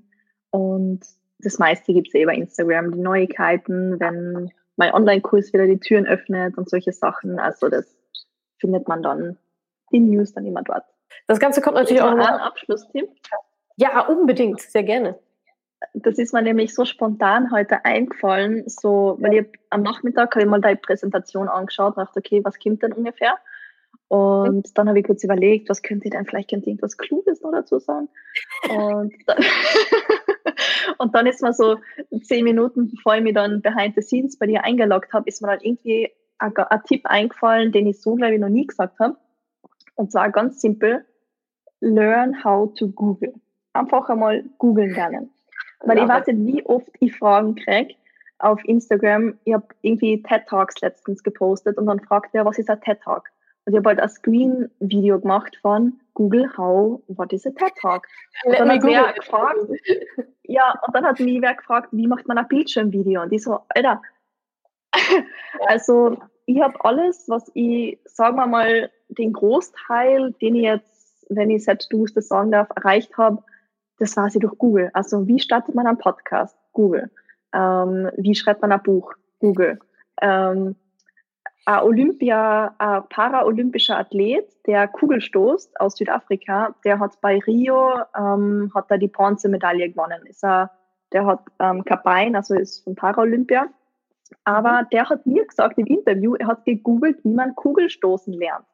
und 0.49 0.99
das 1.39 1.59
meiste 1.59 1.93
gibt 1.93 2.09
es 2.09 2.15
eh 2.15 2.25
bei 2.25 2.35
Instagram, 2.35 2.91
die 2.91 2.99
Neuigkeiten, 2.99 4.01
wenn 4.01 4.51
mein 4.77 4.93
Online-Kurs 4.93 5.53
wieder 5.53 5.67
die 5.67 5.79
Türen 5.79 6.07
öffnet 6.07 6.57
und 6.57 6.69
solche 6.69 6.93
Sachen. 6.93 7.39
Also 7.39 7.69
das 7.69 7.85
findet 8.59 8.87
man 8.87 9.03
dann, 9.03 9.37
die 9.91 9.99
News 9.99 10.33
dann 10.33 10.45
immer 10.45 10.63
dort. 10.63 10.85
Das 11.27 11.39
Ganze 11.39 11.61
kommt 11.61 11.75
natürlich 11.75 12.01
auch 12.01 12.15
noch. 12.15 12.27
Ein 12.27 12.39
Abschlussteam. 12.39 13.07
Ja, 13.75 14.07
unbedingt, 14.07 14.61
sehr 14.61 14.83
gerne 14.83 15.19
das 15.93 16.17
ist 16.17 16.33
mir 16.33 16.41
nämlich 16.41 16.73
so 16.73 16.85
spontan 16.85 17.51
heute 17.51 17.85
eingefallen, 17.85 18.63
so, 18.67 19.17
weil 19.19 19.33
ich 19.33 19.47
am 19.69 19.83
Nachmittag 19.83 20.33
habe 20.33 20.43
ich 20.43 20.49
mal 20.49 20.61
deine 20.61 20.77
Präsentation 20.77 21.47
angeschaut 21.47 21.97
und 21.97 22.03
dachte, 22.03 22.19
okay, 22.19 22.41
was 22.43 22.59
kommt 22.59 22.83
denn 22.83 22.93
ungefähr? 22.93 23.37
Und 24.09 24.77
dann 24.77 24.87
habe 24.87 24.99
ich 24.99 25.05
kurz 25.05 25.23
überlegt, 25.23 25.69
was 25.69 25.81
könnte 25.81 26.07
ich 26.07 26.11
denn, 26.11 26.25
vielleicht 26.25 26.49
könnte 26.49 26.65
ich 26.65 26.71
irgendwas 26.71 26.97
Kluges 26.97 27.41
noch 27.41 27.51
dazu 27.51 27.79
sagen. 27.79 28.07
Und 28.69 29.13
dann, 29.25 29.37
und 30.97 31.15
dann 31.15 31.27
ist 31.27 31.41
mir 31.41 31.53
so 31.53 31.77
zehn 32.23 32.43
Minuten, 32.43 32.89
bevor 32.89 33.15
ich 33.15 33.23
mich 33.23 33.33
dann 33.33 33.61
behind 33.61 33.95
the 33.95 34.01
scenes 34.01 34.37
bei 34.37 34.47
dir 34.47 34.63
eingeloggt 34.63 35.13
habe, 35.13 35.27
ist 35.27 35.41
mir 35.41 35.49
dann 35.49 35.61
irgendwie 35.61 36.11
ein, 36.39 36.55
ein 36.55 36.83
Tipp 36.83 37.05
eingefallen, 37.05 37.71
den 37.71 37.87
ich 37.87 38.01
so, 38.01 38.15
glaube 38.15 38.35
ich, 38.35 38.39
noch 38.39 38.49
nie 38.49 38.67
gesagt 38.67 38.99
habe. 38.99 39.17
Und 39.95 40.11
zwar 40.11 40.31
ganz 40.31 40.61
simpel, 40.61 41.05
learn 41.79 42.43
how 42.43 42.73
to 42.75 42.89
Google. 42.89 43.33
Einfach 43.73 44.09
einmal 44.09 44.43
googeln 44.57 44.93
lernen. 44.93 45.29
Weil 45.81 45.99
ich 45.99 46.07
weiß 46.07 46.27
nicht, 46.27 46.55
wie 46.55 46.65
oft 46.65 46.89
ich 46.99 47.15
Fragen 47.15 47.55
kriege 47.55 47.95
auf 48.39 48.63
Instagram. 48.65 49.37
Ich 49.43 49.53
habe 49.53 49.67
irgendwie 49.81 50.21
TED 50.23 50.47
Talks 50.47 50.79
letztens 50.81 51.23
gepostet 51.23 51.77
und 51.77 51.87
dann 51.87 51.99
fragt 51.99 52.33
wer, 52.33 52.45
was 52.45 52.57
ist 52.57 52.69
ein 52.69 52.81
TED 52.81 52.99
Talk? 53.01 53.29
Und 53.67 53.73
ich 53.73 53.77
habe 53.79 53.89
halt 53.89 53.99
ein 53.99 54.07
Screen-Video 54.07 55.19
gemacht 55.19 55.57
von 55.61 55.99
Google 56.13 56.49
How, 56.57 57.01
what 57.09 57.33
is 57.33 57.45
a 57.45 57.49
TED 57.49 57.73
Talk? 57.81 58.07
Und 58.45 58.57
dann 58.57 58.71
hat 58.71 58.81
wer 58.81 59.11
gefragt, 59.11 59.59
ja, 60.43 60.73
und 60.87 60.95
dann 60.95 61.03
hat 61.03 61.19
mich 61.19 61.41
wer 61.41 61.53
gefragt, 61.53 61.89
wie 61.91 62.07
macht 62.07 62.29
man 62.29 62.37
ein 62.37 62.47
Bildschirmvideo? 62.47 63.23
Und 63.23 63.33
ich 63.33 63.43
so, 63.43 63.59
Alter, 63.67 64.01
also 65.67 66.17
ich 66.45 66.61
habe 66.61 66.75
alles, 66.85 67.25
was 67.27 67.51
ich, 67.55 67.99
sagen 68.05 68.37
wir 68.37 68.47
mal, 68.47 68.89
den 69.09 69.33
Großteil, 69.33 70.31
den 70.41 70.55
ich 70.55 70.63
jetzt, 70.63 71.25
wenn 71.27 71.49
ich 71.49 71.65
selbstbewusst 71.65 72.15
das 72.15 72.29
sagen 72.29 72.53
darf, 72.53 72.69
erreicht 72.73 73.17
habe, 73.17 73.43
das 73.99 74.15
war 74.15 74.29
sie 74.29 74.39
durch 74.39 74.57
Google. 74.57 74.91
Also 74.93 75.27
wie 75.27 75.39
startet 75.39 75.75
man 75.75 75.87
einen 75.87 75.97
Podcast? 75.97 76.57
Google. 76.71 77.11
Ähm, 77.53 78.09
wie 78.15 78.33
schreibt 78.33 78.61
man 78.61 78.71
ein 78.71 78.81
Buch? 78.81 79.13
Google. 79.39 79.77
Ähm, 80.21 80.77
ein 81.67 81.81
Olympia, 81.81 82.73
ein 82.77 83.03
paraolympischer 83.09 83.97
Athlet, 83.97 84.47
der 84.65 84.87
Kugelstoß 84.87 85.71
aus 85.75 85.97
Südafrika, 85.97 86.73
der 86.85 86.97
hat 86.97 87.19
bei 87.19 87.39
Rio, 87.39 87.99
ähm, 88.17 88.71
hat 88.73 88.89
er 88.89 88.97
die 88.97 89.09
Bronzemedaille 89.09 89.89
gewonnen. 89.89 90.25
Ist 90.27 90.45
er, 90.45 90.71
der 91.11 91.25
hat 91.25 91.41
ähm, 91.59 91.83
Bein, 92.05 92.37
also 92.37 92.55
ist 92.55 92.85
von 92.85 92.95
Paraolympia. 92.95 93.67
Aber 94.45 94.83
mhm. 94.83 94.87
der 94.93 95.09
hat 95.09 95.25
mir 95.25 95.45
gesagt 95.45 95.77
im 95.77 95.87
Interview, 95.87 96.35
er 96.35 96.47
hat 96.47 96.63
gegoogelt, 96.63 97.17
wie 97.25 97.33
man 97.33 97.53
Kugelstoßen 97.55 98.33
lernt. 98.33 98.65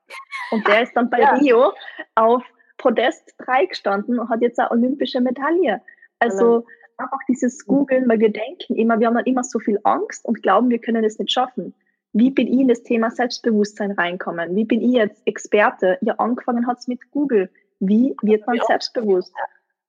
Und 0.52 0.68
der 0.68 0.84
ist 0.84 0.96
dann 0.96 1.10
bei 1.10 1.20
ja. 1.22 1.34
Rio 1.34 1.74
auf 2.14 2.44
Podest 2.78 3.34
3 3.40 3.66
gestanden 3.66 4.20
und 4.20 4.30
hat 4.30 4.42
jetzt 4.42 4.60
eine 4.60 4.70
olympische 4.70 5.20
Medaille. 5.20 5.82
Also 6.20 6.64
einfach 6.98 7.20
dieses 7.28 7.66
Googeln, 7.66 8.08
weil 8.08 8.20
wir 8.20 8.32
denken 8.32 8.76
immer, 8.76 9.00
wir 9.00 9.08
haben 9.08 9.16
dann 9.16 9.26
immer 9.26 9.44
so 9.44 9.58
viel 9.58 9.80
Angst 9.84 10.24
und 10.26 10.44
glauben, 10.44 10.70
wir 10.70 10.80
können 10.80 11.04
es 11.04 11.18
nicht 11.18 11.32
schaffen. 11.32 11.74
Wie 12.14 12.30
bin 12.30 12.48
ich 12.48 12.60
in 12.60 12.68
das 12.68 12.84
Thema 12.84 13.10
Selbstbewusstsein 13.10 13.92
reinkommen? 13.92 14.56
Wie 14.56 14.66
bin 14.66 14.82
ich 14.82 14.94
jetzt 14.94 15.22
Experte? 15.26 15.98
Ja, 16.02 16.14
angefangen 16.16 16.68
hat 16.68 16.80
es 16.80 16.88
mit 16.88 17.12
Google. 17.12 17.50
Wie 17.80 18.16
wird 18.22 18.46
man 18.46 18.60
selbstbewusst? 18.68 19.34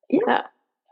Ja. 0.08 0.26
ja. 0.26 0.44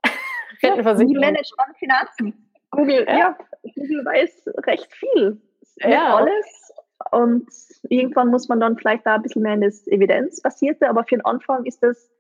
Wie 0.99 1.19
managt 1.19 1.55
man 1.57 1.75
Finanzen? 1.77 2.51
Google, 2.71 3.05
ja. 3.09 3.19
ja. 3.19 3.39
Google 3.75 4.05
weiß 4.05 4.51
recht 4.67 4.93
viel. 4.93 5.41
Ja. 5.79 6.17
alles. 6.17 6.73
Und 7.11 7.49
irgendwann 7.89 8.29
muss 8.29 8.49
man 8.49 8.61
dann 8.61 8.77
vielleicht 8.77 9.07
da 9.07 9.17
ein 9.17 9.23
bisschen 9.23 9.43
mehr 9.43 9.55
in 9.55 9.63
das 9.63 9.87
Evidenzbasierte, 9.89 10.89
aber 10.89 11.05
für 11.05 11.17
den 11.17 11.25
Anfang 11.25 11.65
ist 11.65 11.83
das 11.83 12.11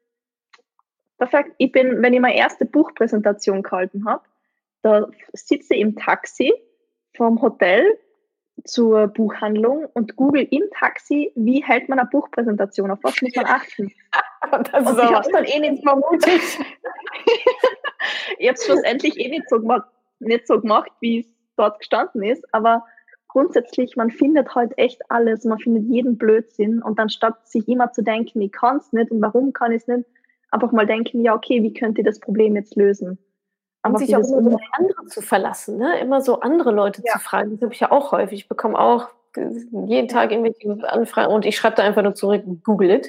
perfekt. 1.18 1.54
Ich 1.58 1.70
bin, 1.70 2.02
wenn 2.02 2.12
ich 2.12 2.20
meine 2.20 2.36
erste 2.36 2.64
Buchpräsentation 2.64 3.62
gehalten 3.62 4.06
habe, 4.06 4.24
da 4.82 5.08
sitze 5.32 5.74
ich 5.74 5.80
im 5.80 5.94
Taxi 5.94 6.52
vom 7.16 7.40
Hotel 7.40 7.96
zur 8.64 9.08
Buchhandlung 9.08 9.86
und 9.94 10.16
google 10.16 10.46
im 10.50 10.62
Taxi, 10.78 11.32
wie 11.34 11.62
hält 11.62 11.88
man 11.88 11.98
eine 11.98 12.08
Buchpräsentation, 12.08 12.90
auf 12.90 12.98
was 13.02 13.20
muss 13.22 13.34
man 13.34 13.46
achten. 13.46 13.92
das 14.72 14.86
und 14.86 14.98
ich 14.98 15.04
habe 15.04 15.20
es 15.20 15.32
dann 15.32 15.44
eh 15.44 15.60
nicht 15.60 15.82
vermutet. 15.82 16.24
ich 18.38 18.48
habe 18.48 18.54
es 18.54 18.64
schlussendlich 18.64 19.18
eh 19.18 19.28
nicht 19.28 19.48
so 19.48 19.60
gemacht, 19.60 19.88
nicht 20.20 20.46
so 20.46 20.60
gemacht, 20.60 20.90
wie 21.00 21.20
es 21.20 21.26
dort 21.56 21.78
gestanden 21.78 22.22
ist, 22.22 22.44
aber 22.54 22.84
grundsätzlich, 23.28 23.96
man 23.96 24.10
findet 24.10 24.54
halt 24.54 24.76
echt 24.76 25.00
alles, 25.08 25.44
man 25.44 25.58
findet 25.58 25.84
jeden 25.84 26.18
Blödsinn 26.18 26.82
und 26.82 26.98
dann 26.98 27.08
statt 27.08 27.48
sich 27.48 27.66
immer 27.68 27.92
zu 27.92 28.02
denken, 28.02 28.40
ich 28.40 28.52
kann 28.52 28.76
es 28.76 28.92
nicht 28.92 29.10
und 29.10 29.22
warum 29.22 29.52
kann 29.52 29.72
ich 29.72 29.82
es 29.82 29.88
nicht, 29.88 30.06
einfach 30.50 30.70
mal 30.72 30.86
denken, 30.86 31.22
ja, 31.22 31.34
okay, 31.34 31.62
wie 31.62 31.72
könnt 31.72 31.98
ihr 31.98 32.04
das 32.04 32.20
Problem 32.20 32.56
jetzt 32.56 32.76
lösen? 32.76 33.18
Aber 33.82 33.98
sich 33.98 34.14
auch 34.14 34.20
immer 34.20 34.50
so 34.50 34.58
andere 34.72 35.06
zu 35.06 35.22
verlassen, 35.22 35.76
ne? 35.76 35.98
immer 36.00 36.20
so 36.20 36.40
andere 36.40 36.70
Leute 36.70 37.02
ja. 37.04 37.14
zu 37.14 37.18
fragen. 37.18 37.50
Das 37.52 37.62
habe 37.62 37.74
ich 37.74 37.80
ja 37.80 37.90
auch 37.90 38.12
häufig. 38.12 38.40
Ich 38.40 38.48
bekomme 38.48 38.78
auch 38.78 39.08
jeden 39.34 40.08
Tag 40.08 40.30
irgendwelche 40.30 40.88
Anfragen 40.88 41.32
und 41.32 41.44
ich 41.44 41.56
schreibe 41.56 41.76
da 41.76 41.82
einfach 41.82 42.02
nur 42.02 42.14
zurück, 42.14 42.44
google 42.64 42.90
it. 42.90 43.08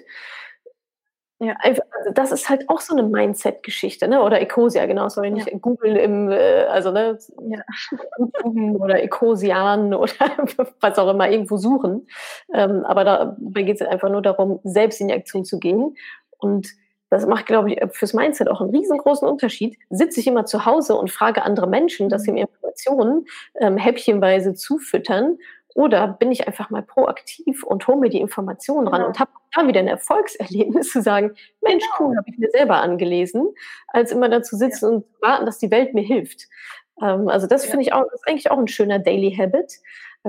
Ja. 1.39 1.55
Also 1.59 1.81
das 2.13 2.31
ist 2.31 2.49
halt 2.49 2.69
auch 2.69 2.79
so 2.79 2.95
eine 2.95 3.03
Mindset-Geschichte, 3.03 4.07
ne? 4.07 4.21
Oder 4.21 4.39
Ecosia, 4.39 4.85
genau, 4.85 5.09
sorry, 5.09 5.31
nicht 5.31 5.51
ja. 5.51 5.57
Google 5.57 5.97
im, 5.97 6.31
äh, 6.31 6.63
also 6.65 6.91
ne, 6.91 7.17
ja. 7.49 7.59
oder 8.79 9.03
Ecosian 9.03 9.93
oder 9.93 10.13
was 10.79 10.97
auch 10.97 11.09
immer, 11.09 11.29
irgendwo 11.29 11.57
suchen. 11.57 12.07
Ähm, 12.53 12.85
aber 12.85 13.03
dabei 13.03 13.63
geht 13.63 13.81
es 13.81 13.87
einfach 13.87 14.09
nur 14.09 14.21
darum, 14.21 14.59
selbst 14.63 15.01
in 15.01 15.09
die 15.09 15.13
Aktion 15.13 15.43
zu 15.43 15.59
gehen. 15.59 15.95
Und 16.37 16.69
das 17.13 17.27
macht, 17.27 17.45
glaube 17.45 17.71
ich, 17.71 17.79
fürs 17.91 18.13
Mindset 18.13 18.49
auch 18.49 18.59
einen 18.59 18.71
riesengroßen 18.71 19.27
Unterschied. 19.27 19.77
Sitze 19.91 20.19
ich 20.19 20.25
immer 20.25 20.45
zu 20.45 20.65
Hause 20.65 20.95
und 20.95 21.11
frage 21.11 21.43
andere 21.43 21.67
Menschen, 21.67 22.09
dass 22.09 22.23
sie 22.23 22.31
mir 22.31 22.47
Informationen 22.47 23.27
ähm, 23.59 23.77
häppchenweise 23.77 24.55
zufüttern 24.55 25.37
oder 25.75 26.07
bin 26.07 26.31
ich 26.31 26.47
einfach 26.47 26.71
mal 26.71 26.81
proaktiv 26.81 27.63
und 27.63 27.85
hole 27.87 27.99
mir 27.99 28.09
die 28.09 28.19
Informationen 28.19 28.87
ran 28.87 29.01
ja. 29.01 29.07
und 29.07 29.19
habe 29.19 29.29
da 29.55 29.67
wieder 29.67 29.79
ein 29.79 29.87
Erfolgserlebnis 29.87 30.91
zu 30.91 31.03
sagen, 31.03 31.35
Mensch, 31.61 31.83
genau. 31.97 32.09
cool, 32.09 32.17
habe 32.17 32.29
ich 32.31 32.37
mir 32.39 32.49
selber 32.49 32.81
angelesen, 32.81 33.47
als 33.89 34.11
immer 34.11 34.27
da 34.27 34.41
zu 34.41 34.55
sitzen 34.55 34.85
ja. 34.85 34.91
und 34.95 35.05
warten, 35.21 35.45
dass 35.45 35.59
die 35.59 35.69
Welt 35.69 35.93
mir 35.93 36.03
hilft. 36.03 36.47
Ähm, 36.99 37.27
also 37.27 37.45
das 37.45 37.65
ja. 37.65 37.71
finde 37.71 37.85
ich 37.85 37.93
auch, 37.93 38.05
das 38.05 38.21
ist 38.21 38.27
eigentlich 38.27 38.49
auch 38.49 38.57
ein 38.57 38.67
schöner 38.67 38.97
Daily 38.97 39.35
Habit 39.35 39.79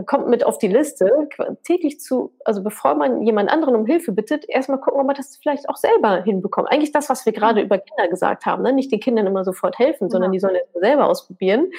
kommt 0.02 0.28
mit 0.28 0.44
auf 0.44 0.58
die 0.58 0.68
Liste, 0.68 1.28
täglich 1.62 2.00
zu, 2.00 2.34
also 2.44 2.64
bevor 2.64 2.96
man 2.96 3.22
jemand 3.22 3.48
anderen 3.48 3.76
um 3.76 3.86
Hilfe 3.86 4.10
bittet, 4.10 4.44
erstmal 4.48 4.80
gucken, 4.80 5.00
ob 5.00 5.06
man 5.06 5.14
das 5.14 5.36
vielleicht 5.36 5.68
auch 5.68 5.76
selber 5.76 6.22
hinbekommt. 6.22 6.68
Eigentlich 6.70 6.90
das, 6.90 7.08
was 7.08 7.24
wir 7.26 7.32
gerade 7.32 7.60
über 7.60 7.78
Kinder 7.78 8.08
gesagt 8.08 8.44
haben, 8.44 8.64
ne? 8.64 8.72
nicht 8.72 8.90
den 8.90 8.98
Kindern 8.98 9.26
immer 9.26 9.44
sofort 9.44 9.78
helfen, 9.78 10.10
sondern 10.10 10.32
ja. 10.32 10.34
die 10.34 10.40
sollen 10.40 10.56
es 10.56 10.80
selber 10.80 11.06
ausprobieren. 11.06 11.70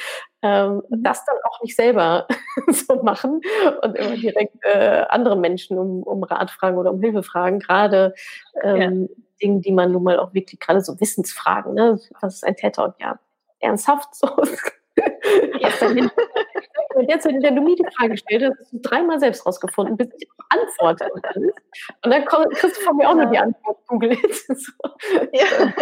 Ähm, 0.42 0.84
mhm. 0.90 1.04
das 1.04 1.26
dann 1.26 1.36
auch 1.44 1.62
nicht 1.62 1.76
selber 1.76 2.28
so 2.68 3.02
machen 3.02 3.42
und 3.82 3.96
immer 3.96 4.16
direkt 4.16 4.56
äh, 4.62 5.04
andere 5.10 5.36
Menschen 5.36 5.78
um, 5.78 6.04
um 6.04 6.24
Rat 6.24 6.52
fragen 6.52 6.78
oder 6.78 6.92
um 6.92 7.02
Hilfe 7.02 7.24
fragen, 7.24 7.60
gerade 7.60 8.14
ähm, 8.62 9.10
ja. 9.10 9.16
Dinge, 9.42 9.60
die 9.62 9.72
man 9.72 9.92
nun 9.92 10.04
mal 10.04 10.20
auch 10.20 10.34
wirklich, 10.34 10.60
gerade 10.60 10.82
so 10.82 11.00
Wissensfragen, 11.02 11.74
ne? 11.74 12.00
was 12.22 12.36
ist 12.36 12.46
ein 12.46 12.56
TED-Talk? 12.56 12.96
Ja, 13.00 13.20
ernsthaft 13.60 14.16
so. 14.16 14.30
Und 16.96 17.10
jetzt, 17.10 17.26
wenn 17.26 17.56
du 17.56 17.62
mir 17.62 17.76
die 17.76 17.86
Frage 17.98 18.18
stellst, 18.18 18.58
hast 18.60 18.74
du 18.74 18.80
dreimal 18.80 19.20
selbst 19.20 19.46
rausgefunden, 19.46 19.98
bis 19.98 20.08
ich 20.18 20.30
antworte. 20.50 21.12
Und 21.12 21.26
dann 22.04 22.26
kriegst 22.26 22.78
du 22.78 22.82
von 22.82 22.96
mir 22.96 23.10
auch 23.10 23.16
noch 23.16 23.30
die 23.30 23.38
Antwort, 23.38 23.78
Google. 23.88 24.18
So. 24.48 24.72
Ja. 25.34 25.74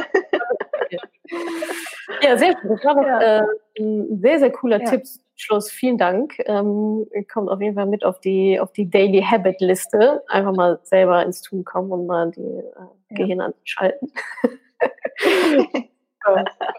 ja, 2.22 2.38
sehr 2.38 2.56
gut. 2.56 2.72
Das 2.72 2.84
war 2.84 2.96
doch 2.96 3.06
äh, 3.06 3.44
ein 3.80 4.20
sehr, 4.22 4.40
sehr 4.40 4.52
cooler 4.52 4.82
ja. 4.82 4.90
Tipp. 4.90 5.04
Schluss. 5.36 5.72
Vielen 5.72 5.98
Dank. 5.98 6.36
Ähm, 6.46 7.08
kommt 7.32 7.50
auf 7.50 7.60
jeden 7.60 7.76
Fall 7.76 7.88
mit 7.88 8.06
auf 8.06 8.20
die, 8.20 8.60
auf 8.60 8.72
die 8.72 8.88
Daily 8.90 9.22
Habit 9.22 9.62
Liste. 9.62 10.24
Einfach 10.28 10.54
mal 10.54 10.80
selber 10.84 11.24
ins 11.24 11.42
Tun 11.42 11.64
kommen 11.64 11.92
und 11.92 12.06
mal 12.06 12.32
die 12.32 12.42
äh, 12.42 13.16
Gehirn 13.16 13.42
anschalten. 13.42 14.12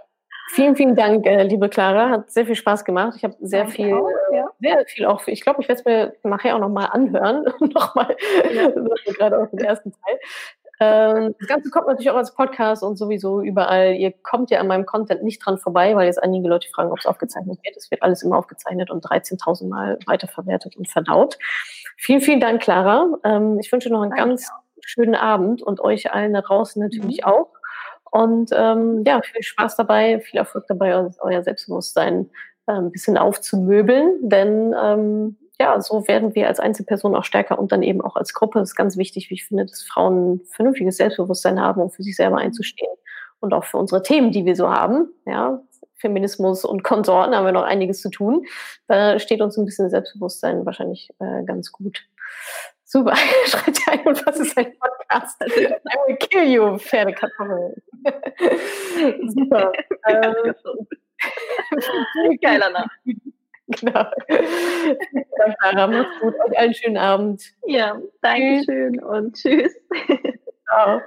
Vielen, 0.54 0.76
vielen 0.76 0.94
Dank, 0.94 1.26
äh, 1.26 1.42
liebe 1.42 1.68
Clara. 1.68 2.10
Hat 2.10 2.30
sehr 2.30 2.46
viel 2.46 2.54
Spaß 2.54 2.84
gemacht. 2.84 3.14
Ich 3.16 3.24
habe 3.24 3.34
sehr 3.40 3.64
Danke 3.64 3.74
viel, 3.74 3.92
auch, 3.92 4.08
ja. 4.32 4.46
sehr 4.60 4.86
viel 4.86 5.04
auch. 5.04 5.26
Ich 5.26 5.40
glaube, 5.40 5.60
ich 5.60 5.68
werde 5.68 5.80
es 5.80 5.84
mir 5.84 6.14
nachher 6.22 6.54
auch 6.54 6.60
nochmal 6.60 6.90
anhören. 6.92 7.44
nochmal, 7.58 8.16
ja. 8.54 8.70
gerade 9.18 9.38
aus 9.40 9.50
dem 9.50 9.58
ersten 9.58 9.90
Teil. 9.90 10.20
Ähm, 10.78 11.34
das 11.40 11.48
Ganze 11.48 11.70
kommt 11.70 11.88
natürlich 11.88 12.08
auch 12.10 12.16
als 12.16 12.36
Podcast 12.36 12.84
und 12.84 12.94
sowieso 12.94 13.40
überall. 13.40 13.94
Ihr 13.94 14.12
kommt 14.12 14.50
ja 14.50 14.60
an 14.60 14.68
meinem 14.68 14.86
Content 14.86 15.24
nicht 15.24 15.44
dran 15.44 15.58
vorbei, 15.58 15.96
weil 15.96 16.06
jetzt 16.06 16.22
einige 16.22 16.46
Leute 16.46 16.68
fragen, 16.68 16.92
ob 16.92 17.00
es 17.00 17.06
aufgezeichnet 17.06 17.58
wird. 17.64 17.76
Es 17.76 17.90
wird 17.90 18.02
alles 18.02 18.22
immer 18.22 18.38
aufgezeichnet 18.38 18.92
und 18.92 19.04
13.000 19.04 19.66
Mal 19.66 19.98
weiterverwertet 20.06 20.76
und 20.76 20.88
verdaut. 20.88 21.36
Vielen, 21.96 22.20
vielen 22.20 22.38
Dank, 22.38 22.62
Clara. 22.62 23.08
Ähm, 23.24 23.58
ich 23.58 23.72
wünsche 23.72 23.90
noch 23.90 24.02
einen 24.02 24.12
Danke. 24.12 24.28
ganz 24.28 24.52
schönen 24.84 25.16
Abend 25.16 25.62
und 25.62 25.80
euch 25.80 26.12
allen 26.12 26.32
da 26.32 26.42
draußen 26.42 26.80
natürlich 26.80 27.22
mhm. 27.22 27.32
auch. 27.32 27.48
Und 28.14 28.50
ähm, 28.54 29.02
ja, 29.04 29.20
viel 29.22 29.42
Spaß 29.42 29.74
dabei, 29.74 30.20
viel 30.20 30.38
Erfolg 30.38 30.68
dabei, 30.68 31.10
euer 31.18 31.42
Selbstbewusstsein 31.42 32.30
äh, 32.68 32.72
ein 32.74 32.92
bisschen 32.92 33.18
aufzumöbeln, 33.18 34.20
denn 34.22 34.72
ähm, 34.80 35.36
ja, 35.58 35.80
so 35.80 36.06
werden 36.06 36.32
wir 36.36 36.46
als 36.46 36.60
Einzelperson 36.60 37.16
auch 37.16 37.24
stärker 37.24 37.58
und 37.58 37.72
dann 37.72 37.82
eben 37.82 38.00
auch 38.00 38.14
als 38.14 38.32
Gruppe. 38.32 38.60
Das 38.60 38.68
ist 38.70 38.76
ganz 38.76 38.96
wichtig, 38.96 39.30
wie 39.30 39.34
ich 39.34 39.44
finde, 39.44 39.66
dass 39.66 39.82
Frauen 39.82 40.34
ein 40.34 40.40
vernünftiges 40.48 40.98
Selbstbewusstsein 40.98 41.60
haben, 41.60 41.82
um 41.82 41.90
für 41.90 42.04
sich 42.04 42.14
selber 42.14 42.36
einzustehen 42.36 42.92
und 43.40 43.52
auch 43.52 43.64
für 43.64 43.78
unsere 43.78 44.00
Themen, 44.00 44.30
die 44.30 44.44
wir 44.44 44.54
so 44.54 44.70
haben. 44.70 45.08
Ja, 45.26 45.60
Feminismus 45.96 46.64
und 46.64 46.84
Konsorten 46.84 47.34
haben 47.34 47.46
wir 47.46 47.52
noch 47.52 47.64
einiges 47.64 48.00
zu 48.00 48.10
tun. 48.10 48.46
Da 48.86 49.18
steht 49.18 49.40
uns 49.40 49.56
ein 49.56 49.64
bisschen 49.64 49.90
Selbstbewusstsein 49.90 50.64
wahrscheinlich 50.64 51.10
äh, 51.18 51.42
ganz 51.44 51.72
gut. 51.72 52.04
Super, 52.94 53.16
schreibt 53.46 53.80
ein 53.88 54.06
und 54.06 54.24
was 54.24 54.38
ist 54.38 54.56
ein 54.56 54.72
Podcast? 54.78 55.42
I 55.42 55.76
will 56.06 56.16
kill 56.16 56.48
you, 56.48 56.78
Pferdekartoffel. 56.78 57.74
Super. 59.26 59.72
ähm, 60.06 60.54
Geiler 62.40 62.70
Name. 62.70 62.86
Genau. 63.80 64.04
Danke, 64.28 65.56
Sarah. 65.58 65.86
Mach's 65.86 66.20
gut. 66.20 66.34
Euch 66.38 66.58
einen 66.58 66.74
schönen 66.74 66.98
Abend. 66.98 67.42
Ja, 67.66 67.98
danke 68.20 68.62
schön 68.62 69.02
und 69.02 69.34
tschüss. 69.34 69.72
Ciao. 70.68 71.00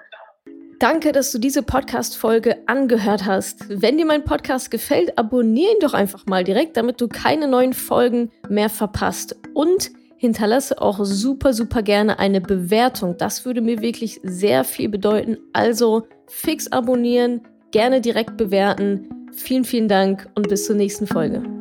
Danke, 0.79 1.11
dass 1.11 1.31
du 1.31 1.37
diese 1.37 1.61
Podcast-Folge 1.61 2.57
angehört 2.65 3.25
hast. 3.25 3.65
Wenn 3.69 3.99
dir 3.99 4.07
mein 4.07 4.23
Podcast 4.23 4.71
gefällt, 4.71 5.19
abonniere 5.19 5.73
ihn 5.73 5.79
doch 5.81 5.93
einfach 5.93 6.25
mal 6.25 6.43
direkt, 6.43 6.77
damit 6.77 6.99
du 6.99 7.07
keine 7.07 7.47
neuen 7.47 7.73
Folgen 7.73 8.31
mehr 8.49 8.69
verpasst. 8.69 9.35
Und 9.53 9.91
hinterlasse 10.17 10.81
auch 10.81 10.99
super, 11.03 11.53
super 11.53 11.81
gerne 11.81 12.19
eine 12.19 12.41
Bewertung. 12.41 13.15
Das 13.17 13.45
würde 13.45 13.61
mir 13.61 13.81
wirklich 13.81 14.19
sehr 14.23 14.63
viel 14.63 14.89
bedeuten. 14.89 15.37
Also 15.53 16.07
fix 16.27 16.71
abonnieren, 16.71 17.41
gerne 17.71 18.01
direkt 18.01 18.37
bewerten. 18.37 19.09
Vielen, 19.31 19.63
vielen 19.63 19.87
Dank 19.87 20.27
und 20.35 20.49
bis 20.49 20.65
zur 20.65 20.75
nächsten 20.75 21.07
Folge. 21.07 21.56